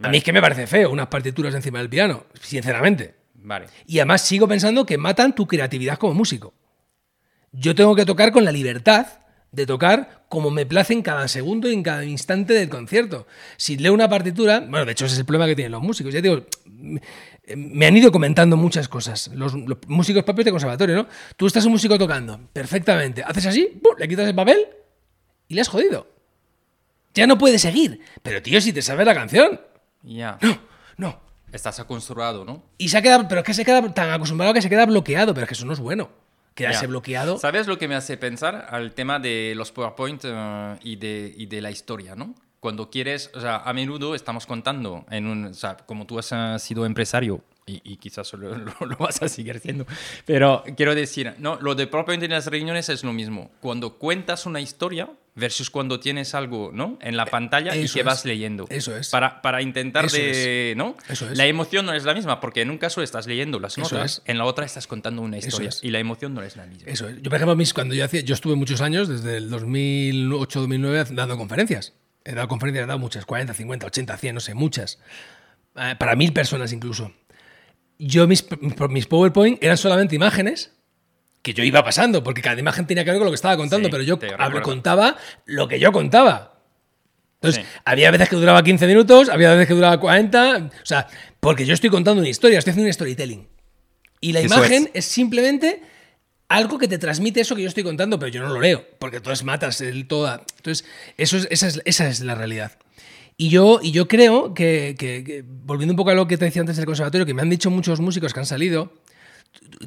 [0.00, 3.14] A mí es que me parece feo unas partituras encima del piano, sinceramente.
[3.42, 3.66] Vale.
[3.86, 6.54] Y además sigo pensando que matan tu creatividad como músico.
[7.52, 9.06] Yo tengo que tocar con la libertad
[9.50, 13.26] de tocar como me place en cada segundo y en cada instante del concierto.
[13.58, 16.14] Si leo una partitura, bueno, de hecho ese es el problema que tienen los músicos.
[16.14, 16.46] Ya digo,
[17.54, 19.28] me han ido comentando muchas cosas.
[19.34, 21.06] Los, los músicos propios de conservatorio, ¿no?
[21.36, 23.94] Tú estás un músico tocando perfectamente, haces así, ¡pum!
[23.98, 24.66] le quitas el papel
[25.48, 26.08] y le has jodido.
[27.14, 28.00] Ya no puedes seguir.
[28.22, 29.60] Pero tío, si te sabes la canción.
[30.02, 30.38] Ya.
[30.40, 30.58] No,
[30.96, 31.31] no.
[31.52, 32.62] Estás acostumbrado, ¿no?
[32.78, 35.34] Y se ha quedado, pero es que se queda tan acostumbrado que se queda bloqueado,
[35.34, 36.10] pero es que eso no es bueno.
[36.54, 36.88] Quedarse Ya.
[36.88, 37.38] bloqueado.
[37.38, 41.46] ¿Sabes lo que me hace pensar al tema de los PowerPoint eh, y, de, y
[41.46, 42.34] de la historia, ¿no?
[42.60, 46.30] Cuando quieres, o sea, a menudo estamos contando, en un, o sea, como tú has
[46.32, 49.86] eh, sido empresario y, y quizás lo, lo- lo vas a seguir siendo,
[50.26, 53.50] pero quiero decir, no, lo de PowerPoint en las reuniones es lo mismo.
[53.60, 56.98] Cuando cuentas una historia versus cuando tienes algo, ¿no?
[57.00, 58.06] En la pantalla y Eh, eso que es.
[58.06, 58.66] vas leyendo.
[58.68, 59.08] Eso es.
[59.08, 60.94] Para, para intentar Eso de, ¿no?
[61.08, 61.38] Eso es.
[61.38, 64.22] La emoción no es la misma, porque en un caso estás leyendo las notas, es.
[64.26, 65.82] en la otra estás contando una historia es.
[65.82, 66.90] y la emoción no es la misma.
[66.90, 67.16] Eso es.
[67.22, 71.36] Yo, por ejemplo, mis- cuando yo hacía, yo estuve muchos años, desde el 2008-2009, dando
[71.38, 71.94] conferencias.
[72.24, 74.98] He dado conferencias, he dado muchas, 40, 50, 80, 100, no sé, muchas.
[75.74, 77.10] Eh, para mil personas incluso.
[78.04, 78.44] Yo, mis,
[78.90, 80.72] mis PowerPoint eran solamente imágenes
[81.42, 83.88] que yo iba pasando, porque cada imagen tenía que ver con lo que estaba contando,
[83.88, 84.18] Sí, pero yo
[84.62, 86.60] contaba lo que yo contaba.
[87.40, 87.68] Entonces, Sí.
[87.84, 91.08] había veces que duraba 15 minutos, había veces que duraba 40, o sea,
[91.40, 93.48] porque yo estoy contando una historia, estoy haciendo un storytelling.
[94.20, 95.04] Y la Eso imagen es.
[95.04, 95.04] es.
[95.06, 95.82] simplemente
[96.48, 99.16] algo que te transmite eso que yo estoy contando, pero yo no lo leo, porque
[99.16, 100.42] entonces matas el toda.
[100.58, 100.84] Entonces,
[101.16, 102.72] eso es, esa, es, esa es la realidad.
[103.36, 106.44] Y yo, y yo creo que, que- que, volviendo un poco a lo que te
[106.44, 108.92] decía antes del conservatorio, que me han dicho muchos músicos que han salido,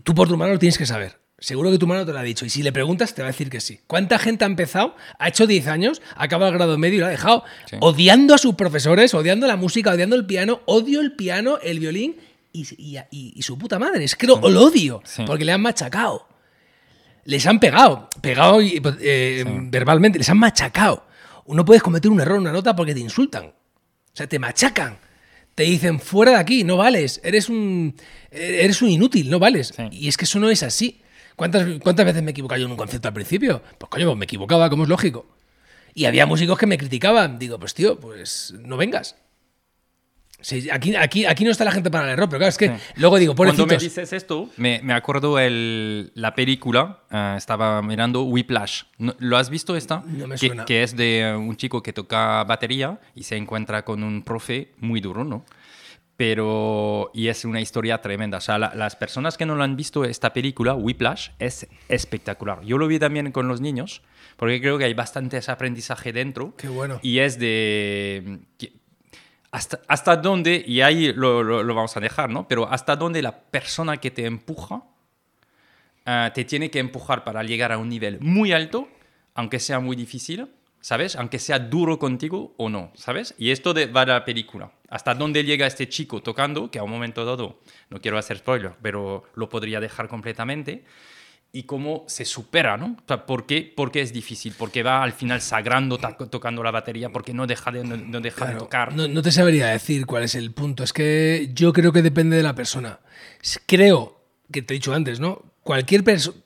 [0.04, 1.20] tú por tu mano lo tienes que saber.
[1.38, 2.46] Seguro que tu mano te lo ha dicho.
[2.46, 3.82] Y si le preguntas, te va a decir que sí.
[3.88, 7.10] ¿Cuánta gente ha empezado, ha hecho 10 años, acaba el grado medio y lo ha
[7.10, 7.76] dejado Sí.
[7.82, 12.16] odiando a sus profesores, odiando la música, odiando el piano, odio el piano, el violín
[12.54, 14.06] y, y- y- y su puta madre?
[14.06, 15.24] Es que lo, lo odio, Sí.
[15.28, 16.28] porque le han machacado.
[17.26, 21.06] Les han pegado, pegado eh, verbalmente, les han machacado.
[21.48, 23.46] No puedes cometer un error en una nota porque te insultan.
[23.46, 23.54] O
[24.14, 24.98] sea, te machacan.
[25.54, 27.96] Te dicen, fuera de aquí, no vales, eres un,
[28.30, 29.74] eres un inútil, no vales.
[29.76, 29.84] Sí.
[29.92, 31.02] Y es que eso no es así.
[31.36, 33.62] ¿Cuántas, ¿Cuántas veces me he equivocado yo en un concepto al principio?
[33.78, 35.28] Pues coño, pues me equivocaba, como es lógico.
[35.94, 37.40] Y había músicos que me criticaban.
[37.40, 39.16] Digo, pues tío, pues no vengas.
[40.46, 42.72] Sí, aquí, aquí, aquí no está la gente para el error, pero claro, es que
[42.98, 43.82] luego digo, Cuando pobrecitos.
[43.82, 48.84] me dices esto, me, me acuerdo el, la película, eh, estaba mirando Whiplash.
[49.00, 50.04] ¿No- ¿Lo has visto esta?
[50.06, 50.66] No me que, suena.
[50.66, 55.02] que es de un chico que toca batería y se encuentra con un profe muy
[55.02, 55.44] duro, ¿no?
[56.16, 58.38] Pero, y es una historia tremenda.
[58.38, 62.62] O sea, la- las personas que no lo han visto esta película, Whiplash, es espectacular.
[62.64, 64.02] Yo lo vi también con los niños,
[64.38, 66.54] porque creo que hay bastante ese aprendizaje dentro.
[66.56, 67.00] Qué bueno.
[67.02, 68.40] Y es de...
[68.60, 68.74] que-
[69.88, 72.48] hasta, dónde, y ahí lo, lo- vamos a dejar, ¿no?
[72.48, 74.84] Pero hasta dónde la persona que te empuja
[76.06, 78.88] ah, te tiene que empujar para llegar a un nivel muy alto,
[79.34, 80.48] aunque sea muy difícil,
[80.82, 81.16] ¿sabes?
[81.16, 83.34] Aunque sea duro contigo o no, ¿sabes?
[83.38, 84.72] Y esto de, va de la película.
[84.90, 87.60] Hasta dónde llega este chico tocando, que a un momento dado,
[87.90, 90.86] no quiero hacer spoiler, pero lo podría dejar completamente.
[91.52, 92.98] Y cómo se supera, ¿no?
[93.00, 94.54] O sea, ¿por, qué, por qué es difícil?
[94.58, 98.48] Porque va al final sagrando, tocando la batería, porque no deja de, no, no deja
[98.48, 98.94] de tocar.
[98.94, 100.84] No, no te sabría decir cuál es el punto.
[100.84, 103.00] Es que yo creo que depende de la persona.
[103.68, 105.44] Creo que te he dicho antes, ¿no?
[105.64, 106.38] Cualquier persona,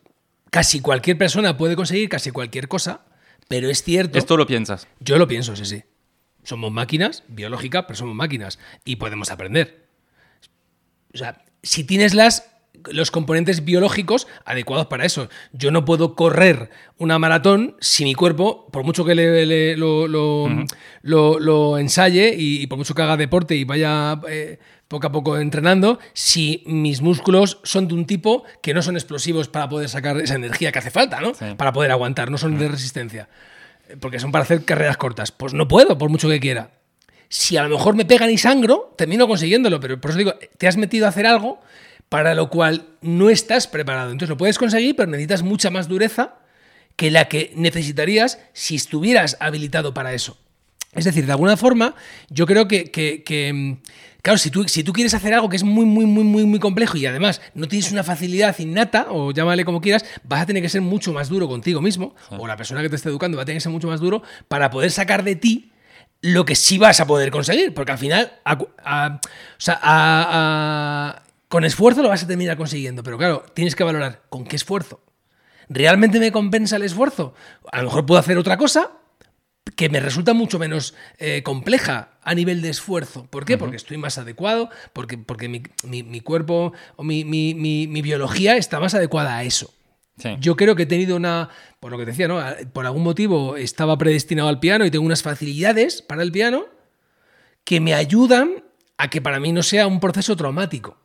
[0.52, 3.02] casi cualquier persona puede conseguir casi cualquier cosa,
[3.48, 4.18] pero es cierto.
[4.18, 4.88] Esto lo piensas.
[5.00, 5.84] Yo lo pienso, sí, sí.
[6.44, 9.88] Somos máquinas, biológicas, pero somos máquinas y podemos aprender.
[11.14, 12.50] O sea, si tienes las
[12.92, 15.30] los componentes biológicos adecuados para eso.
[15.54, 20.08] Yo no puedo correr una maratón si mi cuerpo, por mucho que le, le- lo,
[20.08, 20.50] lo-
[21.02, 25.12] lo- lo ensaye y, y por mucho que haga deporte y vaya eh, poco a
[25.12, 29.88] poco entrenando, si mis músculos son de un tipo que no son explosivos para poder
[29.90, 31.34] sacar esa energía que hace falta, ¿no?
[31.36, 31.46] Sí.
[31.58, 33.30] Para poder aguantar, no son de resistencia.
[33.88, 35.32] Eh, Porque son para hacer carreras cortas.
[35.32, 36.72] Pues no puedo, por mucho que quiera.
[37.32, 40.68] Si a lo mejor me pegan y sangro, termino consiguiéndolo, pero por eso digo, te
[40.68, 41.62] has metido a hacer algo
[42.10, 44.12] para lo cual no estás preparado.
[44.12, 46.36] Entonces lo puedes conseguir, pero necesitas mucha más dureza
[46.96, 50.38] que la que necesitarías si estuvieras habilitado para eso.
[50.94, 51.94] Es decir, de alguna forma,
[52.30, 53.78] yo creo que, que- que, mm,
[54.24, 56.60] claro, si tú, si tú quieres hacer algo que es muy, muy, muy, muy, muy
[56.60, 60.64] complejo y además no tienes una facilidad innata, o llámale como quieras, vas a tener
[60.64, 63.44] que ser mucho más duro contigo mismo, o la persona que te esté educando va
[63.44, 65.72] a tener que ser mucho más duro para poder sacar de ti
[66.22, 71.22] lo que sí vas a poder conseguir, porque al final, a- a- o sea, a-
[71.50, 75.04] con esfuerzo lo vas a terminar consiguiendo, pero claro, tienes que valorar con qué esfuerzo.
[75.68, 77.34] ¿Realmente me compensa el esfuerzo?
[77.72, 78.92] A lo mejor puedo hacer otra cosa
[79.76, 83.28] que me resulta mucho menos eh, compleja a nivel de esfuerzo.
[83.30, 83.58] ¿Por qué?
[83.58, 87.54] Porque estoy más adecuado, porque, porque mi, mi- mi cuerpo o mi, mi-
[88.02, 89.74] biología está más adecuada a eso.
[90.18, 90.36] Sí.
[90.40, 91.50] Yo creo que he tenido una,
[91.80, 92.42] por lo que decía, ¿no?
[92.74, 96.66] Por algún motivo estaba predestinado al piano y tengo unas facilidades para el piano
[97.64, 98.64] que me ayudan
[98.98, 100.98] a que para mí no sea un proceso traumático.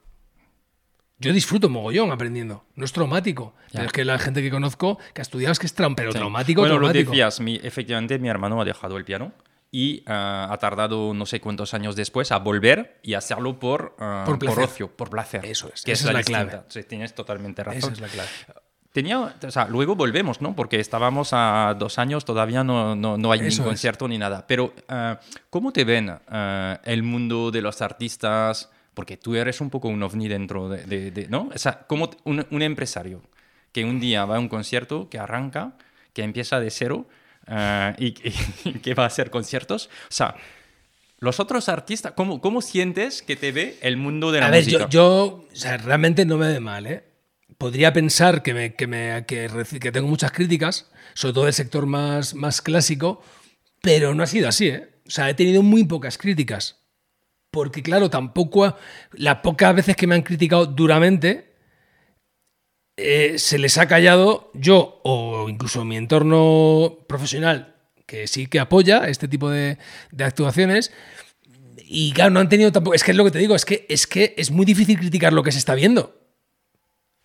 [1.18, 3.54] Yo disfruto mogollón aprendiendo, no es traumático.
[3.72, 6.12] Pero es que la gente que conozco que ha estudiado es que es traum, pero
[6.12, 6.18] Sí.
[6.18, 7.04] traumático, Bueno, traumático.
[7.04, 9.32] lo decías, mi- efectivamente mi hermano ha dejado el piano
[9.70, 14.24] y ah, ha tardado no sé cuántos años después a volver y hacerlo por, ah,
[14.26, 14.64] Por placer.
[14.64, 15.44] ocio, por placer.
[15.46, 16.60] Eso es, que esa es la clave.
[16.68, 17.78] Sí, tienes totalmente razón.
[17.78, 18.28] Esa es la clave.
[18.92, 20.54] Tenía, o sea, luego volvemos, ¿no?
[20.54, 23.60] Porque estábamos a dos años, todavía no, no, no hay Eso ni es.
[23.60, 24.46] concierto ni nada.
[24.46, 25.18] Pero, ah,
[25.50, 26.12] ¿cómo te ven
[26.84, 28.70] el mundo de los artistas?
[28.94, 31.50] Porque tú eres un poco un ovni dentro de, de- de- ¿no?
[31.54, 33.22] O sea, como un, un empresario
[33.72, 35.76] que un día va a un concierto, que arranca,
[36.12, 37.08] que empieza de cero
[37.48, 38.14] ah, y,
[38.64, 39.86] y que va a hacer conciertos.
[40.08, 40.36] O sea,
[41.18, 44.64] los otros artistas, ¿cómo, cómo sientes que te ve el mundo de la A ver,
[44.64, 44.84] música?
[44.84, 47.04] yo, yo o sea, realmente no me ve mal, ¿eh?
[47.58, 49.48] Podría pensar que, me, que, me- que
[49.80, 53.22] que tengo muchas críticas, sobre todo del sector más, más clásico,
[53.80, 54.90] pero no ha sido así, ¿eh?
[55.06, 56.80] O sea, he tenido muy pocas críticas.
[57.54, 58.76] Porque, claro, tampoco.
[59.12, 61.54] Las pocas veces que me han criticado duramente,
[62.96, 67.76] eh, se les ha callado yo o incluso mi entorno profesional,
[68.06, 69.78] que sí que apoya este tipo de,
[70.10, 70.92] de actuaciones.
[71.78, 72.96] Y claro, no han tenido tampoco.
[72.96, 75.32] Es que es lo que te digo, es que, es que es muy difícil criticar
[75.32, 76.23] lo que se está viendo.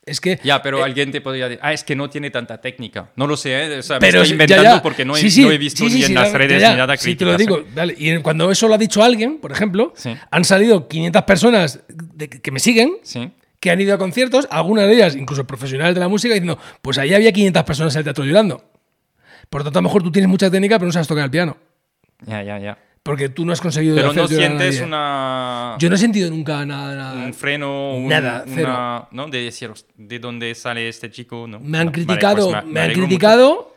[0.10, 0.40] Es que.
[0.44, 3.10] Ya, pero eh, alguien te podría decir, ah, es que no tiene tanta técnica.
[3.16, 3.80] No lo sé, ¿eh?
[3.80, 4.82] o sea, me pero estoy inventando ya.
[4.82, 6.78] porque no he, Sí, sí, no he visto sí, ni en las redes ya, ni
[6.78, 7.64] nada Sí, te lo digo.
[7.74, 7.96] vale.
[7.98, 9.94] Y cuando eso lo ha dicho alguien, por ejemplo,
[10.32, 12.98] han salido 500 personas de- que me siguen.
[13.60, 16.98] Que han ido a conciertos, algunas de ellas incluso profesionales de la música, diciendo, pues
[16.98, 18.64] ahí había 500 personas en el teatro llorando.
[19.50, 21.30] Por lo tanto, a lo mejor tú tienes mucha técnica, pero no sabes tocar el
[21.32, 21.58] piano.
[22.26, 22.78] Ya, ya, ya.
[23.04, 26.96] Porque tú no has conseguido Pero no sientes una, Yo no he sentido nunca nada.
[26.96, 27.26] nada.
[27.26, 28.70] un freno, un- Nada, cero.
[28.70, 29.28] una, ¿no?
[29.30, 31.48] De decir, ¿de dónde sale este chico?
[31.48, 31.60] ¿no?
[31.60, 33.08] Me han No, vale, criticado, pues me, han alegro mucho.
[33.08, 33.76] criticado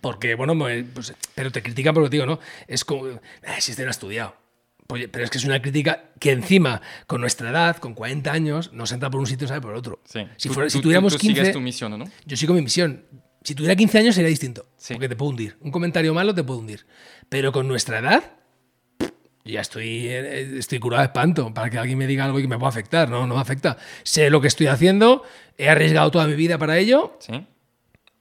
[0.00, 2.40] porque, bueno, me- pues, pero te critican porque, digo, ¿no?
[2.66, 3.04] Es como,
[3.46, 4.34] "Ah, si este no ha estudiado.
[4.88, 8.72] Oye, pero es que es una crítica que encima, con nuestra edad, con 40 años,
[8.72, 10.00] nos entra por un sitio y sale por otro.
[10.04, 10.26] Sí.
[10.36, 12.04] Si, Tú- fuera- si tú- tuviéramos tú 15, sigues tu misión, ¿no?
[12.26, 13.04] yo sigo mi misión.
[13.44, 14.94] Si tuviera 15 años sería distinto, Sí.
[14.94, 15.56] porque te puedo hundir.
[15.60, 16.86] Un comentario malo te puede hundir.
[17.28, 18.22] Pero con nuestra edad,
[19.44, 22.48] ya estoy, eh, estoy curado de espanto para que alguien me diga algo y que
[22.48, 23.08] me pueda afectar.
[23.08, 23.76] No, no me afecta.
[24.02, 25.24] Sé lo que estoy haciendo,
[25.58, 27.16] he arriesgado toda mi vida para ello.
[27.20, 27.46] Sí.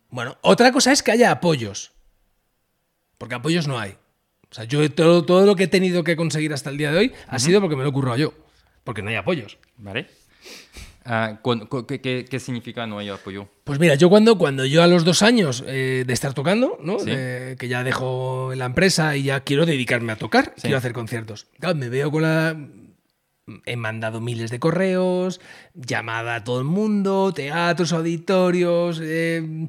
[0.10, 1.94] Bueno, otra cosa es que haya apoyos.
[3.18, 3.92] Porque apoyos no hay.
[4.50, 6.98] O sea, yo todo, todo lo que he tenido que conseguir hasta el día de
[6.98, 8.34] hoy ha sido porque me lo he currado yo.
[8.84, 9.58] Porque no hay apoyos.
[9.78, 10.08] Vale.
[11.04, 11.40] Ah,
[11.88, 13.48] ¿qué, qué, qué significa no hay apoyo?
[13.64, 17.00] Pues mira, yo cuando, cuando yo a los dos años eh, de estar tocando, ¿no?
[17.00, 17.06] Sí.
[17.10, 20.64] De- que ya dejo la empresa y ya quiero dedicarme a tocar, Sí.
[20.64, 21.48] quiero hacer conciertos.
[21.60, 22.56] Claro, me veo con la...
[23.66, 25.42] He mandado miles de correos,
[25.74, 29.68] llamada a todo el mundo, teatros, auditorios, eh,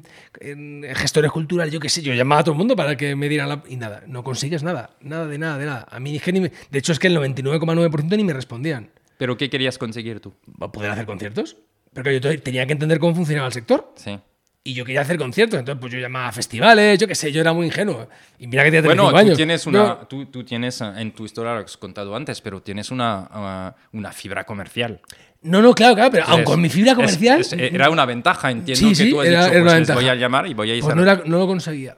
[0.93, 3.49] gestores culturales, yo qué sé, yo llamaba a todo el mundo para que me dieran
[3.49, 3.63] la...
[3.67, 5.87] Y nada, no consigues nada, nada de nada, de nada.
[5.89, 8.91] A mí De hecho es que el 99,9% ni me respondían.
[9.17, 10.33] ¿Pero qué querías conseguir tú?
[10.61, 11.57] ¿Va a poder hacer conciertos?
[11.93, 13.93] Pero que yo te- tenía que entender cómo funcionaba el sector.
[13.95, 14.17] Sí.
[14.65, 17.41] Y yo quería hacer conciertos, entonces pues yo llamaba a festivales, yo qué sé, yo
[17.41, 18.07] era muy ingenuo.
[18.39, 19.37] Y mira que tenía Bueno, 35 tú años.
[19.37, 22.61] tienes, una, No, tú, tú tienes ah, en tu historia, lo has contado antes, pero
[22.61, 25.01] tienes una, ah, una fibra comercial.
[25.41, 28.79] no, no, claro, claro, pero aun con mi fibra comercial, es- era una ventaja, entiendo
[28.79, 30.71] Sí, que sí, tú has era- dicho, era pues les voy a llamar y voy
[30.71, 31.97] a ir pues no, era- no lo conseguía.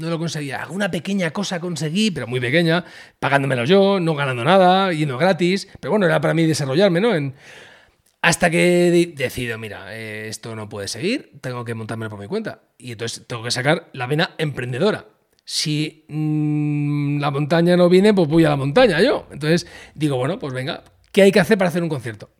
[0.00, 0.62] No lo conseguía.
[0.62, 2.84] Alguna pequeña cosa conseguí, pero muy pequeña,
[3.18, 5.68] pagándomelo yo, no ganando nada, yendo gratis.
[5.78, 7.14] Pero bueno, era para mí desarrollarme, ¿no?
[7.14, 7.34] En...
[8.22, 8.58] Hasta que
[8.90, 12.60] de- decido, mira, eh, esto no puede seguir, tengo que montármelo por mi cuenta.
[12.78, 15.06] Y entonces tengo que sacar la vena emprendedora.
[15.44, 19.26] Si mm, la montaña no viene, pues voy a la montaña yo.
[19.30, 20.82] Entonces digo, bueno, pues venga,
[21.12, 22.30] ¿qué hay que hacer para hacer un concierto?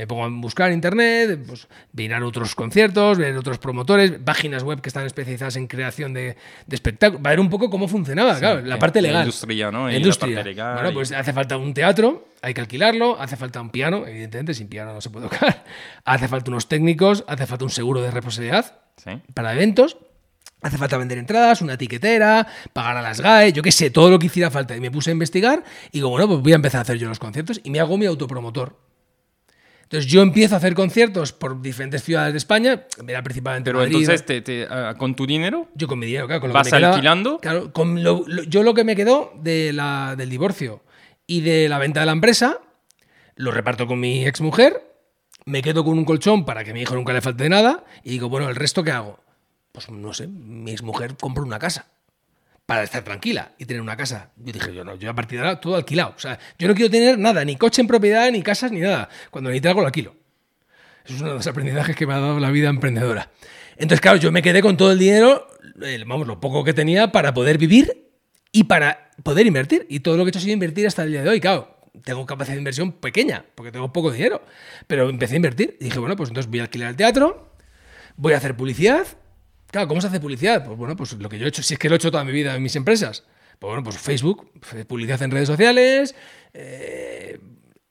[0.00, 4.80] Me pongo a buscar en internet, pues, mirar otros conciertos, ver otros promotores, páginas web
[4.80, 6.36] que están especializadas en creación de,
[6.66, 7.22] de espectáculos.
[7.22, 9.22] Va a ver un poco cómo funcionaba, claro, la parte la legal.
[9.24, 9.84] industria, ¿no?
[9.84, 10.36] La la industria.
[10.36, 13.68] parte legal Bueno, y- pues hace falta un teatro, hay que alquilarlo, hace falta un
[13.68, 15.64] piano, evidentemente, sin piano no se puede tocar.
[16.06, 19.10] Hace falta unos técnicos, hace falta un seguro de responsabilidad Sí.
[19.34, 19.98] para eventos.
[20.62, 24.18] Hace falta vender entradas, una etiquetera, pagar a las GAE, yo qué sé, todo lo
[24.18, 24.74] que hiciera falta.
[24.74, 25.62] Y me puse a investigar
[25.92, 27.96] y digo, bueno, pues voy a empezar a hacer yo los conciertos y me hago
[27.98, 28.76] mi autopromotor.
[29.90, 33.96] Entonces yo empiezo a hacer conciertos por diferentes ciudades de España, era principalmente Pero Madrid,
[33.96, 36.68] entonces, te, te, ah, con tu dinero, yo con mi dinero, claro, con lo ¿Vas
[36.68, 37.38] que me quedaba- alquilando?
[37.40, 40.84] claro, con lo- lo- yo lo que me quedó de la, del divorcio
[41.26, 42.60] y de la venta de la empresa,
[43.34, 44.80] lo reparto con mi exmujer,
[45.44, 48.10] me quedo con un colchón para que a mi hijo nunca le falte nada y
[48.10, 49.18] digo, bueno, ¿el resto qué hago?
[49.72, 51.86] Pues no sé, mi exmujer compró una casa
[52.70, 54.30] para estar tranquila y tener una casa.
[54.36, 56.14] Yo dije, yo no, yo a partir de ahora todo alquilado.
[56.16, 59.08] O sea, yo no quiero tener nada, ni coche en propiedad, ni casas, ni nada.
[59.32, 60.14] Cuando necesite algo lo alquilo.
[61.04, 63.28] Eso es uno de los aprendizajes que me ha dado la vida emprendedora.
[63.72, 65.48] Entonces, claro, yo me quedé con todo el dinero,
[66.06, 68.12] vamos, lo poco que tenía para poder vivir
[68.52, 69.84] y para poder invertir.
[69.90, 71.40] Y todo lo que he hecho ha sido invertir hasta el día de hoy.
[71.40, 74.44] Claro, tengo capacidad de inversión pequeña, porque tengo poco dinero.
[74.86, 77.52] Pero empecé a invertir y dije, bueno, pues entonces voy a alquilar el teatro,
[78.14, 79.08] voy a hacer publicidad.
[79.70, 80.64] Claro, ¿cómo se hace publicidad?
[80.64, 82.24] Pues bueno, pues lo que yo he hecho, si es que lo he hecho toda
[82.24, 83.24] mi vida en mis empresas.
[83.58, 84.50] Pues bueno, pues Facebook,
[84.88, 86.14] publicidad en redes sociales,
[86.54, 87.38] eh,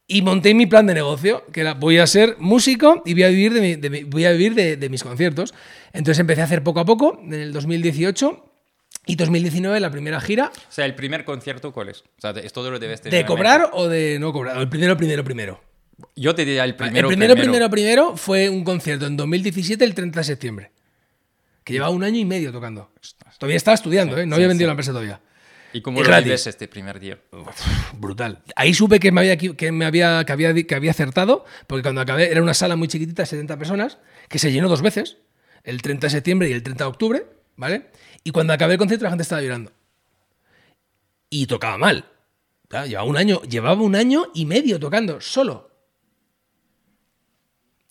[0.07, 3.27] y monté mi plan de negocio, que era voy a ser músico y voy a
[3.29, 5.53] vivir de, mi- de mi- voy a vivir de, de mis conciertos.
[5.93, 8.45] Entonces empecé a hacer poco a poco, en el 2018
[9.05, 10.51] y 2019 la primera gira.
[10.55, 12.01] o sea, el primer concierto, ¿cuál es?
[12.01, 14.57] O sea, esto lo debes tener ¿De cobrar o de no cobrar?
[14.57, 15.61] El primero, primero, primero.
[16.15, 17.07] Yo te diría el primero.
[17.09, 20.71] el primero, primero, primero fue un concierto en 2017, el 30 de septiembre.
[21.69, 22.91] Que llevaba un año y medio tocando.
[23.37, 24.25] Todavía estaba estudiando, ¿eh?
[24.25, 24.69] No sí, había vendido sí.
[24.69, 25.21] la empresa todavía.
[25.71, 27.19] ¿Y cómo Y lo vives este primer día?
[27.93, 28.41] Brutal.
[28.55, 32.01] Ahí supe que me había, que me había, que había, que había acertado, porque cuando
[32.01, 35.17] acabé era una sala muy chiquitita, 70 personas, que se llenó dos veces,
[35.63, 37.25] el 30 de septiembre y el 30 de octubre,
[37.55, 37.91] ¿vale?
[38.23, 39.71] Y cuando acabé el concierto la gente estaba llorando.
[41.29, 42.05] Y tocaba mal.
[42.67, 45.68] Claro, llevaba un año, llevaba un año y medio tocando, solo.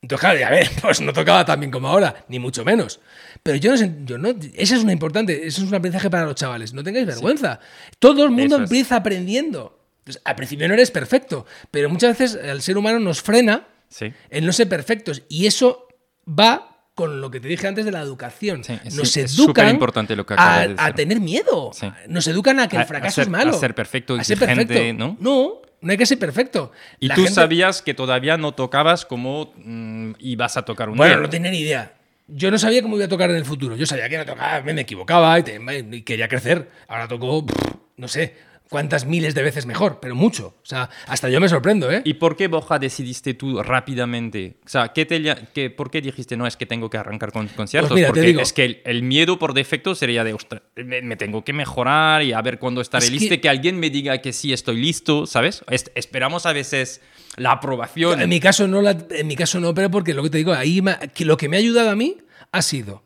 [0.00, 3.00] Entonces, claro, a ver, pues no tocaba tan bien como ahora, ni mucho menos.
[3.42, 6.24] Pero yo no sé, yo no, esa es una importante, eso es un aprendizaje para
[6.24, 6.72] los chavales.
[6.72, 7.60] No tengáis vergüenza.
[7.98, 8.62] Todo el mundo es.
[8.62, 9.78] empieza aprendiendo.
[10.00, 14.12] Entonces, al principio no eres perfecto, pero muchas veces el ser humano nos frena Sí.
[14.30, 15.22] el no ser perfectos.
[15.28, 15.88] Y eso
[16.28, 18.64] va con lo que te dije antes de la educación.
[18.64, 21.70] Sí, Nos educan superimportante lo que a, de tener miedo.
[21.72, 21.88] Sí.
[22.08, 23.50] Nos educan a que el a fracaso ser- es malo.
[23.50, 24.98] a ser perfecto, A ser exigente, perfecto.
[24.98, 25.16] ¿no?
[25.20, 26.72] No, no hay que ser perfecto.
[27.00, 30.96] Y La tú gente- sabías que todavía no tocabas como mm, ibas a tocar un
[30.96, 31.22] Bueno, día.
[31.22, 31.94] no tenía ni idea.
[32.26, 33.74] Yo no sabía cómo iba a tocar en el futuro.
[33.76, 35.60] Yo sabía que no tocaba, me, me equivocaba y, te-
[35.92, 36.68] y quería crecer.
[36.86, 38.34] Ahora toco, pff, no sé,
[38.68, 40.54] cuántas miles de veces mejor, pero mucho.
[40.62, 42.02] O sea, hasta yo me sorprendo, ¿eh?
[42.04, 44.56] ¿Y por qué, Borja, decidiste tú rápidamente?
[44.64, 45.22] O sea, ¿qué te,
[45.54, 47.88] qué- ¿por qué dijiste, no, es que tengo que arrancar con conciertos?
[47.90, 51.00] Pues mira, Porque digo- es que el, el miedo por defecto sería de, ostras, me,
[51.02, 53.48] me tengo que mejorar y a ver cuándo estaré Es que- listo, que...
[53.48, 55.64] alguien me diga que sí estoy listo, ¿sabes?
[55.70, 57.00] Es- esperamos a veces
[57.36, 58.20] la aprobación.
[58.20, 60.52] En mi caso no, la- en mi caso no, pero porque lo que te digo,
[60.52, 62.16] ahí me- que lo que me ha ayudado a mí
[62.52, 63.02] ha sido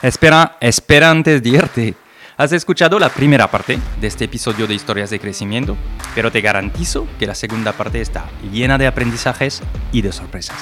[0.00, 1.94] Espera, espera antes de irte.
[2.38, 5.76] Has escuchado la primera parte de este episodio de Historias de Crecimiento,
[6.14, 9.60] pero te garantizo que la segunda parte está llena de aprendizajes
[9.90, 10.56] y de sorpresas.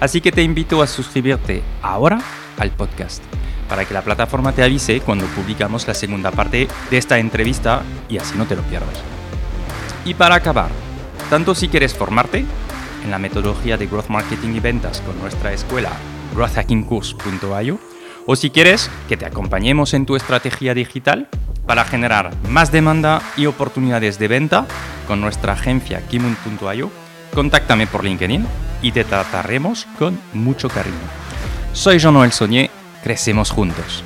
[0.00, 2.20] Así que te invito a suscribirte ahora
[2.58, 3.22] al podcast
[3.70, 7.80] para que la plataforma te avise cuando publicamos la segunda parte de esta entrevista
[8.10, 9.02] y así no te lo pierdas.
[10.04, 10.68] Y para acabar,
[11.30, 12.44] tanto si quieres formarte
[13.02, 15.92] en la metodología de Growth Marketing y Ventas con nuestra escuela
[16.34, 17.87] growthhackingcourse.io
[18.30, 21.28] o si quieres que te acompañemos en tu estrategia digital
[21.66, 24.66] para generar más demanda y oportunidades de venta
[25.06, 26.90] con nuestra agencia kimun.io,
[27.34, 28.46] contáctame por LinkedIn
[28.82, 30.94] y te trataremos con mucho cariño.
[31.72, 32.70] Soy Jean-Noël Saunier,
[33.02, 34.04] crecemos juntos.